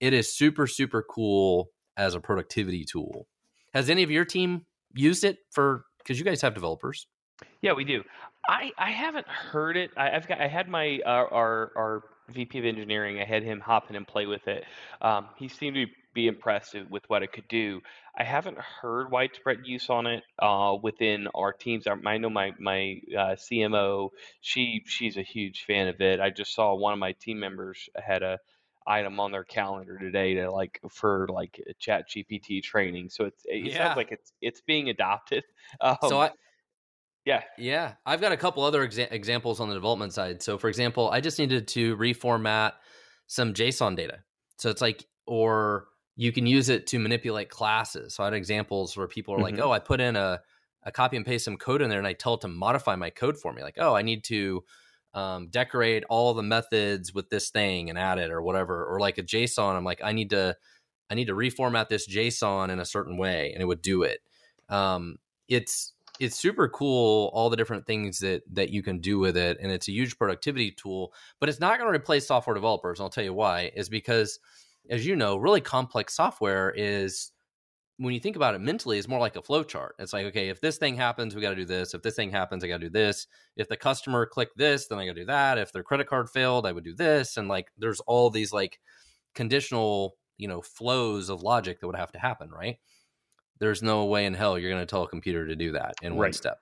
it 0.00 0.14
is 0.14 0.34
super 0.34 0.66
super 0.66 1.04
cool 1.08 1.70
as 1.96 2.14
a 2.14 2.20
productivity 2.20 2.84
tool. 2.84 3.28
Has 3.74 3.90
any 3.90 4.02
of 4.02 4.10
your 4.10 4.24
team 4.24 4.66
used 4.94 5.22
it 5.24 5.38
for 5.50 5.84
because 5.98 6.18
you 6.18 6.24
guys 6.24 6.40
have 6.40 6.54
developers? 6.54 7.06
Yeah, 7.62 7.72
we 7.72 7.84
do. 7.84 8.02
I, 8.48 8.72
I 8.78 8.90
haven't 8.90 9.28
heard 9.28 9.76
it. 9.76 9.90
I, 9.96 10.10
have 10.10 10.26
got 10.26 10.40
I 10.40 10.48
had 10.48 10.68
my 10.68 11.00
uh, 11.06 11.26
our 11.30 11.72
our 11.76 12.02
VP 12.30 12.58
of 12.58 12.64
engineering. 12.64 13.20
I 13.20 13.24
had 13.24 13.42
him 13.42 13.60
hop 13.60 13.90
in 13.90 13.96
and 13.96 14.06
play 14.06 14.26
with 14.26 14.46
it. 14.48 14.64
Um, 15.02 15.28
he 15.36 15.48
seemed 15.48 15.74
to 15.74 15.86
be 15.86 15.92
impressed 16.16 16.76
with 16.90 17.02
what 17.08 17.22
it 17.22 17.32
could 17.32 17.48
do. 17.48 17.80
I 18.16 18.24
haven't 18.24 18.58
heard 18.58 19.10
widespread 19.10 19.60
use 19.64 19.88
on 19.88 20.06
it 20.06 20.22
uh, 20.38 20.76
within 20.82 21.28
our 21.34 21.52
teams. 21.52 21.86
I 21.86 22.18
know 22.18 22.30
my 22.30 22.52
my 22.58 23.00
uh, 23.16 23.36
CMO. 23.36 24.10
She 24.40 24.82
she's 24.86 25.16
a 25.16 25.22
huge 25.22 25.64
fan 25.64 25.88
of 25.88 26.00
it. 26.00 26.20
I 26.20 26.30
just 26.30 26.54
saw 26.54 26.74
one 26.74 26.92
of 26.92 26.98
my 26.98 27.12
team 27.12 27.38
members 27.38 27.88
had 27.96 28.22
a 28.22 28.38
item 28.86 29.20
on 29.20 29.30
their 29.30 29.44
calendar 29.44 29.98
today 29.98 30.34
to 30.34 30.50
like 30.50 30.80
for 30.90 31.28
like 31.30 31.62
chat 31.78 32.08
gpt 32.08 32.62
training 32.62 33.08
so 33.10 33.24
it's 33.24 33.42
it 33.44 33.66
yeah. 33.66 33.76
sounds 33.76 33.96
like 33.96 34.10
it's 34.10 34.32
it's 34.40 34.62
being 34.62 34.88
adopted 34.88 35.44
um, 35.80 35.96
so 36.08 36.20
i 36.20 36.30
yeah 37.26 37.42
yeah 37.58 37.92
i've 38.06 38.20
got 38.20 38.32
a 38.32 38.36
couple 38.36 38.64
other 38.64 38.86
exa- 38.86 39.12
examples 39.12 39.60
on 39.60 39.68
the 39.68 39.74
development 39.74 40.12
side 40.12 40.42
so 40.42 40.56
for 40.56 40.68
example 40.68 41.10
i 41.10 41.20
just 41.20 41.38
needed 41.38 41.68
to 41.68 41.96
reformat 41.98 42.72
some 43.26 43.52
json 43.52 43.94
data 43.94 44.18
so 44.56 44.70
it's 44.70 44.80
like 44.80 45.04
or 45.26 45.86
you 46.16 46.32
can 46.32 46.46
use 46.46 46.68
it 46.68 46.86
to 46.88 46.98
manipulate 46.98 47.48
classes. 47.48 48.14
So 48.14 48.22
i 48.22 48.26
had 48.26 48.34
examples 48.34 48.96
where 48.96 49.06
people 49.06 49.34
are 49.34 49.38
mm-hmm. 49.38 49.56
like 49.56 49.58
oh 49.58 49.72
i 49.72 49.78
put 49.78 50.00
in 50.00 50.16
a, 50.16 50.40
a 50.82 50.92
copy 50.92 51.16
and 51.16 51.26
paste 51.26 51.44
some 51.44 51.56
code 51.56 51.82
in 51.82 51.90
there 51.90 51.98
and 51.98 52.06
i 52.06 52.12
tell 52.12 52.34
it 52.34 52.40
to 52.42 52.48
modify 52.48 52.96
my 52.96 53.10
code 53.10 53.38
for 53.38 53.52
me. 53.52 53.62
Like 53.62 53.78
oh 53.78 53.94
i 53.94 54.02
need 54.02 54.24
to 54.24 54.64
um, 55.12 55.48
decorate 55.48 56.04
all 56.08 56.34
the 56.34 56.42
methods 56.42 57.12
with 57.12 57.30
this 57.30 57.50
thing 57.50 57.90
and 57.90 57.98
add 57.98 58.18
it 58.18 58.30
or 58.30 58.42
whatever. 58.42 58.84
Or 58.86 59.00
like 59.00 59.18
a 59.18 59.22
json 59.22 59.76
i'm 59.76 59.84
like 59.84 60.00
i 60.04 60.12
need 60.12 60.30
to 60.30 60.56
i 61.10 61.14
need 61.14 61.26
to 61.26 61.34
reformat 61.34 61.88
this 61.88 62.08
json 62.08 62.70
in 62.70 62.80
a 62.80 62.84
certain 62.84 63.16
way 63.16 63.52
and 63.52 63.62
it 63.62 63.66
would 63.66 63.82
do 63.82 64.02
it. 64.02 64.20
Um, 64.68 65.16
it's 65.48 65.92
it's 66.20 66.36
super 66.36 66.68
cool 66.68 67.30
all 67.32 67.50
the 67.50 67.56
different 67.56 67.86
things 67.86 68.20
that 68.20 68.42
that 68.52 68.68
you 68.68 68.82
can 68.82 69.00
do 69.00 69.18
with 69.18 69.36
it 69.36 69.58
and 69.60 69.72
it's 69.72 69.88
a 69.88 69.92
huge 69.92 70.16
productivity 70.18 70.70
tool 70.70 71.12
but 71.40 71.48
it's 71.48 71.58
not 71.58 71.78
going 71.78 71.90
to 71.90 71.98
replace 71.98 72.26
software 72.26 72.54
developers 72.54 73.00
and 73.00 73.04
i'll 73.04 73.10
tell 73.10 73.24
you 73.24 73.32
why 73.32 73.72
is 73.74 73.88
because 73.88 74.38
as 74.90 75.06
you 75.06 75.16
know 75.16 75.36
really 75.36 75.60
complex 75.60 76.14
software 76.14 76.74
is 76.76 77.32
when 78.00 78.14
you 78.14 78.20
think 78.20 78.36
about 78.36 78.54
it 78.54 78.62
mentally, 78.62 78.98
it's 78.98 79.08
more 79.08 79.20
like 79.20 79.36
a 79.36 79.42
flow 79.42 79.62
chart. 79.62 79.94
It's 79.98 80.14
like, 80.14 80.24
okay, 80.26 80.48
if 80.48 80.60
this 80.62 80.78
thing 80.78 80.96
happens, 80.96 81.34
we 81.34 81.42
got 81.42 81.50
to 81.50 81.56
do 81.56 81.66
this. 81.66 81.92
If 81.92 82.00
this 82.00 82.16
thing 82.16 82.30
happens, 82.30 82.64
I 82.64 82.68
got 82.68 82.78
to 82.78 82.86
do 82.86 82.90
this. 82.90 83.26
If 83.56 83.68
the 83.68 83.76
customer 83.76 84.24
clicked 84.24 84.56
this, 84.56 84.86
then 84.86 84.98
I 84.98 85.04
got 85.04 85.16
to 85.16 85.20
do 85.20 85.26
that. 85.26 85.58
If 85.58 85.70
their 85.70 85.82
credit 85.82 86.06
card 86.06 86.30
failed, 86.30 86.66
I 86.66 86.72
would 86.72 86.82
do 86.82 86.94
this. 86.94 87.36
And 87.36 87.46
like, 87.46 87.68
there's 87.76 88.00
all 88.00 88.30
these 88.30 88.54
like 88.54 88.80
conditional, 89.34 90.16
you 90.38 90.48
know, 90.48 90.62
flows 90.62 91.28
of 91.28 91.42
logic 91.42 91.80
that 91.80 91.86
would 91.86 91.96
have 91.96 92.12
to 92.12 92.18
happen, 92.18 92.48
right? 92.50 92.78
There's 93.58 93.82
no 93.82 94.06
way 94.06 94.24
in 94.24 94.32
hell 94.32 94.58
you're 94.58 94.70
going 94.70 94.82
to 94.82 94.90
tell 94.90 95.02
a 95.02 95.08
computer 95.08 95.46
to 95.46 95.54
do 95.54 95.72
that 95.72 95.92
in 96.00 96.12
right. 96.14 96.18
one 96.18 96.32
step. 96.32 96.58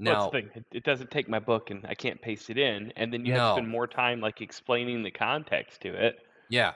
Now, 0.00 0.30
well, 0.32 0.42
it, 0.42 0.64
it, 0.72 0.82
doesn't 0.82 1.12
take 1.12 1.28
my 1.28 1.38
book 1.38 1.70
and 1.70 1.86
I 1.86 1.94
can't 1.94 2.20
paste 2.20 2.50
it 2.50 2.58
in, 2.58 2.90
and 2.96 3.12
then 3.12 3.24
you 3.24 3.34
have 3.34 3.50
to 3.50 3.60
spend 3.60 3.68
more 3.68 3.86
time 3.86 4.20
like 4.20 4.40
explaining 4.40 5.04
the 5.04 5.10
context 5.10 5.82
to 5.82 5.94
it. 5.94 6.16
Yeah. 6.48 6.72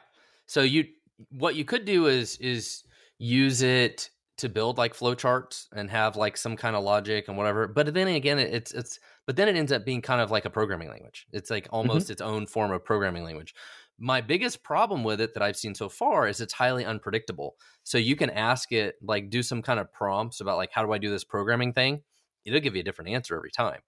So 0.46 0.62
you, 0.62 0.85
what 1.30 1.54
you 1.54 1.64
could 1.64 1.85
do 1.85 2.07
is 2.07 2.37
is 2.38 2.85
use 3.18 3.62
it 3.62 4.11
to 4.37 4.48
build 4.48 4.78
like 4.78 4.94
flowcharts 4.94 5.66
and 5.74 5.90
have 5.90 6.16
like 6.16 6.37
some 6.37 6.57
kind 6.57 6.74
of 6.74 6.83
logic 6.83 7.28
and 7.28 7.37
whatever. 7.37 7.68
But 7.68 7.94
then 7.94 8.09
again, 8.09 8.38
it's 8.38 8.72
it's 8.72 8.98
but 9.26 9.37
then 9.37 9.48
it 9.48 9.57
ends 9.57 9.72
up 9.72 9.85
being 9.85 10.02
kind 10.02 10.20
of 10.20 10.30
like 10.30 10.44
a 10.44 10.50
programming 10.50 10.88
language. 10.88 11.26
It's 11.33 11.50
like 11.50 11.64
mm-hmm. 11.64 11.74
almost 11.74 12.07
mm-hmm. 12.07 12.12
its 12.12 12.20
own 12.20 12.46
form 12.46 12.72
of 12.72 12.85
programming 12.85 13.24
language. 13.24 13.54
My 13.96 14.20
biggest 14.20 14.64
problem 14.64 15.04
with 15.04 15.20
it 15.20 15.35
that 15.35 15.42
I've 15.42 15.57
seen 15.57 15.74
so 15.74 15.88
far 15.88 16.26
is 16.26 16.40
it's 16.40 16.52
highly 16.52 16.85
unpredictable. 16.85 17.54
So 17.85 17.96
you 17.96 18.16
can 18.16 18.30
ask 18.30 18.72
it 18.72 18.96
like 19.00 19.30
do 19.30 19.42
some 19.42 19.62
kind 19.62 19.78
of 19.78 19.92
prompts 19.92 20.40
about 20.40 20.57
like 20.57 20.70
how 20.72 20.85
do 20.85 20.92
I 20.92 20.98
do 20.98 21.11
this 21.11 21.22
programming 21.22 21.72
thing? 21.72 22.02
It'll 22.44 22.61
give 22.61 22.74
you 22.74 22.80
a 22.80 22.85
different 22.85 23.11
answer 23.11 23.37
every 23.37 23.52
time. 23.52 23.80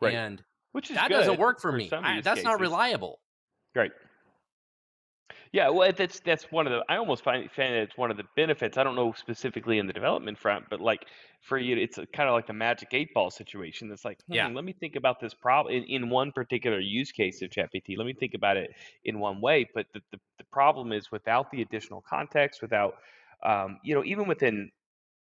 Right. 0.00 0.14
And 0.14 0.42
which 0.72 0.90
is 0.90 0.96
that 0.96 1.08
doesn't 1.08 1.38
work 1.38 1.60
for, 1.60 1.70
for 1.70 1.76
me. 1.76 1.90
I, 1.90 2.20
that's 2.20 2.40
cases. 2.40 2.44
not 2.44 2.60
reliable. 2.60 3.20
Right. 3.74 3.92
Yeah, 5.54 5.68
well, 5.68 5.92
that's 5.96 6.18
that's 6.18 6.50
one 6.50 6.66
of 6.66 6.72
the. 6.72 6.84
I 6.88 6.96
almost 6.96 7.22
find, 7.22 7.48
find 7.48 7.72
that 7.74 7.82
it's 7.82 7.96
one 7.96 8.10
of 8.10 8.16
the 8.16 8.24
benefits. 8.34 8.76
I 8.76 8.82
don't 8.82 8.96
know 8.96 9.12
specifically 9.12 9.78
in 9.78 9.86
the 9.86 9.92
development 9.92 10.36
front, 10.36 10.64
but 10.68 10.80
like 10.80 11.06
for 11.42 11.56
you, 11.56 11.76
it's 11.76 11.96
kind 12.12 12.28
of 12.28 12.32
like 12.32 12.48
the 12.48 12.52
magic 12.52 12.88
eight 12.90 13.14
ball 13.14 13.30
situation. 13.30 13.88
That's 13.88 14.04
like, 14.04 14.18
hmm, 14.26 14.34
Yeah. 14.34 14.48
let 14.48 14.64
me 14.64 14.72
think 14.72 14.96
about 14.96 15.20
this 15.20 15.32
problem 15.32 15.72
in, 15.72 15.84
in 15.84 16.10
one 16.10 16.32
particular 16.32 16.80
use 16.80 17.12
case 17.12 17.40
of 17.40 17.50
ChatGPT. 17.50 17.96
Let 17.96 18.04
me 18.04 18.14
think 18.14 18.34
about 18.34 18.56
it 18.56 18.72
in 19.04 19.20
one 19.20 19.40
way. 19.40 19.70
But 19.72 19.86
the, 19.94 20.00
the, 20.10 20.18
the 20.38 20.44
problem 20.50 20.90
is 20.90 21.12
without 21.12 21.52
the 21.52 21.62
additional 21.62 22.02
context, 22.02 22.60
without 22.60 22.96
um, 23.44 23.78
you 23.84 23.94
know, 23.94 24.02
even 24.02 24.26
within 24.26 24.72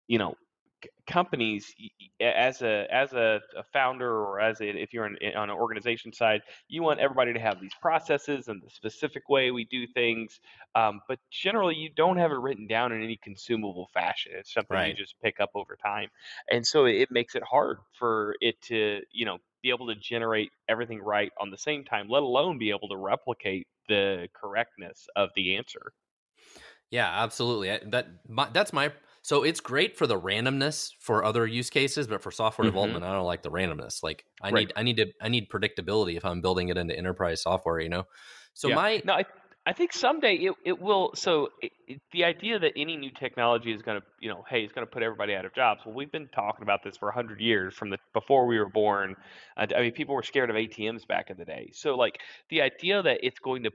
you 0.08 0.18
know 0.18 0.34
c- 0.82 0.90
companies 1.06 1.74
as 2.20 2.62
a 2.62 2.86
as 2.92 3.12
a, 3.12 3.40
a 3.56 3.62
founder 3.72 4.10
or 4.10 4.40
as 4.40 4.60
a, 4.60 4.68
if 4.68 4.92
you're 4.92 5.06
in, 5.06 5.36
on 5.36 5.50
an 5.50 5.56
organization 5.56 6.12
side 6.12 6.42
you 6.68 6.82
want 6.82 7.00
everybody 7.00 7.32
to 7.32 7.40
have 7.40 7.60
these 7.60 7.74
processes 7.80 8.48
and 8.48 8.62
the 8.62 8.70
specific 8.70 9.28
way 9.28 9.50
we 9.50 9.64
do 9.64 9.86
things 9.86 10.40
um, 10.74 11.00
but 11.08 11.18
generally 11.30 11.74
you 11.74 11.90
don't 11.90 12.18
have 12.18 12.30
it 12.30 12.38
written 12.38 12.66
down 12.66 12.92
in 12.92 13.02
any 13.02 13.16
consumable 13.16 13.88
fashion. 13.92 14.32
It's 14.34 14.52
something 14.52 14.78
you 14.84 14.94
just 14.94 15.14
pick 15.20 15.40
up 15.40 15.50
over 15.54 15.76
time. 15.76 16.08
And 16.50 16.66
so 16.66 16.84
it 16.84 17.10
makes 17.10 17.34
it 17.34 17.42
hard 17.42 17.78
for 17.98 18.36
it 18.40 18.60
to 18.62 19.02
you 19.12 19.24
know 19.24 19.38
be 19.62 19.70
able 19.70 19.88
to 19.88 19.96
generate 19.96 20.52
everything 20.68 21.00
right 21.00 21.32
on 21.40 21.50
the 21.50 21.58
same 21.58 21.84
time 21.84 22.08
let 22.08 22.22
alone 22.22 22.58
be 22.58 22.70
able 22.70 22.88
to 22.88 22.96
replicate 22.96 23.66
the 23.88 24.28
correctness 24.34 25.08
of 25.16 25.30
the 25.34 25.56
answer. 25.56 25.92
Yeah, 26.90 27.08
absolutely. 27.22 27.68
That 27.90 28.28
my, 28.28 28.48
that's 28.50 28.72
my 28.72 28.92
so 29.28 29.42
it's 29.42 29.60
great 29.60 29.94
for 29.94 30.06
the 30.06 30.18
randomness 30.18 30.90
for 31.00 31.22
other 31.22 31.46
use 31.46 31.68
cases, 31.68 32.06
but 32.06 32.22
for 32.22 32.30
software 32.30 32.64
Mhm. 32.64 32.64
development, 32.64 33.04
I 33.04 33.12
don't 33.12 33.26
like 33.26 33.42
the 33.42 33.50
randomness. 33.50 34.02
Like 34.02 34.24
I 34.40 34.50
Right. 34.50 34.68
need 34.68 34.72
I 34.74 34.82
need 34.82 34.96
to 34.96 35.12
I 35.20 35.28
need 35.28 35.50
predictability 35.50 36.16
if 36.16 36.24
I'm 36.24 36.40
building 36.40 36.70
it 36.70 36.78
into 36.78 36.96
enterprise 36.96 37.42
software, 37.42 37.78
you 37.78 37.90
know. 37.90 38.04
So 38.54 38.70
Yeah. 38.70 38.78
my 38.80 39.02
No, 39.04 39.14
I, 39.14 39.24
I 39.66 39.72
think 39.72 39.92
someday 39.92 40.34
it, 40.36 40.54
it 40.64 40.78
will. 40.80 41.12
So 41.14 41.48
it, 41.60 41.72
it, 41.86 42.00
the 42.12 42.24
idea 42.24 42.58
that 42.58 42.72
any 42.76 42.96
new 42.96 43.10
technology 43.10 43.72
is 43.72 43.82
going 43.82 44.00
to, 44.00 44.06
you 44.18 44.28
know, 44.30 44.42
hey, 44.48 44.62
it's 44.64 44.72
going 44.72 44.86
to 44.86 44.90
put 44.90 45.02
everybody 45.02 45.34
out 45.34 45.44
of 45.44 45.54
jobs. 45.54 45.82
Well, 45.84 45.94
we've 45.94 46.10
been 46.10 46.28
talking 46.28 46.62
about 46.62 46.82
this 46.82 46.96
for 46.96 47.10
hundred 47.10 47.40
years 47.40 47.74
from 47.74 47.90
the 47.90 47.98
before 48.14 48.46
we 48.46 48.58
were 48.58 48.68
born. 48.70 49.14
Uh, 49.56 49.66
I 49.76 49.82
mean, 49.82 49.92
people 49.92 50.14
were 50.14 50.22
scared 50.22 50.50
of 50.50 50.56
ATMs 50.56 51.06
back 51.06 51.30
in 51.30 51.36
the 51.36 51.44
day. 51.44 51.70
So 51.74 51.96
like 51.96 52.20
the 52.48 52.62
idea 52.62 53.02
that 53.02 53.18
it's 53.22 53.38
going 53.38 53.64
to 53.64 53.70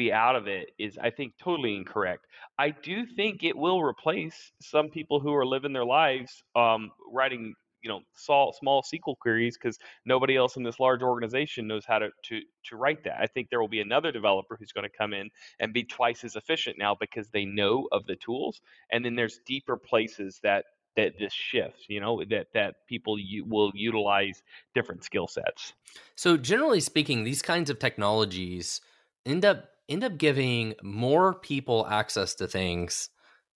be 0.00 0.12
out 0.12 0.34
of 0.34 0.46
it 0.48 0.70
is, 0.78 0.98
I 0.98 1.10
think, 1.10 1.34
totally 1.38 1.76
incorrect. 1.76 2.26
I 2.58 2.70
do 2.70 3.04
think 3.04 3.44
it 3.44 3.56
will 3.56 3.82
replace 3.82 4.52
some 4.62 4.88
people 4.88 5.20
who 5.20 5.34
are 5.34 5.44
living 5.44 5.74
their 5.74 5.84
lives 5.84 6.42
um, 6.56 6.90
writing, 7.12 7.54
you 7.82 7.90
know, 7.90 8.00
small, 8.14 8.54
small 8.58 8.82
SQL 8.82 9.16
queries 9.18 9.58
because 9.58 9.78
nobody 10.06 10.36
else 10.36 10.56
in 10.56 10.62
this 10.62 10.80
large 10.80 11.02
organization 11.02 11.66
knows 11.66 11.84
how 11.86 11.98
to, 11.98 12.08
to 12.24 12.40
to 12.64 12.76
write 12.76 13.04
that. 13.04 13.20
I 13.20 13.26
think 13.26 13.48
there 13.50 13.60
will 13.60 13.68
be 13.68 13.80
another 13.82 14.10
developer 14.10 14.56
who's 14.58 14.72
going 14.72 14.88
to 14.88 14.96
come 14.96 15.12
in 15.12 15.28
and 15.58 15.74
be 15.74 15.84
twice 15.84 16.24
as 16.24 16.34
efficient 16.34 16.78
now 16.78 16.96
because 16.98 17.28
they 17.28 17.44
know 17.44 17.86
of 17.92 18.06
the 18.06 18.16
tools. 18.16 18.60
And 18.90 19.04
then 19.04 19.16
there's 19.16 19.40
deeper 19.46 19.76
places 19.76 20.40
that 20.42 20.64
that 20.96 21.12
this 21.18 21.34
shifts. 21.34 21.84
You 21.88 22.00
know 22.00 22.22
that 22.30 22.46
that 22.54 22.86
people 22.88 23.18
u- 23.18 23.44
will 23.44 23.70
utilize 23.74 24.42
different 24.74 25.04
skill 25.04 25.26
sets. 25.26 25.74
So 26.16 26.38
generally 26.38 26.80
speaking, 26.80 27.24
these 27.24 27.42
kinds 27.42 27.68
of 27.68 27.78
technologies 27.78 28.80
end 29.26 29.44
up 29.44 29.70
end 29.90 30.04
up 30.04 30.18
giving 30.18 30.74
more 30.82 31.34
people 31.40 31.86
access 31.88 32.34
to 32.36 32.48
things 32.48 33.10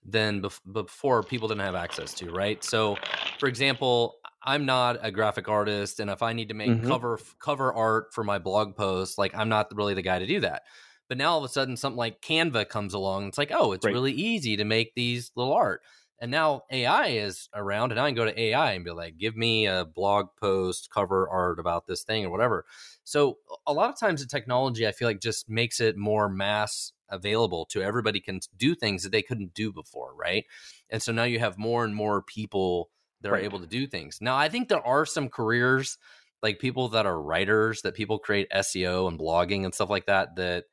than 0.04 0.42
bef- 0.42 0.60
before 0.72 1.24
people 1.24 1.48
didn't 1.48 1.62
have 1.62 1.74
access 1.74 2.14
to, 2.14 2.30
right? 2.32 2.62
So, 2.64 3.00
for 3.38 3.48
example, 3.48 4.16
I'm 4.42 4.66
not 4.66 4.98
a 5.02 5.10
graphic 5.10 5.48
artist, 5.48 6.00
and 6.00 6.10
if 6.10 6.22
I 6.22 6.32
need 6.34 6.48
to 6.48 6.54
make 6.54 6.82
Mhm. 6.82 6.82
cover 6.82 7.18
cover 7.38 7.72
art 7.72 8.12
for 8.12 8.24
my 8.24 8.38
blog 8.38 8.76
post, 8.76 9.16
like 9.18 9.34
I'm 9.34 9.48
not 9.48 9.74
really 9.74 9.94
the 9.94 10.02
guy 10.02 10.18
to 10.18 10.26
do 10.26 10.40
that. 10.40 10.64
But 11.08 11.18
now 11.18 11.32
all 11.32 11.38
of 11.38 11.44
a 11.44 11.48
sudden, 11.48 11.76
something 11.76 11.98
like 11.98 12.20
Canva 12.22 12.68
comes 12.68 12.94
along. 12.94 13.28
It's 13.28 13.38
like, 13.38 13.52
oh, 13.52 13.72
it's 13.72 13.86
Right. 13.86 13.90
really 13.90 14.12
easy 14.12 14.56
to 14.56 14.64
make 14.64 14.94
these 14.94 15.30
little 15.36 15.52
art. 15.54 15.82
And 16.20 16.30
now 16.30 16.62
AI 16.70 17.08
is 17.08 17.48
around, 17.54 17.90
and 17.90 18.00
I 18.00 18.08
can 18.08 18.14
go 18.14 18.24
to 18.24 18.40
AI 18.40 18.72
and 18.72 18.84
be 18.84 18.92
like, 18.92 19.18
give 19.18 19.36
me 19.36 19.66
a 19.66 19.84
blog 19.84 20.28
post 20.40 20.90
cover 20.90 21.28
art 21.28 21.58
about 21.58 21.86
this 21.86 22.02
thing 22.04 22.24
or 22.24 22.30
whatever. 22.30 22.64
So 23.02 23.38
a 23.66 23.72
lot 23.72 23.90
of 23.90 23.98
times 23.98 24.20
the 24.22 24.26
technology, 24.28 24.86
I 24.86 24.92
feel 24.92 25.08
like, 25.08 25.20
just 25.20 25.48
makes 25.48 25.80
it 25.80 25.96
more 25.96 26.28
mass 26.28 26.92
available 27.10 27.66
to 27.66 27.82
everybody 27.82 28.20
can 28.20 28.40
do 28.56 28.74
things 28.74 29.02
that 29.02 29.12
they 29.12 29.22
couldn't 29.22 29.54
do 29.54 29.72
before, 29.72 30.14
right? 30.14 30.46
And 30.90 31.02
so 31.02 31.12
now 31.12 31.24
you 31.24 31.38
have 31.38 31.58
more 31.58 31.84
and 31.84 31.94
more 31.94 32.22
people 32.22 32.90
that 33.20 33.30
are 33.30 33.36
Right. 33.36 33.38
able 33.38 33.60
to 33.60 33.66
do 33.66 33.86
things. 33.86 34.20
Now, 34.20 34.36
I 34.36 34.48
think 34.48 34.68
there 34.68 34.86
are 34.86 35.06
some 35.06 35.28
careers 35.28 35.98
like 36.42 36.58
people 36.58 36.88
that 36.90 37.06
are 37.06 37.20
writers 37.20 37.82
that 37.82 37.94
people 37.94 38.18
create 38.18 38.48
SEO 38.50 39.08
and 39.08 39.18
blogging 39.18 39.64
and 39.64 39.74
stuff 39.74 39.90
like 39.90 40.06
that 40.06 40.36
that 40.36 40.64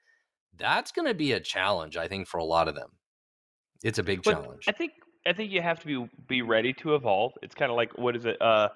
that's 0.55 0.91
going 0.91 1.07
to 1.07 1.13
be 1.13 1.33
a 1.33 1.39
challenge 1.39 1.97
I 1.97 2.07
think 2.07 2.27
for 2.27 2.39
a 2.39 2.45
lot 2.45 2.67
of 2.67 2.75
them. 2.75 2.91
It's 3.83 3.99
a 3.99 4.03
big 4.03 4.23
But 4.23 4.39
challenge. 4.43 4.67
I 4.67 4.71
think 4.71 4.93
I 5.25 5.33
think 5.33 5.51
you 5.51 5.61
have 5.61 5.79
to 5.81 5.87
be 5.87 6.09
be 6.27 6.41
ready 6.41 6.73
to 6.75 6.95
evolve. 6.95 7.33
It's 7.41 7.55
kind 7.55 7.71
of 7.71 7.77
like 7.77 7.97
what 7.97 8.15
is 8.15 8.25
it? 8.25 8.41
Uh, 8.41 8.69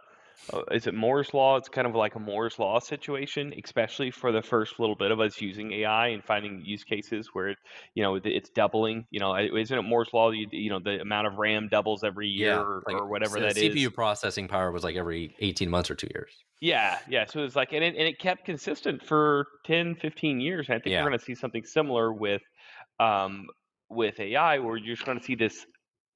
uh, 0.54 0.64
is 0.72 0.86
it 0.88 0.94
Moore's 0.94 1.34
law? 1.34 1.58
It's 1.58 1.70
kind 1.70 1.88
of 1.88 1.96
like 1.96 2.16
a 2.16 2.20
Moore's 2.20 2.60
law 2.60 2.80
situation, 2.80 3.54
especially 3.64 4.12
for 4.12 4.32
the 4.32 4.44
first 4.44 4.80
little 4.80 4.96
bit 4.96 5.12
of 5.12 5.20
us 5.20 5.42
using 5.42 5.72
AI 5.74 6.10
and 6.10 6.24
finding 6.24 6.62
use 6.66 6.84
cases 6.84 7.30
where 7.34 7.50
it, 7.50 7.58
you 7.96 8.04
know 8.04 8.16
it's 8.24 8.50
doubling. 8.52 9.08
You 9.12 9.20
know, 9.22 9.36
isn't 9.38 9.78
it 9.78 9.82
Moore's 9.84 10.10
law? 10.14 10.32
You, 10.32 10.48
you 10.52 10.70
know, 10.70 10.80
the 10.80 11.02
amount 11.02 11.28
of 11.28 11.36
RAM 11.36 11.70
doubles 11.70 12.04
every 12.04 12.28
year 12.30 12.56
yeah, 12.56 12.62
or, 12.62 12.84
like, 12.86 12.98
or 12.98 13.08
whatever 13.10 13.40
so 13.40 13.42
that 13.42 13.58
is. 13.58 13.78
CPU 13.78 13.92
processing 13.92 14.48
power 14.48 14.72
was 14.72 14.84
like 14.84 14.96
every 14.96 15.36
18 15.40 15.70
months 15.70 15.90
or 15.90 15.96
2 15.96 16.08
years. 16.14 16.44
Yeah, 16.62 17.00
yeah. 17.10 17.26
So 17.26 17.44
it's 17.44 17.56
like, 17.56 17.74
and 17.74 17.84
it, 17.84 17.96
and 17.96 18.08
it 18.08 18.20
kept 18.20 18.46
consistent 18.46 19.04
for 19.06 19.48
10, 19.66 19.96
15 19.96 20.40
years. 20.40 20.68
And 20.70 20.76
I 20.76 20.80
think 20.80 20.96
Yeah. 20.96 20.98
we're 20.98 21.10
going 21.10 21.20
to 21.20 21.26
see 21.26 21.36
something 21.36 21.64
similar 21.64 22.14
with, 22.14 22.42
um, 23.00 23.48
with 23.90 24.20
AI, 24.20 24.60
where 24.60 24.78
you're 24.78 24.96
just 24.96 25.06
going 25.06 25.20
to 25.20 25.24
see 25.24 25.36
this 25.36 25.66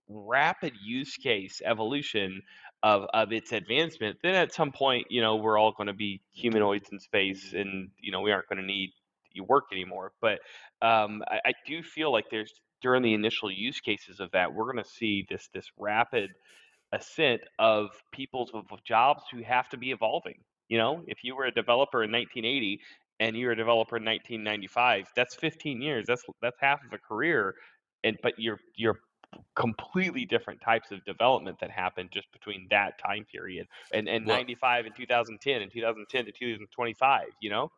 rapid 0.09 0.73
use 0.83 1.15
case 1.15 1.61
evolution 1.63 2.41
of 2.83 3.05
of 3.13 3.31
its 3.31 3.51
advancement. 3.51 4.17
Then 4.23 4.35
at 4.35 4.53
some 4.53 4.71
point, 4.71 5.07
you 5.09 5.21
know, 5.21 5.35
we're 5.35 5.57
all 5.57 5.71
going 5.71 5.87
to 5.87 5.93
be 5.93 6.21
humanoids 6.33 6.89
in 6.91 6.99
space, 6.99 7.53
and 7.53 7.89
you 7.99 8.11
know, 8.11 8.21
we 8.21 8.31
aren't 8.31 8.47
going 8.49 8.59
to 8.59 8.65
need 8.65 8.91
you 9.33 9.43
work 9.43 9.65
anymore. 9.71 10.11
But 10.21 10.39
um, 10.81 11.23
I, 11.27 11.39
I 11.45 11.53
do 11.67 11.83
feel 11.83 12.11
like 12.11 12.25
there's 12.31 12.53
during 12.81 13.03
the 13.03 13.13
initial 13.13 13.51
use 13.51 13.79
cases 13.79 14.19
of 14.19 14.31
that, 14.31 14.53
we're 14.53 14.71
going 14.71 14.83
to 14.83 14.89
see 14.89 15.25
this 15.29 15.49
this 15.53 15.67
rapid 15.77 16.31
ascent 16.91 17.41
of 17.59 17.89
people's 18.11 18.51
of 18.53 18.65
jobs 18.83 19.23
who 19.31 19.43
have 19.43 19.69
to 19.69 19.77
be 19.77 19.91
evolving. 19.91 20.39
You 20.67 20.77
know, 20.77 21.03
if 21.07 21.23
you 21.23 21.35
were 21.35 21.45
a 21.45 21.51
developer 21.51 22.03
in 22.03 22.11
1980 22.11 22.79
and 23.19 23.35
you're 23.35 23.51
a 23.51 23.55
developer 23.55 23.97
in 23.97 24.05
1995, 24.05 25.07
that's 25.15 25.35
15 25.35 25.81
years. 25.81 26.05
That's 26.07 26.23
that's 26.41 26.57
half 26.59 26.79
of 26.85 26.93
a 26.93 26.97
career, 26.97 27.55
and 28.03 28.17
but 28.23 28.33
you're 28.37 28.59
you're 28.75 28.99
completely 29.55 30.25
different 30.25 30.61
types 30.61 30.91
of 30.91 31.03
development 31.05 31.59
that 31.59 31.71
happened 31.71 32.09
just 32.11 32.31
between 32.31 32.67
that 32.69 32.97
time 32.99 33.25
period 33.25 33.67
and 33.93 34.07
and 34.09 34.25
Well- 34.25 34.37
95 34.37 34.85
and 34.85 34.95
2010 34.95 35.61
and 35.61 35.71
2010 35.71 36.25
to 36.25 36.31
2025. 36.31 37.29
You 37.41 37.49
know. 37.51 37.71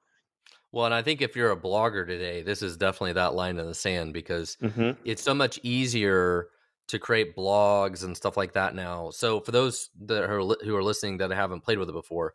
Well, 0.71 0.85
and 0.85 0.93
I 0.93 1.01
think 1.01 1.21
if 1.21 1.35
you're 1.35 1.51
a 1.51 1.59
blogger 1.59 2.05
today, 2.07 2.41
this 2.41 2.61
is 2.61 2.77
definitely 2.77 3.13
that 3.13 3.33
line 3.33 3.57
in 3.57 3.65
the 3.65 3.73
sand 3.75 4.13
because 4.13 4.57
Mm-hmm. 4.61 5.01
it's 5.03 5.21
so 5.23 5.33
much 5.33 5.59
easier 5.63 6.49
to 6.87 6.99
create 6.99 7.35
blogs 7.35 8.03
and 8.03 8.15
stuff 8.15 8.37
like 8.37 8.53
that 8.53 8.75
now. 8.75 9.09
So 9.11 9.39
for 9.41 9.51
those 9.51 9.89
that 10.01 10.23
are 10.23 10.39
who 10.39 10.75
are 10.75 10.83
listening 10.83 11.17
that 11.17 11.31
haven't 11.31 11.61
played 11.61 11.77
with 11.77 11.89
it 11.89 11.93
before, 11.93 12.33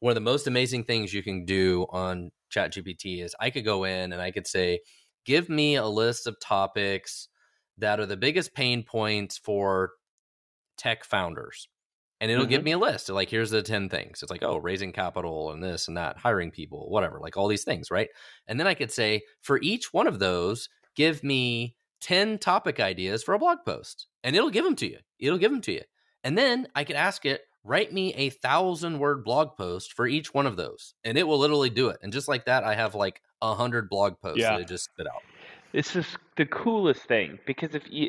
one 0.00 0.10
of 0.10 0.14
the 0.16 0.20
most 0.20 0.46
amazing 0.46 0.84
things 0.84 1.12
you 1.14 1.22
can 1.22 1.44
do 1.44 1.86
on 1.90 2.30
chat 2.50 2.72
gpt 2.72 3.22
is 3.22 3.34
I 3.40 3.50
could 3.50 3.64
go 3.64 3.84
in 3.84 4.12
and 4.12 4.20
I 4.22 4.30
could 4.30 4.46
say, 4.46 4.80
"Give 5.24 5.48
me 5.48 5.76
a 5.76 5.86
list 5.86 6.26
of 6.26 6.38
topics 6.40 7.28
that 7.78 8.00
are 8.00 8.06
the 8.06 8.16
biggest 8.16 8.54
pain 8.54 8.82
points 8.82 9.38
for 9.38 9.92
tech 10.76 11.04
founders." 11.04 11.68
And 12.20 12.30
it'll 12.30 12.46
give 12.46 12.60
mm-hmm. 12.60 12.64
me 12.64 12.72
a 12.72 12.78
list. 12.78 13.10
Like, 13.10 13.28
here's 13.28 13.50
the 13.50 13.62
10 13.62 13.90
things. 13.90 14.22
It's 14.22 14.30
like, 14.30 14.42
oh, 14.42 14.56
raising 14.56 14.92
capital 14.92 15.50
and 15.50 15.62
this 15.62 15.86
and 15.86 15.98
that, 15.98 16.16
hiring 16.16 16.50
people, 16.50 16.88
whatever, 16.88 17.18
like 17.20 17.36
all 17.36 17.46
these 17.46 17.64
things, 17.64 17.90
right? 17.90 18.08
And 18.46 18.58
then 18.58 18.66
I 18.66 18.72
could 18.72 18.90
say, 18.90 19.22
for 19.42 19.60
each 19.60 19.92
one 19.92 20.06
of 20.06 20.18
those, 20.18 20.70
give 20.94 21.22
me 21.22 21.76
10 22.00 22.38
topic 22.38 22.80
ideas 22.80 23.22
for 23.22 23.34
a 23.34 23.38
blog 23.38 23.58
post. 23.66 24.06
And 24.24 24.34
it'll 24.34 24.50
give 24.50 24.64
them 24.64 24.76
to 24.76 24.86
you. 24.86 24.98
It'll 25.18 25.38
give 25.38 25.50
them 25.50 25.60
to 25.62 25.72
you. 25.72 25.82
And 26.24 26.38
then 26.38 26.68
I 26.74 26.84
could 26.84 26.96
ask 26.96 27.26
it, 27.26 27.42
write 27.64 27.92
me 27.92 28.14
a 28.14 28.30
thousand 28.30 28.98
word 28.98 29.22
blog 29.22 29.56
post 29.56 29.92
for 29.92 30.06
each 30.06 30.32
one 30.32 30.46
of 30.46 30.56
those. 30.56 30.94
And 31.04 31.18
it 31.18 31.28
will 31.28 31.38
literally 31.38 31.70
do 31.70 31.88
it. 31.88 31.98
And 32.02 32.12
just 32.12 32.28
like 32.28 32.46
that, 32.46 32.64
I 32.64 32.74
have 32.74 32.94
like 32.94 33.20
a 33.42 33.54
hundred 33.54 33.90
blog 33.90 34.14
posts 34.22 34.40
Yeah. 34.40 34.52
that 34.52 34.62
it 34.62 34.68
just 34.68 34.84
spit 34.84 35.06
out. 35.06 35.22
It's 35.72 35.92
just 35.92 36.16
the 36.36 36.46
coolest 36.46 37.02
thing 37.02 37.38
because 37.46 37.74
if 37.74 37.82
you, 37.90 38.06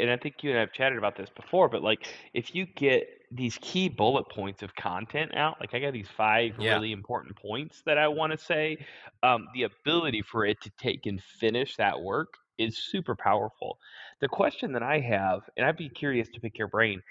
and 0.00 0.10
I 0.10 0.16
think 0.16 0.42
you 0.42 0.50
and 0.50 0.58
I 0.58 0.60
have 0.60 0.72
chatted 0.72 0.98
about 0.98 1.16
this 1.16 1.30
before, 1.30 1.68
but 1.68 1.82
like 1.82 2.06
if 2.34 2.54
you 2.54 2.66
get 2.66 3.08
these 3.30 3.58
key 3.62 3.88
bullet 3.88 4.28
points 4.28 4.62
of 4.62 4.74
content 4.74 5.34
out, 5.34 5.58
like 5.60 5.72
I 5.74 5.78
got 5.78 5.92
these 5.92 6.08
five 6.08 6.58
Yeah. 6.58 6.68
really 6.68 6.92
important 6.92 7.36
points 7.36 7.82
that 7.86 7.96
I 7.98 8.08
want 8.08 8.32
to 8.32 8.38
say, 8.38 8.78
um, 9.22 9.48
the 9.54 9.62
ability 9.64 10.22
for 10.22 10.44
it 10.44 10.60
to 10.62 10.70
take 10.78 11.06
and 11.06 11.22
finish 11.22 11.76
that 11.76 12.00
work 12.00 12.34
is 12.58 12.76
super 12.78 13.16
powerful. 13.16 13.78
The 14.20 14.28
question 14.28 14.72
that 14.72 14.82
I 14.82 15.00
have, 15.00 15.42
and 15.56 15.66
I'd 15.66 15.76
be 15.76 15.88
curious 15.88 16.28
to 16.30 16.40
pick 16.40 16.58
your 16.58 16.68
brain, 16.68 17.02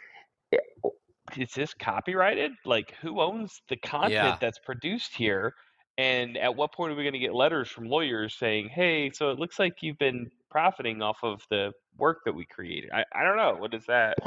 is 1.38 1.52
this 1.54 1.74
copyrighted? 1.74 2.52
Like 2.66 2.92
who 3.02 3.20
owns 3.22 3.62
the 3.70 3.78
content 3.78 4.38
Yeah. 4.38 4.40
that's 4.40 4.60
produced 4.60 5.16
here? 5.16 5.54
And 5.98 6.38
at 6.38 6.56
what 6.56 6.74
point 6.74 6.92
are 6.92 6.96
we 6.96 7.04
going 7.04 7.14
to 7.14 7.20
get 7.20 7.34
letters 7.34 7.70
from 7.70 7.86
lawyers 7.88 8.36
saying, 8.36 8.70
"Hey, 8.70 9.12
so 9.12 9.32
it 9.32 9.40
looks 9.40 9.60
like 9.60 9.82
you've 9.82 9.98
been 9.98 10.30
profiting 10.50 11.02
off 11.02 11.20
of 11.24 11.44
the 11.50 11.74
work 11.98 12.20
that 12.26 12.34
we 12.34 12.46
created"? 12.46 12.92
I, 12.92 13.06
I 13.14 13.24
don't 13.24 13.38
know. 13.38 13.56
What 13.56 13.74
is 13.74 13.86
that? 13.88 14.18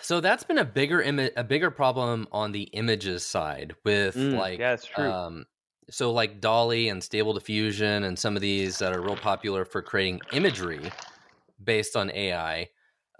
So 0.00 0.20
that's 0.20 0.44
been 0.44 0.58
a 0.58 0.64
bigger 0.64 1.02
Im- 1.02 1.18
a 1.36 1.44
bigger 1.44 1.70
problem 1.70 2.26
on 2.32 2.52
the 2.52 2.64
images 2.72 3.24
side 3.26 3.74
with 3.84 4.16
Mm, 4.16 4.32
like 4.32 4.60
yeah, 4.60 4.70
that's 4.70 4.86
true. 4.86 5.12
um 5.14 5.44
so 5.90 6.12
like 6.12 6.40
DALL-E 6.40 6.88
and 6.88 7.02
Stable 7.02 7.32
Diffusion 7.32 8.02
and 8.04 8.18
some 8.18 8.34
of 8.36 8.42
these 8.42 8.78
that 8.78 8.92
are 8.92 9.00
real 9.00 9.16
popular 9.16 9.64
for 9.64 9.82
creating 9.82 10.20
imagery 10.32 10.90
based 11.62 11.96
on 11.96 12.10
AI. 12.12 12.70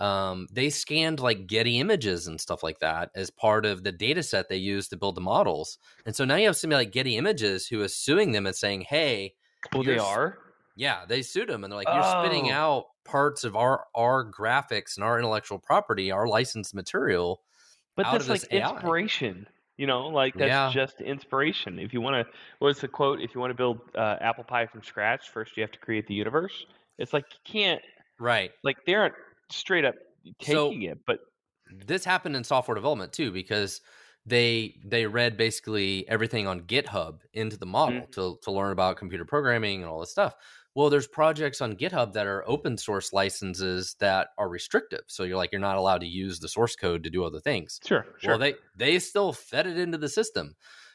Um, 0.01 0.47
they 0.53 0.70
scanned 0.70 1.20
like 1.20 1.47
Getty 1.47 1.78
images 1.80 2.26
and 2.26 2.40
stuff 2.40 2.62
like 2.62 2.78
that 2.80 3.11
as 3.14 3.30
part 3.30 3.64
of 3.66 3.82
the 3.84 3.92
data 3.92 4.22
set 4.22 4.49
they 4.49 4.57
use 4.57 4.88
to 4.88 4.97
build 4.97 5.14
the 5.16 5.20
models. 5.20 5.78
And 6.05 6.14
so 6.16 6.24
now 6.24 6.36
you 6.36 6.47
have 6.47 6.57
somebody 6.57 6.84
like 6.84 6.92
Getty 6.92 7.16
Images 7.16 7.66
who 7.66 7.82
is 7.82 7.97
suing 7.97 8.32
them 8.32 8.47
and 8.47 8.55
saying, 8.57 8.82
Hey, 8.82 9.34
well, 9.72 9.84
they 9.84 9.99
you're 9.99 10.38
yeah, 10.74 11.07
they 11.07 11.22
sued 11.22 11.49
them 11.49 11.64
and 11.64 11.72
they're 11.72 11.78
like, 11.78 11.92
You're 11.92 12.03
spitting 12.03 12.49
Oh. 12.49 12.51
out 12.51 12.86
parts 13.05 13.44
of 13.44 13.57
our 13.57 13.86
our 13.94 14.30
graphics 14.30 14.97
and 14.97 15.05
our 15.05 15.18
intellectual 15.18 15.59
property, 15.59 16.11
our 16.11 16.28
licensed 16.28 16.74
material. 16.74 17.42
But 17.97 18.11
that's 18.11 18.28
like 18.28 18.44
AI. 18.53 18.92
inspiration. 18.92 19.47
You 19.76 19.86
know, 19.86 20.07
like 20.09 20.38
that's 20.38 20.59
Yeah. 20.59 20.72
just 20.72 21.01
inspiration. 21.03 21.78
If 21.78 21.92
you 21.92 22.01
want 22.01 22.26
to, 22.26 22.32
what's 22.61 22.80
the 22.80 22.88
quote? 22.88 23.20
If 23.20 23.34
you 23.34 23.40
want 23.40 23.51
to 23.51 23.55
build 23.55 23.80
uh, 23.94 24.16
apple 24.20 24.44
pie 24.44 24.66
from 24.66 24.82
scratch, 24.82 25.28
first 25.30 25.57
you 25.57 25.62
have 25.62 25.72
to 25.72 25.78
create 25.78 26.07
the 26.07 26.14
universe. 26.14 26.64
It's 26.99 27.12
like 27.12 27.24
you 27.30 27.53
can't, 27.53 27.82
Right. 28.18 28.53
like 28.64 28.76
they 28.86 28.94
aren't 28.94 29.14
straight 29.51 29.84
up 29.84 29.94
So- 30.42 30.68
taking 30.68 30.82
it, 30.82 30.99
but 31.07 31.20
this 31.84 32.05
happened 32.05 32.36
in 32.36 32.44
software 32.44 32.74
development 32.74 33.12
too 33.12 33.32
because 33.32 33.80
they 34.24 34.76
they 34.84 35.07
read 35.07 35.36
basically 35.36 36.09
everything 36.09 36.47
on 36.47 36.61
github 36.62 37.20
into 37.32 37.57
the 37.57 37.66
model 37.66 38.01
Mm-hmm. 38.03 38.11
to, 38.12 38.38
to 38.42 38.51
learn 38.53 38.72
about 38.72 38.97
computer 38.97 39.24
programming 39.24 39.82
and 39.82 39.90
all 39.90 40.01
this 40.01 40.11
stuff 40.11 40.34
well 40.74 40.90
there's 40.90 41.07
projects 41.09 41.61
on 41.61 41.74
github 41.76 42.12
that 42.12 42.26
are 42.26 42.49
open 42.49 42.76
source 42.76 43.12
licenses 43.12 43.97
that 44.01 44.28
are 44.38 44.49
restrictive 44.49 45.01
so 45.09 45.22
you're 45.24 45.36
like 45.36 45.51
you're 45.53 45.61
not 45.61 45.76
allowed 45.76 46.01
to 46.03 46.07
use 46.07 46.38
the 46.38 46.49
source 46.49 46.76
code 46.76 47.03
to 47.05 47.11
do 47.11 47.24
other 47.24 47.40
things 47.40 47.80
sure, 47.84 48.07
sure. 48.18 48.30
well 48.30 48.38
they 48.38 48.55
they 48.76 48.99
still 48.99 49.32
fed 49.32 49.66
it 49.66 49.76
into 49.78 49.99
the 49.99 50.09
system 50.09 50.55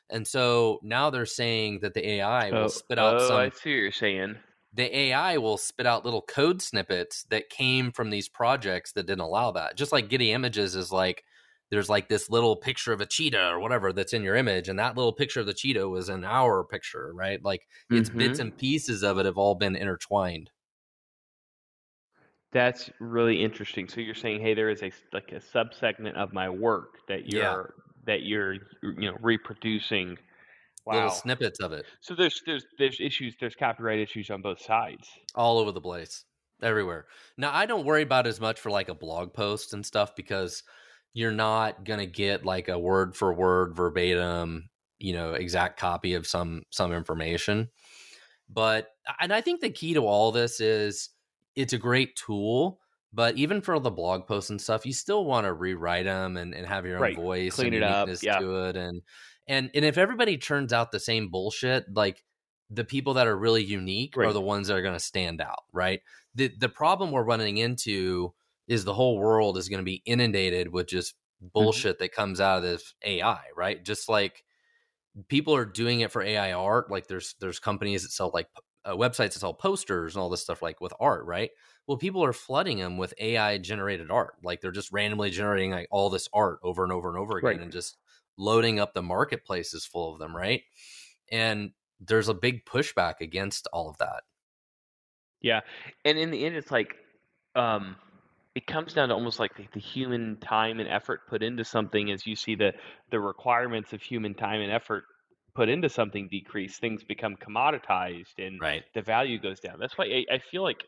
and 0.10 0.26
so 0.28 0.80
now 0.84 1.10
they're 1.10 1.26
saying 1.26 1.80
that 1.82 1.94
the 1.94 2.06
ai 2.12 2.50
oh, 2.50 2.62
will 2.64 2.70
spit 2.70 3.00
out 3.00 3.16
oh, 3.16 3.28
some 3.28 3.38
I 3.38 3.50
see 3.50 3.72
what 3.72 3.76
you're 3.76 3.92
saying. 3.92 4.36
The 4.74 4.96
AI 4.96 5.38
will 5.38 5.58
spit 5.58 5.86
out 5.86 6.06
little 6.06 6.22
code 6.22 6.62
snippets 6.62 7.24
that 7.26 7.50
came 7.50 7.92
from 7.92 8.10
these 8.10 8.30
projects 8.30 8.94
that 8.94 9.06
didn't 9.06 9.22
allow 9.22 9.52
that. 9.52 9.76
Just 9.78 9.92
like 9.92 10.10
Getty 10.10 10.32
Images 10.32 10.76
is 10.76 10.92
like 10.92 11.24
there's 11.70 11.90
like 11.90 12.10
this 12.10 12.30
little 12.30 12.56
picture 12.58 12.94
of 12.94 13.02
a 13.02 13.06
cheetah 13.06 13.50
or 13.50 13.60
whatever 13.60 13.94
that's 13.94 14.14
in 14.14 14.24
your 14.24 14.36
image, 14.36 14.68
and 14.70 14.80
that 14.80 14.96
little 14.98 15.14
picture 15.14 15.40
of 15.42 15.46
the 15.46 15.54
cheetah 15.54 15.88
was 15.90 16.10
in 16.10 16.24
our 16.26 16.64
picture, 16.66 17.14
right? 17.14 17.42
Like 17.44 17.68
it's 17.92 18.10
bits 18.10 18.40
Mhm. 18.40 18.40
and 18.40 18.56
pieces 18.58 19.04
of 19.04 19.18
it 19.20 19.26
have 19.26 19.38
all 19.38 19.56
been 19.56 19.76
intertwined. 19.76 20.52
That's 22.52 22.90
really 23.00 23.42
interesting. 23.42 23.88
So 23.88 24.02
you're 24.02 24.14
saying, 24.16 24.42
hey, 24.42 24.54
there 24.54 24.70
is 24.70 24.84
a 24.84 24.92
like 25.14 25.32
a 25.32 25.36
subsegment 25.40 26.16
of 26.16 26.34
my 26.34 26.50
work 26.50 26.98
that 27.08 27.26
you're 27.26 27.42
Yeah. 27.42 27.72
that 28.06 28.24
you're 28.24 28.54
you 28.84 29.10
know 29.10 29.18
reproducing. 29.22 30.18
Wow. 30.92 30.96
Little 30.98 31.10
snippets 31.12 31.60
of 31.60 31.72
it 31.74 31.86
So 32.02 32.16
there's 32.16 32.42
there's 32.46 32.66
there's 32.78 33.00
issues. 33.00 33.36
There's 33.40 33.56
copyright 33.56 34.00
issues 34.00 34.30
on 34.30 34.42
both 34.42 34.62
sides. 34.62 35.08
all 35.36 35.58
over 35.60 35.72
the 35.72 35.82
place, 35.82 36.26
everywhere. 36.62 37.08
Now 37.38 37.54
I 37.54 37.66
don't 37.66 37.86
worry 37.86 38.02
about 38.04 38.28
as 38.28 38.40
much 38.40 38.60
for 38.60 38.70
like 38.72 38.90
a 38.90 38.96
blog 38.96 39.34
post 39.34 39.74
and 39.74 39.86
stuff 39.86 40.16
because 40.16 40.64
you're 41.14 41.32
not 41.32 41.84
gonna 41.86 42.06
get 42.06 42.46
like 42.46 42.68
a 42.68 42.80
word 42.80 43.16
for 43.16 43.34
word 43.34 43.76
verbatim, 43.76 44.70
you 45.00 45.14
know, 45.14 45.34
exact 45.34 45.80
copy 45.80 46.14
of 46.14 46.28
some 46.28 46.64
some 46.72 46.92
information. 46.94 47.70
But 48.50 48.90
and 49.20 49.34
I 49.34 49.42
think 49.42 49.62
the 49.62 49.70
key 49.70 49.94
to 49.94 50.02
all 50.06 50.32
this 50.32 50.60
is 50.60 51.10
it's 51.56 51.74
a 51.74 51.78
great 51.78 52.16
tool, 52.16 52.80
but 53.14 53.38
even 53.38 53.62
for 53.62 53.80
the 53.80 53.92
blog 53.92 54.28
posts 54.28 54.50
and 54.50 54.62
stuff, 54.62 54.86
you 54.86 54.94
still 54.94 55.26
want 55.26 55.46
to 55.46 55.54
rewrite 55.54 56.06
them 56.06 56.38
and, 56.38 56.54
and 56.54 56.66
have 56.68 56.86
your 56.86 56.98
own 56.98 57.02
Right. 57.02 57.16
voice 57.16 57.56
Clean 57.56 57.74
and 57.74 57.76
it 57.76 57.84
up, 57.84 58.10
yeah. 58.22 58.40
to 58.40 58.66
it. 58.66 58.76
And 58.78 59.02
and 59.52 59.72
and 59.76 59.86
if 59.86 59.98
everybody 59.98 60.38
turns 60.38 60.74
out 60.74 60.92
the 60.92 61.00
same 61.00 61.30
bullshit, 61.30 61.86
like 61.94 62.24
the 62.70 62.86
people 62.86 63.16
that 63.16 63.28
are 63.28 63.38
really 63.38 63.64
unique 63.64 64.18
are 64.18 64.34
the 64.34 64.42
ones 64.42 64.68
that 64.68 64.76
are 64.78 64.82
going 64.82 64.96
to 64.96 65.00
stand 65.00 65.42
out, 65.42 65.64
right? 65.74 66.02
The 66.36 66.50
the 66.58 66.70
problem 66.70 67.12
we're 67.12 67.24
running 67.24 67.58
into 67.58 68.34
is 68.68 68.86
the 68.86 68.94
whole 68.94 69.18
world 69.20 69.58
is 69.58 69.70
going 69.70 69.80
to 69.82 69.86
be 69.86 70.02
inundated 70.06 70.70
with 70.72 70.88
just 70.88 71.16
Mm-hmm. 71.60 71.82
bullshit 71.82 72.00
that 72.00 72.14
comes 72.14 72.40
out 72.40 72.58
of 72.58 72.64
this 72.64 72.94
AI, 73.04 73.42
right? 73.56 73.84
Just 73.84 74.10
like 74.10 74.44
people 75.28 75.56
are 75.56 75.66
doing 75.66 76.02
it 76.02 76.12
for 76.12 76.22
AI 76.22 76.54
art. 76.54 76.90
Like 76.90 77.08
there's 77.08 77.36
there's 77.40 77.60
companies 77.60 78.04
that 78.04 78.12
sell 78.12 78.32
like 78.34 78.48
uh, 78.86 78.94
websites 78.94 79.34
that 79.34 79.40
sell 79.40 79.54
posters 79.54 80.16
and 80.16 80.22
all 80.22 80.30
this 80.30 80.42
stuff 80.42 80.62
like 80.62 80.82
with 80.82 80.94
art, 81.00 81.26
right? 81.26 81.52
Well, 81.88 81.98
people 81.98 82.24
are 82.24 82.34
flooding 82.34 82.78
them 82.80 82.98
with 82.98 83.14
AI 83.20 83.58
generated 83.58 84.10
art. 84.12 84.36
Like 84.44 84.62
they're 84.62 84.72
just 84.72 84.92
randomly 84.92 85.30
generating 85.30 85.72
like 85.72 85.88
all 85.92 86.10
this 86.10 86.30
art 86.34 86.60
over 86.64 86.84
and 86.84 86.94
over 86.94 87.10
and 87.10 87.18
over 87.18 87.38
again 87.38 87.60
Right. 87.60 87.62
and 87.62 87.72
just 87.72 87.98
loading 88.42 88.80
up 88.80 88.94
the 88.94 89.04
marketplaces 89.04 89.86
full 89.86 90.14
of 90.14 90.20
them, 90.20 90.36
right? 90.36 90.64
And 91.32 91.74
there's 92.00 92.30
a 92.30 92.34
big 92.34 92.66
pushback 92.66 93.22
against 93.22 93.68
all 93.74 93.90
of 93.90 93.98
that. 94.00 94.24
Yeah, 95.42 95.62
and 96.06 96.18
in 96.18 96.32
the 96.32 96.46
end, 96.46 96.56
it's 96.56 96.72
like, 96.72 96.98
um, 97.56 97.96
it 98.54 98.68
comes 98.68 98.94
down 98.94 99.10
to 99.10 99.16
almost 99.16 99.40
like 99.40 99.56
the, 99.56 99.68
the 99.74 99.80
human 99.80 100.38
time 100.40 100.80
and 100.80 100.90
effort 100.90 101.28
put 101.28 101.42
into 101.42 101.64
something. 101.64 102.12
As 102.12 102.28
you 102.28 102.36
see 102.36 102.56
the 102.56 102.74
the 103.10 103.20
requirements 103.20 103.94
of 103.94 104.02
human 104.02 104.36
time 104.36 104.62
and 104.62 104.72
effort 104.72 105.06
put 105.56 105.70
into 105.70 105.90
something 105.90 106.28
decrease, 106.30 106.78
things 106.78 107.04
become 107.04 107.38
commoditized, 107.38 108.38
and 108.38 108.62
Right. 108.62 108.86
the 108.94 109.02
value 109.02 109.40
goes 109.40 109.60
down. 109.60 109.80
That's 109.80 109.98
why 109.98 110.06
I, 110.06 110.36
I 110.36 110.40
feel 110.40 110.64
like, 110.64 110.84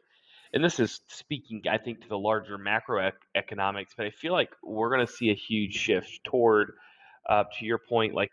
and 0.54 0.64
this 0.64 0.80
is 0.80 1.02
speaking, 1.08 1.64
I 1.70 1.78
think, 1.78 2.02
to 2.02 2.10
the 2.10 2.18
larger 2.18 2.58
macroeconomics, 2.58 3.92
but 3.98 4.06
I 4.06 4.12
feel 4.12 4.34
like 4.34 4.50
we're 4.64 4.94
going 4.94 5.06
to 5.06 5.12
see 5.12 5.32
a 5.32 5.36
huge 5.36 5.74
shift 5.76 6.20
toward, 6.26 6.74
uh, 7.30 7.44
to 7.60 7.66
your 7.66 7.80
point, 7.90 8.14
like 8.14 8.32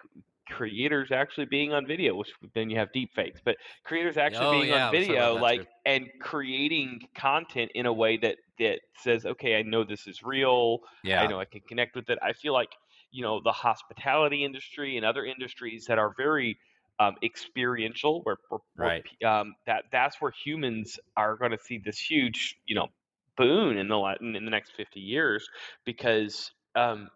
creators 0.49 1.13
actually 1.13 1.47
being 1.47 1.73
on 1.73 1.87
video, 1.87 2.17
which 2.17 2.33
then 2.55 2.69
you 2.71 2.77
have 2.79 2.91
deep 2.93 3.11
fakes, 3.15 3.41
but 3.45 3.57
creators 3.85 4.17
actually 4.17 4.47
Oh, 4.47 4.49
being 4.49 4.71
yeah, 4.71 4.89
on 4.89 4.91
let's 4.91 5.07
talk 5.07 5.19
about 5.19 5.31
video, 5.31 5.37
like 5.37 5.63
too. 5.63 5.67
and 5.85 6.09
creating 6.21 7.01
content 7.17 7.71
in 7.75 7.87
a 7.87 7.93
way 7.93 8.17
that 8.17 8.39
that 8.59 8.81
says, 8.97 9.25
okay, 9.27 9.57
I 9.59 9.63
know 9.63 9.85
this 9.85 10.07
is 10.07 10.23
real. 10.23 10.79
Yeah. 11.03 11.23
I 11.23 11.27
know 11.27 11.41
I 11.41 11.45
can 11.45 11.61
connect 11.69 11.95
with 11.95 12.11
it. 12.11 12.19
I 12.23 12.33
feel 12.33 12.53
like 12.53 12.71
you 13.13 13.23
know 13.23 13.41
the 13.43 13.53
hospitality 13.53 14.45
industry 14.45 14.97
and 14.97 15.07
other 15.07 15.25
industries 15.25 15.85
that 15.87 15.99
are 15.99 16.15
very 16.17 16.59
um, 16.99 17.15
experiential, 17.23 18.23
where, 18.23 18.37
where, 18.49 18.61
where 18.79 18.93
Right. 18.93 19.05
pe- 19.05 19.27
um, 19.27 19.55
that 19.67 19.85
that's 19.93 20.21
where 20.21 20.33
humans 20.45 20.99
are 21.17 21.37
going 21.37 21.53
to 21.53 21.59
see 21.59 21.79
this 21.79 21.99
huge, 21.99 22.57
you 22.67 22.75
know, 22.75 22.89
boon 23.37 23.79
in 23.79 23.89
the 23.89 24.17
in 24.21 24.33
the 24.33 24.51
next 24.51 24.73
fifty 24.73 25.01
years 25.01 25.49
because 25.85 26.51
um, 26.75 27.09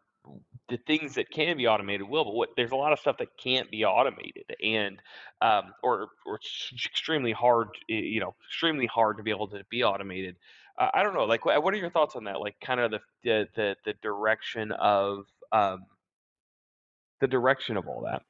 the 0.68 0.78
things 0.86 1.14
that 1.14 1.30
can 1.30 1.56
be 1.56 1.66
automated 1.66 2.08
will, 2.08 2.24
but 2.24 2.34
what 2.34 2.50
there's 2.56 2.70
a 2.70 2.76
lot 2.76 2.92
of 2.92 2.98
stuff 2.98 3.18
that 3.18 3.28
can't 3.36 3.70
be 3.70 3.84
automated 3.84 4.44
and 4.62 5.00
um, 5.42 5.74
or 5.82 6.08
or 6.24 6.36
it's 6.36 6.72
extremely 6.86 7.32
hard, 7.32 7.68
you 7.88 8.20
know, 8.20 8.34
extremely 8.48 8.86
hard 8.86 9.18
to 9.18 9.22
be 9.22 9.30
able 9.30 9.48
to 9.48 9.62
be 9.70 9.84
automated. 9.84 10.36
Uh, 10.78 10.88
I 10.92 11.02
don't 11.02 11.14
know, 11.14 11.24
like 11.24 11.44
what, 11.44 11.62
what 11.62 11.74
are 11.74 11.76
your 11.76 11.90
thoughts 11.90 12.16
on 12.16 12.24
that? 12.24 12.40
Like 12.40 12.56
kind 12.60 12.80
of 12.80 12.90
the 12.90 13.00
the 13.22 13.48
the, 13.54 13.76
the 13.84 13.94
direction 14.02 14.72
of 14.72 15.26
um, 15.52 15.84
the 17.20 17.28
direction 17.28 17.76
of 17.76 17.86
all 17.86 18.02
that. 18.02 18.22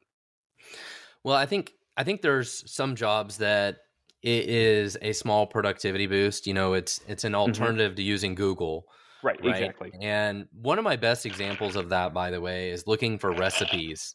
Well, 1.22 1.36
I 1.36 1.46
think 1.46 1.72
I 1.96 2.04
think 2.04 2.22
there's 2.22 2.70
some 2.70 2.96
jobs 2.96 3.38
that 3.38 3.78
it 4.22 4.48
is 4.48 4.96
a 5.02 5.12
small 5.12 5.46
productivity 5.46 6.06
boost. 6.06 6.46
You 6.46 6.54
know, 6.54 6.74
it's 6.74 7.00
it's 7.06 7.24
an 7.24 7.34
alternative 7.34 7.94
to 7.94 8.02
using 8.02 8.34
Google, 8.34 8.86
Right, 9.24 9.40
right? 9.42 9.48
exactly. 9.48 9.92
And 10.00 10.48
one 10.52 10.78
of 10.78 10.84
my 10.84 10.96
best 10.96 11.24
examples 11.24 11.76
of 11.76 11.88
that, 11.90 12.12
by 12.12 12.30
the 12.30 12.40
way, 12.40 12.70
is 12.70 12.86
looking 12.86 13.18
for 13.18 13.32
recipes. 13.32 14.14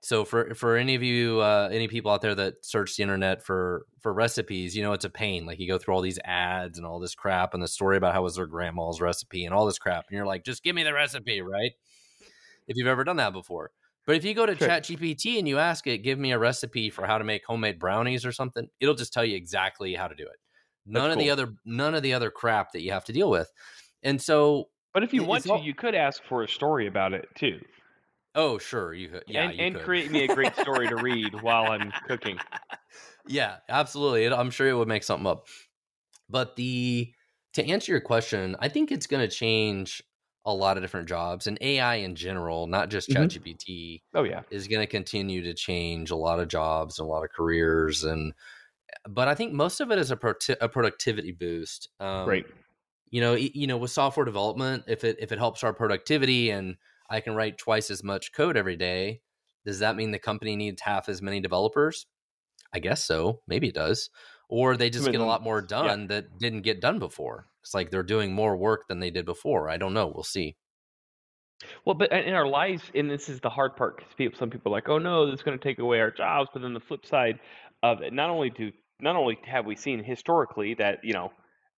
So 0.00 0.24
for 0.24 0.54
for 0.54 0.76
any 0.76 0.94
of 0.96 1.02
you, 1.02 1.40
uh, 1.40 1.68
any 1.72 1.88
people 1.88 2.10
out 2.12 2.22
there 2.22 2.34
that 2.34 2.64
search 2.64 2.96
the 2.96 3.04
internet 3.04 3.42
for 3.44 3.86
for 4.00 4.12
recipes, 4.12 4.76
you 4.76 4.82
know 4.82 4.92
it's 4.94 5.04
a 5.04 5.10
pain. 5.10 5.46
Like 5.46 5.60
you 5.60 5.68
go 5.68 5.78
through 5.78 5.94
all 5.94 6.02
these 6.02 6.18
ads 6.24 6.78
and 6.78 6.86
all 6.86 7.00
this 7.00 7.14
crap, 7.14 7.54
and 7.54 7.62
the 7.62 7.68
story 7.68 7.96
about 7.98 8.14
how 8.14 8.22
was 8.22 8.36
their 8.36 8.46
grandma's 8.46 9.00
recipe 9.00 9.44
and 9.44 9.54
all 9.54 9.66
this 9.66 9.78
crap, 9.78 10.06
and 10.08 10.16
you're 10.16 10.26
like, 10.26 10.44
just 10.44 10.64
give 10.64 10.74
me 10.76 10.84
the 10.84 10.94
recipe, 10.94 11.42
right? 11.42 11.72
If 12.66 12.76
you've 12.76 12.86
ever 12.88 13.04
done 13.04 13.16
that 13.16 13.32
before. 13.32 13.72
But 14.06 14.16
if 14.16 14.24
you 14.24 14.34
go 14.34 14.46
to 14.46 14.56
Sure. 14.58 14.68
ChatGPT 14.68 15.38
and 15.38 15.46
you 15.46 15.58
ask 15.58 15.86
it, 15.86 15.98
give 15.98 16.18
me 16.18 16.32
a 16.32 16.38
recipe 16.38 16.90
for 16.90 17.06
how 17.06 17.18
to 17.18 17.24
make 17.24 17.44
homemade 17.46 17.78
brownies 17.78 18.26
or 18.26 18.32
something, 18.32 18.68
it'll 18.80 18.94
just 18.94 19.12
tell 19.12 19.24
you 19.24 19.36
exactly 19.36 19.94
how 19.94 20.08
to 20.08 20.14
do 20.14 20.24
it. 20.24 20.38
None 20.84 21.10
That's 21.10 21.12
of 21.12 21.18
the 21.18 21.30
other 21.30 21.54
none 21.64 21.94
of 21.94 22.02
the 22.02 22.12
other 22.12 22.30
crap 22.30 22.72
that 22.72 22.82
you 22.82 22.90
have 22.92 23.04
to 23.04 23.12
deal 23.12 23.30
with. 23.30 23.52
And 24.02 24.20
so, 24.20 24.70
But 24.94 25.02
if 25.02 25.12
you 25.12 25.22
want 25.22 25.42
to, 25.42 25.50
all- 25.50 25.58
you 25.58 25.74
could 25.74 25.94
ask 25.94 26.22
for 26.24 26.42
a 26.42 26.48
story 26.48 26.86
about 26.86 27.12
it 27.12 27.28
too, 27.34 27.60
oh 28.34 28.58
sure, 28.58 28.92
you 28.94 29.08
could, 29.08 29.24
yeah, 29.26 29.50
and, 29.50 29.54
and 29.58 29.66
could. 29.66 29.80
create 29.80 30.10
me 30.10 30.20
a 30.22 30.28
great 30.28 30.54
story 30.56 30.88
to 30.88 30.96
read 30.96 31.34
while 31.34 31.68
I'm 31.68 31.92
cooking. 32.04 32.40
yeah, 33.26 33.58
absolutely. 33.68 34.24
It, 34.24 34.32
I'm 34.32 34.50
sure 34.50 34.68
it 34.68 34.74
would 34.74 34.88
make 34.88 35.02
something 35.04 35.26
up. 35.26 35.46
But 36.28 36.56
the 36.56 37.14
to 37.54 37.66
answer 37.66 37.92
your 37.92 38.00
question, 38.00 38.56
I 38.60 38.68
think 38.68 38.92
it's 38.92 39.06
going 39.06 39.28
to 39.28 39.34
change 39.34 40.02
a 40.46 40.54
lot 40.54 40.76
of 40.76 40.82
different 40.82 41.08
jobs 41.08 41.46
and 41.46 41.58
AI 41.60 41.96
in 41.96 42.16
general, 42.16 42.66
not 42.66 42.90
just 42.90 43.08
Mhm. 43.08 43.32
ChatGPT, 43.32 44.02
Oh 44.14 44.24
yeah. 44.24 44.42
is 44.50 44.68
going 44.68 44.82
to 44.82 44.90
continue 44.90 45.42
to 45.44 45.54
change 45.54 46.10
a 46.10 46.16
lot 46.16 46.40
of 46.40 46.48
jobs 46.48 46.98
and 46.98 47.06
a 47.06 47.10
lot 47.10 47.24
of 47.24 47.30
careers 47.32 48.04
and 48.04 48.34
but 49.08 49.28
I 49.28 49.34
think 49.34 49.52
most 49.54 49.80
of 49.80 49.90
it 49.92 49.98
is 49.98 50.10
a, 50.10 50.16
pro- 50.16 50.34
a 50.60 50.68
productivity 50.68 51.32
boost. 51.32 51.88
Um, 52.00 52.42
Great. 52.42 52.46
You 53.12 53.20
know, 53.20 53.34
you 53.34 53.68
know, 53.68 53.76
with 53.76 53.92
software 53.92 54.26
development, 54.26 54.84
if 54.88 55.04
it 55.04 55.18
if 55.20 55.30
it 55.30 55.38
helps 55.38 55.62
our 55.62 55.72
productivity 55.72 56.50
and 56.50 56.76
I 57.08 57.20
can 57.20 57.34
write 57.34 57.58
twice 57.58 57.90
as 57.90 58.02
much 58.02 58.32
code 58.32 58.56
every 58.56 58.76
day, 58.76 59.20
does 59.64 59.78
that 59.78 59.96
mean 59.96 60.10
the 60.10 60.18
company 60.18 60.56
needs 60.56 60.82
half 60.82 61.08
as 61.08 61.22
many 61.22 61.38
developers? 61.38 62.06
I 62.74 62.78
guess 62.78 63.04
so. 63.04 63.42
Maybe 63.46 63.68
it 63.68 63.74
does. 63.74 64.10
Or 64.48 64.76
they 64.76 64.90
just 64.90 65.12
get 65.12 65.20
a 65.20 65.24
lot 65.24 65.42
more 65.42 65.60
yeah. 65.60 65.66
done 65.68 66.06
that 66.08 66.38
didn't 66.38 66.62
get 66.62 66.80
done 66.80 66.98
before. 66.98 67.46
It's 67.62 67.74
like 67.74 67.90
they're 67.90 68.02
doing 68.02 68.34
more 68.34 68.56
work 68.56 68.88
than 68.88 68.98
they 68.98 69.10
did 69.10 69.24
before. 69.24 69.68
I 69.68 69.76
don't 69.76 69.94
know. 69.94 70.08
We'll 70.08 70.24
see. 70.24 70.56
Well, 71.84 71.94
but 71.94 72.12
uh, 72.12 72.16
in 72.16 72.34
our 72.34 72.46
lives, 72.46 72.82
and 72.94 73.10
this 73.10 73.28
is 73.28 73.40
the 73.40 73.50
hard 73.50 73.76
part 73.76 73.96
because 73.98 74.12
people, 74.14 74.38
some 74.38 74.50
people 74.50 74.72
are 74.72 74.76
like, 74.76 74.88
"Oh 74.88 74.98
no, 74.98 75.26
this 75.26 75.36
is 75.36 75.42
going 75.42 75.58
to 75.58 75.62
take 75.62 75.78
away 75.78 76.00
our 76.00 76.10
jobs." 76.10 76.50
But 76.52 76.62
then 76.62 76.74
the 76.74 76.80
flip 76.80 77.06
side 77.06 77.38
of 77.82 78.02
it, 78.02 78.12
not 78.12 78.30
only 78.30 78.50
do, 78.50 78.72
not 79.00 79.16
only 79.16 79.38
have 79.46 79.66
we 79.66 79.76
seen 79.76 80.02
historically 80.02 80.74
that 80.74 80.98
you 81.04 81.12
know 81.12 81.30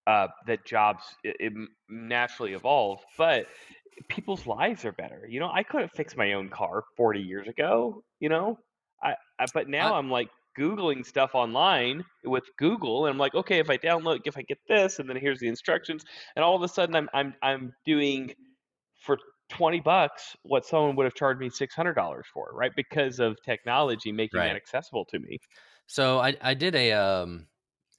uh, 0.07 0.29
that 0.47 0.65
jobs 0.67 1.05
i 1.25 1.35
i- 1.41 1.67
naturally 1.89 2.53
evolve, 2.55 3.01
but 3.19 3.47
people's 4.09 4.47
lives 4.47 4.85
are 4.85 4.93
better. 4.93 5.27
You 5.29 5.41
know, 5.41 5.51
I 5.53 5.63
couldn't 5.63 5.91
fix 5.95 6.17
my 6.17 6.33
own 6.33 6.49
car 6.51 6.85
40 6.97 7.21
years 7.23 7.49
ago. 7.49 8.05
You 8.21 8.29
know, 8.29 8.59
I, 9.03 9.17
I 9.39 9.47
but 9.53 9.69
now 9.69 9.95
I- 9.95 9.95
I'm 9.95 10.11
like 10.11 10.29
googling 10.59 11.05
stuff 11.05 11.35
online 11.35 12.05
with 12.25 12.45
Google, 12.59 13.07
and 13.07 13.13
I'm 13.13 13.19
like, 13.19 13.35
okay, 13.35 13.59
if 13.59 13.71
I 13.71 13.79
download, 13.79 14.21
if 14.27 14.37
I 14.37 14.43
get 14.43 14.59
this, 14.69 14.99
and 14.99 15.09
then 15.09 15.17
here's 15.17 15.41
the 15.41 15.49
instructions, 15.49 16.05
and 16.37 16.45
all 16.45 16.57
of 16.57 16.63
a 16.63 16.69
sudden 16.69 16.95
I'm 16.97 17.09
I'm 17.15 17.35
I'm 17.43 17.73
doing 17.85 18.35
for 19.03 19.19
20 19.51 19.81
bucks 19.81 20.37
what 20.43 20.65
someone 20.65 20.97
would 20.97 21.05
have 21.05 21.15
charged 21.15 21.41
me 21.41 21.51
$600 21.51 22.27
for, 22.33 22.51
right? 22.55 22.73
Because 22.77 23.21
of 23.21 23.37
technology 23.45 24.13
making 24.13 24.43
Right. 24.43 24.45
that 24.45 24.57
accessible 24.57 25.05
to 25.07 25.19
me. 25.19 25.39
So 25.87 26.19
I 26.19 26.37
I 26.41 26.55
did 26.55 26.75
a 26.75 26.93
um 26.93 27.49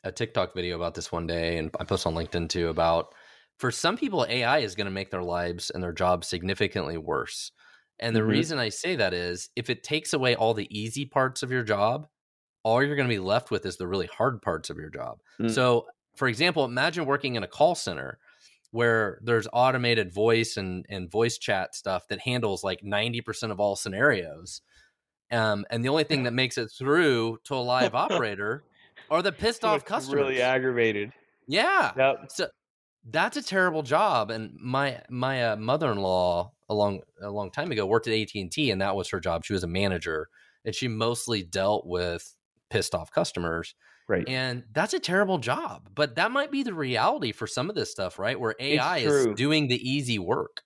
a 0.06 0.12
TikTok 0.12 0.53
video 0.53 0.76
about 0.76 0.95
this 0.95 1.12
one 1.12 1.28
day, 1.28 1.58
and 1.58 1.72
I 1.80 1.84
posted 1.84 2.14
on 2.14 2.16
LinkedIn 2.16 2.49
too 2.49 2.70
about 2.70 3.14
for 3.58 3.72
some 3.72 3.97
people 3.97 4.26
AI 4.30 4.60
is 4.60 4.76
going 4.76 4.86
to 4.86 4.91
make 4.91 5.12
their 5.12 5.24
lives 5.24 5.70
and 5.70 5.84
their 5.84 5.93
jobs 5.93 6.28
significantly 6.28 6.97
worse. 6.97 7.51
And 7.99 8.16
the 8.16 8.24
Mhm. 8.24 8.26
reason 8.26 8.60
I 8.60 8.70
say 8.70 8.95
that 8.97 9.14
is 9.14 9.49
if 9.56 9.70
it 9.70 9.84
takes 9.84 10.14
away 10.14 10.36
all 10.36 10.53
the 10.53 10.68
easy 10.78 11.06
parts 11.06 11.43
of 11.43 11.51
your 11.51 11.64
job, 11.64 12.08
all 12.64 12.84
you're 12.84 12.95
going 12.95 13.08
to 13.10 13.14
be 13.16 13.20
left 13.20 13.51
with 13.51 13.66
is 13.66 13.78
the 13.78 13.88
really 13.88 14.08
hard 14.08 14.41
parts 14.41 14.70
of 14.70 14.78
your 14.78 14.89
job. 14.89 15.22
Mm. 15.39 15.56
So, 15.56 15.88
for 16.16 16.28
example, 16.28 16.66
imagine 16.66 17.06
working 17.06 17.36
in 17.36 17.43
a 17.43 17.47
call 17.47 17.76
center 17.76 18.20
where 18.72 19.20
there's 19.24 19.47
automated 19.53 20.14
voice 20.14 20.58
and, 20.58 20.86
and 20.89 21.12
voice 21.12 21.38
chat 21.38 21.76
stuff 21.76 22.08
that 22.10 22.20
handles 22.22 22.64
like 22.64 22.84
90% 22.84 23.51
of 23.53 23.60
all 23.60 23.76
scenarios. 23.76 24.62
Um, 25.32 25.66
and 25.70 25.84
the 25.84 25.89
only 25.89 26.03
thing 26.03 26.24
that 26.26 26.34
makes 26.34 26.58
it 26.58 26.70
through 26.70 27.39
to 27.45 27.56
a 27.56 27.58
live 27.58 27.95
operator 27.95 28.66
are 29.10 29.22
the 29.22 29.32
pissed 29.32 29.64
off 29.64 29.86
customers. 29.86 30.22
Really 30.22 30.41
aggravated. 30.41 31.12
yeah. 31.47 31.91
Yep. 31.97 32.18
So 32.30 32.47
that's 33.10 33.38
a 33.38 33.43
terrible 33.43 33.84
job. 33.84 34.32
And 34.32 34.58
my 34.60 35.01
my 35.10 35.51
uh, 35.51 35.56
mother 35.56 35.91
in 35.91 35.97
law 35.97 36.51
a 36.70 36.74
long 36.74 37.01
a 37.22 37.30
long 37.30 37.51
time 37.51 37.72
ago 37.72 37.86
worked 37.86 38.08
at 38.08 38.14
AT 38.14 38.32
and 38.36 38.51
T, 38.51 38.72
and 38.72 38.82
that 38.82 38.95
was 38.95 39.10
her 39.10 39.20
job. 39.20 39.45
She 39.45 39.53
was 39.53 39.64
a 39.64 39.68
manager, 39.68 40.30
and 40.64 40.74
she 40.74 40.88
mostly 40.88 41.43
dealt 41.43 41.86
with 41.86 42.36
pissed 42.70 42.95
off 42.95 43.12
customers. 43.12 43.76
Right. 44.08 44.28
And 44.28 44.64
that's 44.72 44.93
a 44.93 44.99
terrible 44.99 45.39
job. 45.39 45.89
But 45.93 46.16
that 46.16 46.32
might 46.32 46.51
be 46.51 46.62
the 46.62 46.76
reality 46.76 47.32
for 47.32 47.47
some 47.47 47.70
of 47.70 47.76
this 47.76 47.89
stuff, 47.89 48.20
right? 48.20 48.39
Where 48.39 48.56
AI 48.60 48.99
is 48.99 49.28
doing 49.36 49.68
the 49.68 49.89
easy 49.89 50.20
work. 50.20 50.62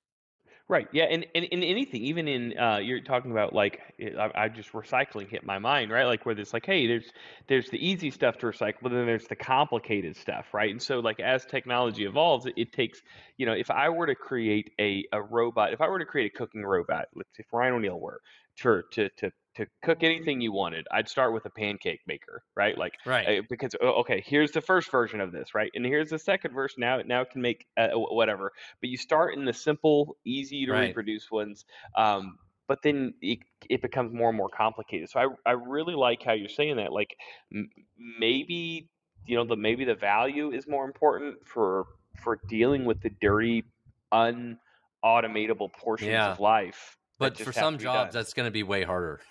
Right. 0.70 0.88
Yeah. 0.94 1.06
And, 1.06 1.26
and 1.34 1.46
in 1.46 1.64
anything, 1.64 2.04
even 2.04 2.28
in 2.28 2.56
uh, 2.56 2.78
you're 2.78 3.02
talking 3.02 3.32
about 3.32 3.54
like 3.54 3.82
I, 4.00 4.30
I 4.36 4.50
just 4.50 4.72
recycling 4.74 5.28
hit 5.28 5.44
my 5.44 5.58
mind, 5.58 5.90
right? 5.90 6.06
Like 6.06 6.28
where 6.28 6.36
there's 6.36 6.54
like, 6.54 6.68
hey, 6.68 6.86
there's 6.86 7.12
there's 7.48 7.72
the 7.72 7.84
easy 7.84 8.12
stuff 8.12 8.38
to 8.38 8.46
recycle, 8.46 8.76
but 8.84 8.90
then 8.92 9.08
there's 9.08 9.26
the 9.28 9.36
complicated 9.36 10.16
stuff, 10.16 10.54
right? 10.54 10.70
And 10.70 10.80
so 10.80 11.00
like 11.00 11.20
as 11.20 11.44
technology 11.44 12.06
evolves, 12.06 12.46
it, 12.46 12.54
it 12.56 12.72
takes 12.72 13.02
you 13.38 13.48
know 13.48 13.54
if 13.54 13.72
I 13.72 13.90
were 13.90 14.06
to 14.06 14.14
create 14.14 14.72
a, 14.80 15.06
a 15.12 15.20
robot, 15.24 15.74
if 15.74 15.82
I 15.82 15.88
were 15.88 15.98
to 15.98 16.06
create 16.06 16.32
a 16.36 16.38
cooking 16.38 16.64
robot, 16.64 17.08
let's 17.16 17.36
say 17.36 17.42
if 17.48 17.52
Ryan 17.52 17.74
O'Neil 17.74 18.00
were 18.00 18.22
to 18.58 18.84
to 18.92 19.10
to 19.18 19.32
to 19.60 19.68
cook 19.84 20.04
anything 20.04 20.42
you 20.42 20.52
wanted, 20.52 20.88
I'd 20.92 21.10
start 21.10 21.34
with 21.34 21.46
a 21.46 21.50
pancake 21.50 22.02
maker, 22.08 22.44
right? 22.56 22.78
Like 22.78 22.94
Right. 23.06 23.28
uh, 23.28 23.42
because 23.50 23.76
oh, 23.82 24.00
okay, 24.02 24.24
here's 24.26 24.52
the 24.52 24.62
first 24.62 24.92
version 24.92 25.22
of 25.22 25.32
this, 25.32 25.54
right? 25.54 25.72
And 25.76 25.86
here's 25.86 26.10
the 26.10 26.20
second 26.20 26.54
version. 26.54 26.82
Now, 26.82 27.02
now 27.02 27.22
it 27.22 27.30
can 27.32 27.42
make 27.42 27.66
uh, 27.78 27.90
whatever. 27.94 28.52
But 28.82 28.90
you 28.90 28.98
start 28.98 29.36
in 29.36 29.46
the 29.46 29.54
simple, 29.54 30.18
easy 30.26 30.66
to 30.66 30.74
Right. 30.74 30.74
reproduce 30.74 31.30
ones. 31.32 31.66
Um, 31.96 32.40
but 32.68 32.80
then 32.84 33.14
it, 33.22 33.40
it 33.70 33.82
becomes 33.82 34.14
more 34.14 34.30
and 34.30 34.38
more 34.38 34.50
complicated. 34.50 35.10
So 35.10 35.20
I, 35.20 35.50
I 35.50 35.54
really 35.54 35.96
like 35.96 36.24
how 36.24 36.34
you're 36.34 36.50
saying 36.50 36.78
that. 36.78 36.92
Like 36.94 37.16
m- 37.54 37.70
maybe 37.98 38.90
you 39.26 39.36
know 39.36 39.46
the 39.46 39.56
maybe 39.56 39.86
the 39.86 39.96
value 39.96 40.52
is 40.52 40.68
more 40.68 40.86
important 40.86 41.48
for 41.48 41.86
for 42.24 42.40
dealing 42.48 42.86
with 42.86 43.02
the 43.02 43.10
dirty, 43.22 43.64
unautomatable 44.14 45.74
portions 45.74 46.28
Yeah. 46.28 46.28
of 46.28 46.40
life. 46.40 46.98
But 47.20 47.38
for 47.38 47.52
some 47.52 47.78
jobs, 47.78 48.14
done. 48.14 48.20
that's 48.22 48.34
going 48.34 48.48
to 48.48 48.52
be 48.52 48.64
way 48.64 48.84
harder. 48.84 49.20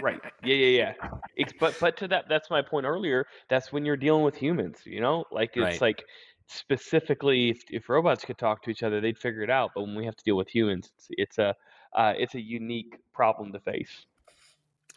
Right. 0.00 0.20
Yeah, 0.42 0.56
yeah, 0.56 0.94
yeah. 1.00 1.08
Ex- 1.38 1.52
but 1.60 1.76
but 1.80 1.96
to 1.98 2.08
that 2.08 2.24
that's 2.28 2.50
my 2.50 2.60
point 2.60 2.86
earlier. 2.86 3.24
That's 3.48 3.72
when 3.72 3.84
you're 3.84 3.96
dealing 3.96 4.24
with 4.24 4.34
humans, 4.34 4.78
you 4.84 5.00
know? 5.00 5.24
Like 5.30 5.50
it's 5.54 5.62
Right. 5.62 5.80
like 5.80 6.04
specifically 6.48 7.50
if, 7.50 7.62
if 7.70 7.88
robots 7.88 8.24
could 8.24 8.36
talk 8.36 8.64
to 8.64 8.70
each 8.70 8.82
other, 8.82 9.00
they'd 9.00 9.16
figure 9.16 9.42
it 9.42 9.50
out. 9.50 9.70
But 9.76 9.82
when 9.82 9.94
we 9.94 10.04
have 10.04 10.16
to 10.16 10.24
deal 10.24 10.36
with 10.36 10.48
humans, 10.48 10.90
it's, 10.96 11.06
it's 11.10 11.38
a 11.38 11.54
uh, 11.96 12.14
it's 12.16 12.34
a 12.34 12.40
unique 12.40 12.96
problem 13.12 13.52
to 13.52 13.60
face. 13.60 14.06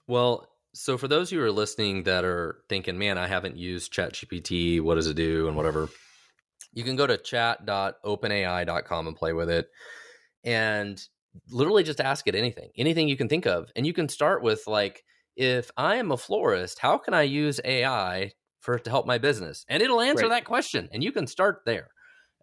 Well, 0.08 0.50
so 0.74 0.98
for 0.98 1.08
those 1.08 1.30
who 1.30 1.40
are 1.42 1.52
listening 1.52 2.04
that 2.04 2.26
are 2.26 2.58
thinking, 2.68 2.98
man, 2.98 3.20
I 3.20 3.28
haven't 3.28 3.58
used 3.58 3.94
ChatGPT, 3.94 4.82
what 4.82 4.96
does 4.96 5.08
it 5.08 5.16
do 5.16 5.48
and 5.48 5.56
whatever, 5.56 5.90
you 6.74 6.84
can 6.84 6.96
go 6.96 7.06
to 7.06 7.18
chat.openai.com 7.18 9.08
and 9.08 9.16
play 9.16 9.34
with 9.34 9.50
it 9.50 9.70
and 10.44 11.02
literally 11.50 11.84
just 11.84 12.02
ask 12.02 12.28
it 12.28 12.36
anything, 12.36 12.70
anything 12.78 13.08
you 13.08 13.18
can 13.18 13.30
think 13.30 13.46
of. 13.46 13.72
And 13.76 13.86
you 13.86 13.94
can 13.94 14.10
start 14.10 14.42
with 14.44 14.68
like, 14.68 15.04
if 15.36 15.70
I 15.78 15.96
am 15.98 16.12
a 16.12 16.18
florist, 16.18 16.80
how 16.80 16.98
can 16.98 17.14
I 17.14 17.24
use 17.24 17.60
AI 17.66 18.32
for 18.62 18.80
to 18.80 18.90
help 18.90 19.06
my 19.06 19.18
business? 19.18 19.66
And 19.68 19.84
it'll 19.84 20.02
answer 20.02 20.24
Right. 20.24 20.30
that 20.30 20.46
question 20.46 20.90
and 20.92 21.04
you 21.04 21.12
can 21.12 21.28
start 21.28 21.62
there. 21.66 21.90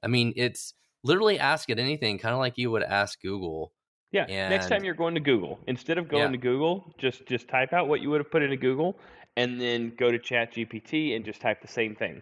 I 0.03 0.09
mean, 0.09 0.33
it's 0.37 0.75
literally 1.05 1.39
ask 1.39 1.71
it 1.71 1.79
anything, 1.79 2.19
kind 2.19 2.33
of 2.35 2.39
like 2.39 2.59
you 2.59 2.71
would 2.71 2.83
ask 2.83 3.21
Google. 3.21 3.73
Yeah. 4.13 4.27
Next 4.49 4.69
time 4.69 4.85
you're 4.85 4.95
going 4.95 5.15
to 5.15 5.21
Google, 5.21 5.59
instead 5.67 5.97
of 5.97 6.09
going 6.09 6.25
Yeah. 6.25 6.31
to 6.33 6.37
Google, 6.39 6.95
just 6.99 7.27
just 7.27 7.49
type 7.49 7.73
out 7.73 7.89
what 7.89 8.01
you 8.03 8.11
would 8.11 8.21
have 8.21 8.31
put 8.31 8.43
into 8.43 8.59
Google, 8.59 8.99
and 9.37 9.59
then 9.59 9.95
go 9.99 10.11
to 10.11 10.19
Chat 10.19 10.53
GPT 10.53 11.17
and 11.17 11.25
just 11.25 11.41
type 11.41 11.63
the 11.63 11.69
same 11.69 11.95
thing. 11.97 12.21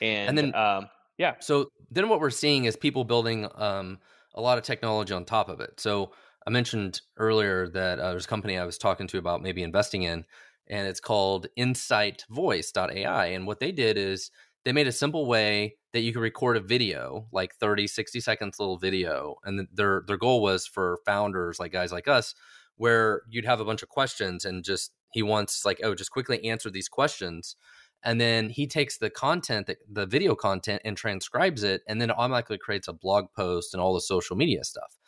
And, 0.00 0.30
And, 0.30 0.38
then- 0.38 0.54
um, 0.56 0.88
yeah, 1.18 1.34
So 1.38 1.68
then 1.90 2.08
what 2.08 2.18
we're 2.18 2.30
seeing 2.30 2.64
is 2.64 2.74
people 2.76 3.04
building 3.04 3.48
um, 3.54 4.00
a 4.34 4.40
lot 4.40 4.58
of 4.58 4.64
technology 4.64 5.12
on 5.14 5.24
top 5.24 5.48
of 5.48 5.60
it. 5.60 5.80
So 5.80 6.12
I 6.46 6.50
mentioned 6.50 7.00
earlier 7.16 7.68
that 7.68 7.98
uh, 7.98 8.10
there's 8.10 8.24
a 8.24 8.28
company 8.28 8.58
I 8.58 8.64
was 8.64 8.78
talking 8.78 9.06
to 9.08 9.18
about 9.18 9.42
maybe 9.42 9.62
investing 9.62 10.02
in, 10.02 10.24
and 10.68 10.86
it's 10.86 11.00
called 11.00 11.46
InsightVoice.ai. 11.58 13.26
And 13.26 13.46
what 13.46 13.60
they 13.60 13.72
did 13.72 13.96
is 13.96 14.30
they 14.64 14.72
made 14.72 14.88
a 14.88 14.92
simple 14.92 15.26
way 15.26 15.76
that 15.92 16.00
you 16.00 16.12
could 16.12 16.22
record 16.22 16.56
a 16.56 16.60
video, 16.60 17.26
like 17.32 17.54
30, 17.56 17.86
60 17.86 18.20
seconds 18.20 18.58
little 18.58 18.78
video. 18.78 19.36
And 19.44 19.68
their 19.72 20.02
their 20.06 20.16
goal 20.16 20.40
was 20.40 20.66
for 20.66 20.98
founders 21.04 21.58
like 21.60 21.72
guys 21.72 21.92
like 21.92 22.08
us, 22.08 22.34
where 22.76 23.22
you'd 23.28 23.44
have 23.44 23.60
a 23.60 23.64
bunch 23.64 23.82
of 23.82 23.88
questions 23.88 24.44
and 24.44 24.64
just 24.64 24.92
he 25.12 25.22
wants 25.22 25.64
like, 25.64 25.80
oh, 25.84 25.94
just 25.94 26.10
quickly 26.10 26.44
answer 26.44 26.70
these 26.70 26.88
questions 26.88 27.56
and 28.04 28.20
then 28.20 28.48
he 28.50 28.66
takes 28.66 28.98
the 28.98 29.10
content 29.10 29.70
the 29.90 30.06
video 30.06 30.34
content 30.34 30.82
and 30.84 30.96
transcribes 30.96 31.62
it 31.62 31.82
and 31.86 32.00
then 32.00 32.10
it 32.10 32.16
automatically 32.16 32.58
creates 32.58 32.88
a 32.88 32.92
blog 32.92 33.26
post 33.34 33.74
and 33.74 33.80
all 33.80 33.94
the 33.94 34.00
social 34.00 34.36
media 34.36 34.64
stuff 34.64 34.98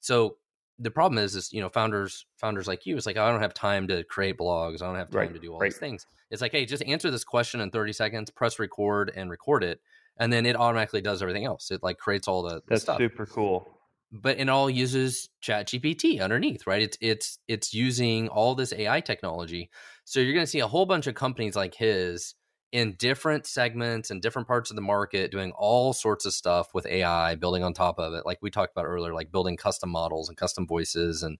so 0.00 0.36
the 0.78 0.90
problem 0.90 1.18
is 1.22 1.34
is 1.34 1.52
you 1.52 1.60
know 1.60 1.68
founders 1.68 2.26
founders 2.36 2.66
like 2.66 2.84
you 2.86 2.96
it's 2.96 3.06
like 3.06 3.16
i 3.16 3.30
don't 3.30 3.40
have 3.40 3.54
time 3.54 3.88
to 3.88 4.04
create 4.04 4.36
blogs 4.38 4.82
i 4.82 4.86
don't 4.86 4.96
have 4.96 5.10
time 5.10 5.20
Right, 5.20 5.34
to 5.34 5.40
do 5.40 5.52
all 5.52 5.58
right. 5.58 5.70
these 5.70 5.78
things 5.78 6.06
it's 6.30 6.42
like 6.42 6.52
hey 6.52 6.66
just 6.66 6.82
answer 6.84 7.10
this 7.10 7.24
question 7.24 7.60
in 7.60 7.70
30 7.70 7.92
seconds 7.92 8.30
press 8.30 8.58
record 8.58 9.10
and 9.16 9.30
record 9.30 9.64
it 9.64 9.80
and 10.18 10.32
then 10.32 10.46
it 10.46 10.56
automatically 10.56 11.00
does 11.00 11.22
everything 11.22 11.44
else 11.44 11.70
it 11.70 11.82
like 11.82 11.98
creates 11.98 12.28
all 12.28 12.42
the, 12.42 12.56
the 12.56 12.62
that's 12.68 12.82
stuff 12.82 12.98
super 12.98 13.26
cool. 13.26 13.75
But 14.12 14.38
it 14.38 14.48
all 14.48 14.70
uses 14.70 15.28
chat 15.40 15.66
gpt 15.66 16.20
underneath 16.20 16.66
right? 16.66 16.82
It's 16.82 16.98
it's 17.00 17.38
it's 17.48 17.74
using 17.74 18.28
all 18.28 18.54
this 18.54 18.72
ai 18.72 19.00
technology. 19.00 19.70
So 20.04 20.20
you're 20.20 20.34
going 20.34 20.46
to 20.46 20.50
see 20.50 20.60
a 20.60 20.68
whole 20.68 20.86
bunch 20.86 21.06
of 21.06 21.14
companies 21.14 21.56
like 21.56 21.74
his 21.74 22.34
in 22.72 22.94
different 22.98 23.46
segments 23.46 24.10
and 24.10 24.20
different 24.20 24.48
parts 24.48 24.70
of 24.70 24.76
the 24.76 24.82
market 24.82 25.30
doing 25.30 25.52
all 25.52 25.92
sorts 25.92 26.26
of 26.26 26.32
stuff 26.32 26.74
with 26.74 26.86
ai 26.86 27.34
building 27.34 27.62
on 27.62 27.72
top 27.72 27.98
of 27.98 28.14
it. 28.14 28.26
Like 28.26 28.38
we 28.42 28.50
talked 28.50 28.72
about 28.72 28.86
earlier 28.86 29.14
like 29.14 29.32
building 29.32 29.56
custom 29.56 29.90
models 29.90 30.28
and 30.28 30.36
custom 30.36 30.66
voices 30.66 31.22
and 31.22 31.38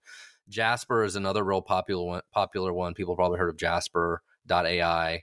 jasper 0.49 1.05
is 1.05 1.17
another 1.17 1.45
real 1.45 1.63
popular 1.63 2.05
one 2.05 2.23
popular 2.33 2.73
one. 2.73 2.95
People 2.95 3.17
probably 3.17 3.39
heard 3.39 3.51
of 3.51 3.57
jasper.ai 3.57 5.23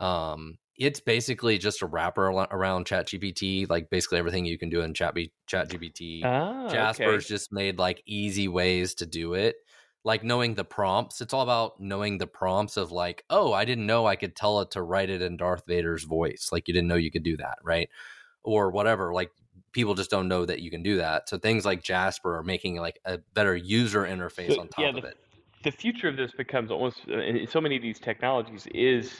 um 0.00 0.58
it's 0.76 1.00
basically 1.00 1.58
just 1.58 1.82
a 1.82 1.86
wrapper 1.86 2.26
around 2.28 2.86
ChatGPT, 2.86 3.68
like 3.68 3.90
basically 3.90 4.18
everything 4.18 4.44
you 4.44 4.58
can 4.58 4.70
do 4.70 4.80
in 4.80 4.94
Chat 4.94 5.14
ChatGPT. 5.48 6.24
Ah, 6.24 6.68
Jasper's 6.68 7.24
okay. 7.24 7.34
just 7.34 7.52
made 7.52 7.78
like 7.78 8.02
easy 8.06 8.48
ways 8.48 8.94
to 8.96 9.06
do 9.06 9.34
it. 9.34 9.56
Like 10.04 10.24
knowing 10.24 10.54
the 10.54 10.64
prompts. 10.64 11.20
It's 11.20 11.32
all 11.32 11.42
about 11.42 11.78
knowing 11.78 12.18
the 12.18 12.26
prompts 12.26 12.76
of 12.76 12.90
like, 12.90 13.24
oh, 13.30 13.52
I 13.52 13.64
didn't 13.64 13.86
know 13.86 14.06
I 14.06 14.16
could 14.16 14.34
tell 14.34 14.60
it 14.60 14.72
to 14.72 14.82
write 14.82 15.10
it 15.10 15.22
in 15.22 15.36
Darth 15.36 15.62
Vader's 15.66 16.04
voice. 16.04 16.48
Like 16.50 16.66
you 16.66 16.74
didn't 16.74 16.88
know 16.88 16.96
you 16.96 17.12
could 17.12 17.22
do 17.22 17.36
that, 17.36 17.58
right? 17.62 17.88
Or 18.42 18.70
whatever. 18.70 19.12
Like 19.12 19.30
people 19.72 19.94
just 19.94 20.10
don't 20.10 20.26
know 20.26 20.44
that 20.44 20.60
you 20.60 20.70
can 20.70 20.82
do 20.82 20.96
that. 20.96 21.28
So 21.28 21.38
things 21.38 21.64
like 21.64 21.82
Jasper 21.82 22.36
are 22.36 22.42
making 22.42 22.76
like 22.76 22.98
a 23.04 23.18
better 23.34 23.54
user 23.54 24.02
interface 24.02 24.54
So, 24.54 24.62
on 24.62 24.68
top 24.68 24.80
yeah, 24.80 24.88
of 24.88 24.94
the, 24.96 25.08
it. 25.08 25.18
the 25.64 25.70
future 25.70 26.08
of 26.08 26.16
this 26.16 26.32
becomes 26.32 26.70
almost 26.70 27.02
uh, 27.08 27.18
in 27.18 27.46
so 27.46 27.60
many 27.60 27.76
of 27.76 27.82
these 27.82 28.00
technologies 28.00 28.66
is 28.74 29.12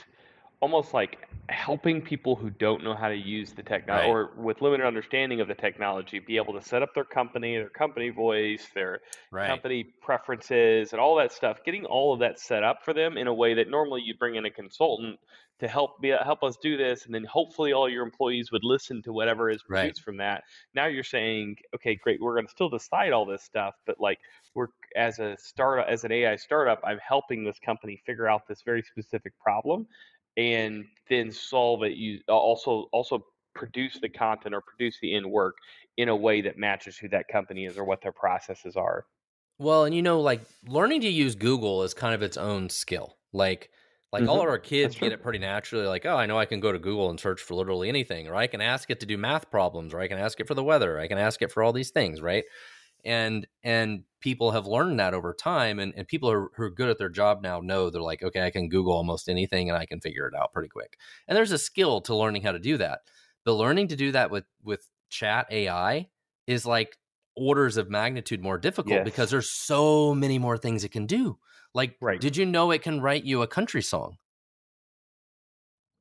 almost 0.63 0.95
like 0.95 1.29
helping 1.49 2.01
people 2.01 2.37
who 2.37 2.49
don't 2.49 2.85
know 2.85 2.95
how 2.95 3.09
to 3.09 3.17
use 3.17 3.53
the 3.53 3.63
technology 3.63 4.07
Right. 4.07 4.09
or 4.09 4.31
with 4.37 4.63
limited 4.63 4.87
understanding 4.87 5.41
of 5.41 5.49
the 5.49 5.55
technology 5.55 6.21
be 6.21 6.37
able 6.39 6.55
to 6.55 6.63
set 6.63 6.83
up 6.83 6.95
their 6.95 7.05
company, 7.05 7.57
their 7.57 7.69
company 7.69 8.11
voice, 8.11 8.69
their 8.75 9.01
Right. 9.31 9.49
company 9.49 9.85
preferences, 10.01 10.93
and 10.93 11.01
all 11.01 11.17
that 11.17 11.33
stuff. 11.33 11.59
Getting 11.65 11.85
all 11.85 12.15
of 12.15 12.21
that 12.21 12.39
set 12.39 12.63
up 12.63 12.85
for 12.85 12.95
them 12.95 13.19
in 13.19 13.27
a 13.27 13.35
way 13.35 13.55
that 13.55 13.69
normally 13.69 14.03
you'd 14.03 14.19
bring 14.21 14.37
in 14.37 14.47
a 14.47 14.51
consultant 14.51 15.19
to 15.59 15.69
help 15.69 16.01
be 16.01 16.09
help 16.11 16.43
us 16.45 16.57
do 16.63 16.77
this, 16.77 17.07
and 17.07 17.15
then 17.15 17.25
hopefully 17.25 17.73
all 17.73 17.89
your 17.89 18.05
employees 18.05 18.51
would 18.53 18.65
listen 18.65 19.03
to 19.03 19.13
whatever 19.13 19.51
is 19.51 19.63
Right. 19.69 19.97
produced 19.97 20.03
from 20.03 20.17
that. 20.19 20.45
Now 20.75 20.87
you're 20.87 21.05
saying, 21.05 21.57
okay, 21.75 21.97
great, 21.97 22.21
we're 22.21 22.35
going 22.35 22.47
to 22.47 22.51
still 22.51 22.69
decide 22.71 23.13
all 23.13 23.27
this 23.27 23.43
stuff, 23.43 23.75
but 23.87 24.01
like 24.01 24.19
we're 24.55 24.69
as 24.97 25.19
a 25.19 25.37
startup, 25.39 25.87
as 25.89 26.05
an 26.05 26.13
AI 26.13 26.37
startup, 26.37 26.81
I'm 26.85 26.99
helping 26.99 27.45
this 27.45 27.59
company 27.59 28.01
figure 28.07 28.29
out 28.29 28.47
this 28.49 28.63
very 28.63 28.83
specific 28.83 29.39
problem, 29.39 29.87
and 30.37 30.87
then 31.09 31.31
solve 31.33 31.83
it. 31.83 31.93
You 31.95 32.21
also 32.29 32.89
also 32.93 33.27
produce 33.55 34.01
the 34.01 34.09
content 34.09 34.55
or 34.55 34.63
produce 34.63 34.99
the 35.01 35.15
end 35.15 35.31
work 35.31 35.57
in 35.97 36.09
a 36.09 36.17
way 36.17 36.41
that 36.41 36.57
matches 36.59 36.97
who 36.99 37.09
that 37.11 37.29
company 37.29 37.67
is 37.67 37.77
or 37.79 37.85
what 37.85 38.01
their 38.03 38.13
processes 38.13 38.77
are. 38.77 39.07
Well, 39.59 39.85
and 39.85 39.95
you 39.95 40.03
know, 40.03 40.21
like 40.21 40.43
learning 40.67 41.03
to 41.03 41.09
use 41.09 41.35
Google 41.35 41.83
is 41.83 41.95
kind 41.95 42.15
of 42.15 42.23
its 42.23 42.37
own 42.37 42.69
skill. 42.69 43.19
Like, 43.33 43.71
like 44.13 44.27
all 44.27 44.41
Mhm. 44.41 44.43
of 44.43 44.49
our 44.49 44.59
kids 44.59 44.97
get 44.97 45.13
it 45.13 45.23
pretty 45.23 45.39
naturally. 45.39 45.87
Like, 45.87 46.05
oh, 46.05 46.17
I 46.17 46.27
know 46.27 46.39
I 46.39 46.47
can 46.47 46.61
go 46.61 46.73
to 46.73 46.79
Google 46.79 47.11
and 47.11 47.19
search 47.21 47.41
for 47.41 47.55
literally 47.55 47.89
anything, 47.89 48.29
or 48.29 48.35
I 48.35 48.47
can 48.47 48.61
ask 48.61 48.91
it 48.91 49.01
to 49.01 49.07
do 49.07 49.17
math 49.17 49.51
problems, 49.51 49.95
or 49.95 50.01
I 50.01 50.09
can 50.09 50.19
ask 50.19 50.41
it 50.41 50.49
for 50.49 50.55
the 50.55 50.65
weather, 50.65 50.99
I 50.99 51.09
can 51.09 51.19
ask 51.19 51.41
it 51.43 51.53
for 51.53 51.63
all 51.63 51.73
these 51.73 51.91
things, 51.91 52.21
right? 52.21 52.45
And 53.05 53.47
and 53.63 54.05
people 54.21 54.53
have 54.53 54.67
learned 54.67 55.01
that 55.01 55.15
over 55.15 55.35
time, 55.35 55.79
and 55.79 55.93
and 55.97 56.07
people 56.07 56.31
who 56.31 56.37
are, 56.37 56.51
who 56.57 56.63
are 56.65 56.71
good 56.71 56.89
at 56.89 56.99
their 56.99 57.09
job 57.09 57.43
now 57.43 57.61
know 57.61 57.91
they're 57.91 58.01
like, 58.03 58.23
okay, 58.23 58.45
I 58.47 58.51
can 58.51 58.69
Google 58.69 58.93
almost 58.95 59.29
anything, 59.29 59.69
and 59.69 59.77
I 59.79 59.87
can 59.87 60.01
figure 60.01 60.29
it 60.29 60.35
out 60.35 60.53
pretty 60.53 60.69
quick. 60.69 60.99
And 61.29 61.37
there's 61.37 61.53
a 61.53 61.59
skill 61.59 62.01
to 62.03 62.15
learning 62.17 62.43
how 62.43 62.53
to 62.53 62.59
do 62.61 62.77
that, 62.79 63.01
but 63.45 63.55
learning 63.55 63.89
to 63.89 63.97
do 63.97 64.13
that 64.13 64.31
with 64.31 64.45
with 64.63 64.89
Chat 65.11 65.47
AI 65.51 66.11
is 66.47 66.67
like 66.67 66.97
orders 67.37 67.77
of 67.77 67.91
magnitude 67.91 68.43
more 68.43 68.59
difficult 68.59 69.03
Yes. 69.03 69.05
because 69.05 69.31
there's 69.31 69.51
so 69.51 70.15
many 70.15 70.39
more 70.39 70.59
things 70.59 70.85
it 70.85 70.91
can 70.93 71.07
do. 71.07 71.39
Like, 71.75 71.99
Right. 72.01 72.21
did 72.21 72.37
you 72.37 72.45
know 72.47 72.71
it 72.71 72.83
can 72.83 73.01
write 73.01 73.25
you 73.25 73.43
a 73.43 73.47
country 73.47 73.83
song? 73.83 74.19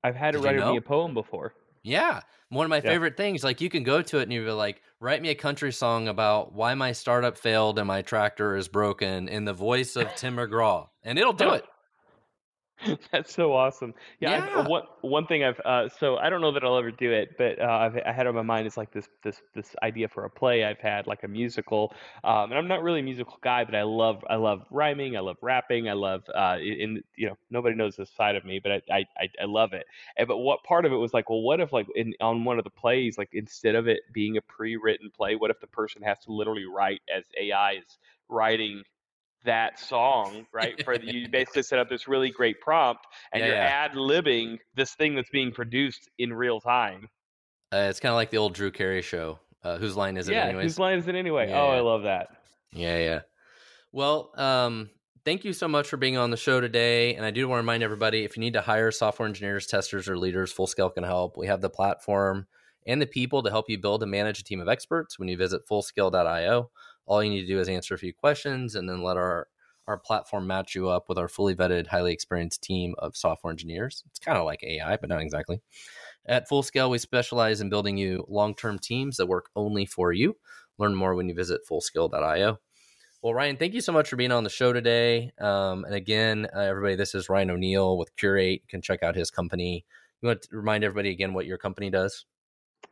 I've 0.04 0.16
had 0.16 0.36
it 0.36 0.40
you 0.44 0.54
write 0.54 0.56
know? 0.56 0.74
me 0.74 0.76
a 0.76 0.82
poem 0.82 1.16
before. 1.16 1.56
Yeah. 1.84 2.22
One 2.50 2.66
of 2.66 2.70
my 2.70 2.78
Yeah. 2.78 2.82
favorite 2.92 3.18
things, 3.18 3.44
like 3.44 3.62
you 3.62 3.70
can 3.70 3.84
go 3.84 4.02
to 4.02 4.20
it 4.20 4.24
and 4.24 4.34
you 4.34 4.44
be 4.44 4.52
like, 4.52 4.82
write 5.00 5.22
me 5.22 5.30
a 5.30 5.36
country 5.36 5.72
song 5.72 6.08
about 6.08 6.54
why 6.54 6.74
my 6.76 6.92
startup 6.92 7.38
failed 7.38 7.80
and 7.80 7.88
my 7.88 8.02
tractor 8.02 8.56
is 8.56 8.68
broken 8.68 9.28
in 9.30 9.46
the 9.46 9.54
voice 9.54 9.96
of 9.96 10.14
Tim 10.16 10.36
McGraw. 10.36 10.90
And 11.04 11.18
it'll 11.18 11.34
do 11.34 11.52
it. 11.54 11.66
That's 13.12 13.34
so 13.34 13.54
awesome. 13.54 13.94
Yeah, 14.20 14.42
Yeah. 14.42 14.64
one 14.68 14.84
one 15.02 15.28
thing 15.28 15.44
I've 15.44 15.60
uh, 15.66 15.88
so 15.90 16.18
I 16.18 16.30
don't 16.30 16.42
know 16.42 16.52
that 16.52 16.64
I'll 16.64 16.78
ever 16.78 16.92
do 16.92 17.12
it, 17.12 17.38
but 17.38 17.60
uh, 17.62 17.66
I've 17.66 17.98
I 18.06 18.12
had 18.12 18.26
on 18.28 18.34
my 18.36 18.42
mind 18.42 18.66
is 18.66 18.76
like 18.78 18.92
this 18.92 19.08
this 19.24 19.42
this 19.54 19.76
idea 19.84 20.08
for 20.08 20.26
a 20.26 20.30
play 20.30 20.64
I've 20.64 20.80
had 20.80 21.06
like 21.06 21.24
a 21.24 21.28
musical, 21.28 21.94
um, 22.24 22.52
and 22.52 22.56
I'm 22.56 22.68
not 22.68 22.82
really 22.82 23.02
a 23.02 23.04
musical 23.04 23.38
guy, 23.44 23.64
but 23.66 23.76
I 23.76 23.84
love 23.84 24.24
I 24.30 24.36
love 24.36 24.66
rhyming, 24.72 25.16
I 25.16 25.20
love 25.20 25.38
rapping, 25.42 25.90
I 25.90 25.94
love 25.94 26.24
uh, 26.34 26.58
in 26.60 27.04
you 27.16 27.28
know 27.28 27.38
nobody 27.52 27.76
knows 27.76 27.96
this 27.98 28.10
side 28.12 28.36
of 28.36 28.46
me, 28.46 28.60
but 28.60 28.72
I 28.72 28.82
I, 28.92 29.06
I, 29.18 29.30
I 29.42 29.46
love 29.46 29.74
it. 29.74 29.86
And, 30.18 30.28
but 30.28 30.38
what 30.38 30.64
part 30.64 30.86
of 30.86 30.92
it 30.92 30.98
was 30.98 31.14
like, 31.14 31.30
well, 31.30 31.42
what 31.42 31.60
if 31.60 31.72
like 31.72 31.88
in 31.96 32.14
on 32.20 32.46
one 32.46 32.58
of 32.58 32.64
the 32.64 32.72
plays, 32.72 33.18
like 33.18 33.30
instead 33.34 33.76
of 33.76 33.88
it 33.88 34.02
being 34.12 34.38
a 34.38 34.42
pre-written 34.42 35.12
play, 35.12 35.36
what 35.36 35.52
if 35.52 35.60
the 35.60 35.68
person 35.68 36.02
has 36.02 36.20
to 36.22 36.32
literally 36.34 36.66
write 36.66 37.02
as 37.16 37.26
AI 37.40 37.74
is 37.74 38.00
writing 38.30 38.84
that 39.46 39.80
song, 39.80 40.46
right? 40.54 40.84
For 40.84 40.98
the, 40.98 41.14
you 41.14 41.28
basically 41.30 41.64
set 41.64 41.80
up 41.80 41.90
this 41.90 42.08
really 42.08 42.30
great 42.30 42.60
prompt, 42.62 43.06
and 43.34 43.42
Yeah, 43.42 43.48
you're 43.48 43.56
yeah. 43.56 43.86
ad 43.86 43.92
libbing 43.94 44.60
this 44.76 44.94
thing 44.96 45.16
that's 45.16 45.30
being 45.30 45.52
produced 45.52 46.10
in 46.18 46.34
real 46.34 46.60
time. 46.60 47.08
Uh, 47.74 47.88
it's 47.90 48.00
kind 48.00 48.12
of 48.12 48.16
like 48.18 48.30
the 48.30 48.38
old 48.38 48.54
Drew 48.54 48.72
Carey 48.72 49.02
show. 49.02 49.40
Uh, 49.64 49.78
whose 49.78 49.96
line 49.96 50.18
is 50.18 50.28
it, 50.28 50.34
yeah, 50.34 50.46
anyways? 50.46 50.64
whose 50.64 50.80
line 50.80 50.98
is 50.98 51.08
it 51.08 51.14
anyway? 51.16 51.48
Yeah, 51.48 51.62
oh, 51.62 51.68
I 51.68 51.82
love 51.82 52.04
that. 52.04 52.30
Yeah, 52.74 52.98
yeah. 52.98 53.20
Well, 53.92 54.32
um, 54.36 54.90
thank 55.24 55.46
you 55.46 55.54
so 55.54 55.68
much 55.68 55.88
for 55.88 55.98
being 55.98 56.18
on 56.18 56.32
the 56.32 56.38
show 56.38 56.60
today. 56.62 57.16
And 57.16 57.24
I 57.24 57.30
do 57.32 57.48
want 57.48 57.60
to 57.60 57.62
remind 57.62 57.84
everybody 57.84 58.24
if 58.24 58.36
you 58.36 58.42
need 58.42 58.54
to 58.54 58.62
hire 58.62 58.90
software 58.90 59.28
engineers, 59.28 59.68
testers, 59.68 60.10
or 60.10 60.18
leaders, 60.18 60.52
Full 60.52 60.66
Scale 60.68 60.90
can 60.90 61.04
help. 61.04 61.38
We 61.38 61.46
have 61.48 61.62
the 61.62 61.70
platform 61.70 62.48
and 62.88 63.00
the 63.00 63.06
people 63.06 63.44
to 63.44 63.52
help 63.52 63.70
you 63.70 63.78
build 63.78 64.02
and 64.02 64.12
manage 64.12 64.40
a 64.40 64.44
team 64.44 64.60
of 64.62 64.68
experts 64.68 65.20
when 65.20 65.28
you 65.28 65.38
visit 65.38 65.62
fullscale.io. 65.70 66.72
All 67.12 67.22
you 67.22 67.30
need 67.30 67.42
to 67.42 67.48
do 67.48 67.60
is 67.60 67.68
answer 67.68 67.94
a 67.94 67.98
few 67.98 68.14
questions 68.14 68.76
and 68.76 68.88
then 68.88 69.04
let 69.04 69.18
our 69.18 69.50
our 69.86 69.98
platform 69.98 70.48
match 70.48 70.76
you 70.76 70.88
up 70.88 71.10
with 71.10 71.18
our 71.18 71.28
fully 71.28 71.54
vetted, 71.54 71.88
highly 71.88 72.14
experienced 72.14 72.64
team 72.64 72.96
of 73.00 73.18
software 73.18 73.52
engineers. 73.52 74.02
It's 74.08 74.18
kind 74.20 74.38
of 74.38 74.46
like 74.46 74.64
AI, 74.64 74.96
but 74.96 75.10
not 75.10 75.22
exactly. 75.22 75.62
At 76.26 76.48
Full 76.48 76.64
Scale, 76.64 76.90
we 76.90 77.00
specialize 77.00 77.60
in 77.60 77.70
building 77.70 77.98
you 77.98 78.24
long 78.30 78.56
term 78.56 78.80
teams 78.80 79.18
that 79.18 79.26
work 79.26 79.50
only 79.58 79.86
for 79.86 80.14
you. 80.14 80.38
Learn 80.78 80.96
more 80.96 81.14
when 81.14 81.28
you 81.28 81.36
visit 81.36 81.60
fullscale.io. 81.70 82.60
Well, 83.22 83.34
Ryan, 83.34 83.58
thank 83.58 83.74
you 83.74 83.82
so 83.82 83.92
much 83.92 84.08
for 84.08 84.16
being 84.16 84.32
on 84.32 84.46
the 84.46 84.50
show 84.50 84.72
today. 84.72 85.34
Um, 85.38 85.84
and 85.84 85.94
again, 85.94 86.48
uh, 86.56 86.60
everybody, 86.60 86.96
this 86.96 87.14
is 87.14 87.28
Ryan 87.28 87.52
O'Neil 87.52 87.98
with 87.98 88.16
Curate. 88.16 88.62
You 88.62 88.68
can 88.70 88.82
check 88.82 89.04
out 89.04 89.18
his 89.18 89.30
company. 89.30 89.84
You 90.22 90.28
want 90.28 90.44
to 90.44 90.56
remind 90.56 90.86
everybody 90.86 91.10
again 91.10 91.34
what 91.34 91.46
your 91.46 91.58
company 91.58 91.90
does? 91.90 92.26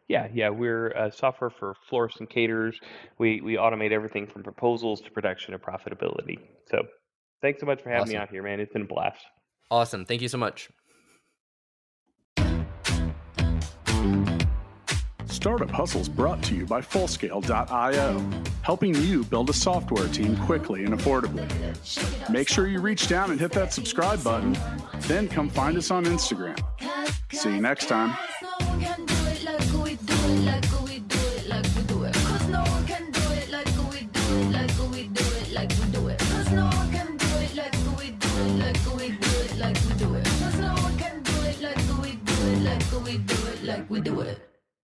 Yeah, 0.07 0.27
yeah, 0.33 0.49
we're 0.49 0.91
uh, 0.97 1.11
software 1.11 1.51
for 1.51 1.75
florists 1.87 2.19
and 2.19 2.29
caterers. 2.29 2.79
We 3.19 3.41
we 3.41 3.55
automate 3.55 3.91
everything 3.91 4.25
from 4.25 4.43
proposals 4.43 5.01
to 5.01 5.11
production 5.11 5.53
and 5.53 5.61
profitability. 5.61 6.39
So, 6.71 6.83
thanks 7.41 7.59
so 7.59 7.67
much 7.67 7.81
for 7.81 7.89
having 7.89 8.09
me 8.09 8.15
out 8.15 8.29
here, 8.29 8.41
man. 8.41 8.59
It's 8.59 8.73
been 8.73 8.81
a 8.83 8.85
blast. 8.85 9.23
Awesome. 9.69 10.05
Thank 10.05 10.21
you 10.21 10.27
so 10.27 10.39
much. 10.39 10.69
Startup 15.39 15.71
Hustles 15.71 16.09
brought 16.09 16.43
to 16.43 16.55
you 16.55 16.65
by 16.65 16.81
Fullscale.io, 16.81 18.43
helping 18.61 18.93
you 18.95 19.23
build 19.23 19.49
a 19.49 19.53
software 19.53 20.09
team 20.09 20.35
quickly 20.35 20.83
and 20.83 20.93
affordably. 20.93 21.47
Make 22.29 22.49
sure 22.49 22.67
you 22.67 22.81
reach 22.81 23.07
down 23.07 23.31
and 23.31 23.39
hit 23.39 23.53
that 23.53 23.71
subscribe 23.71 24.21
button, 24.21 24.57
then 25.01 25.29
come 25.29 25.49
find 25.49 25.77
us 25.77 25.91
on 25.91 26.03
Instagram. 26.03 26.59
See 27.31 27.55
you 27.55 27.61
next 27.61 27.87
time. 27.87 28.17
Like 43.69 43.87
we 43.87 44.01
do 44.01 44.21
it. 44.21 44.48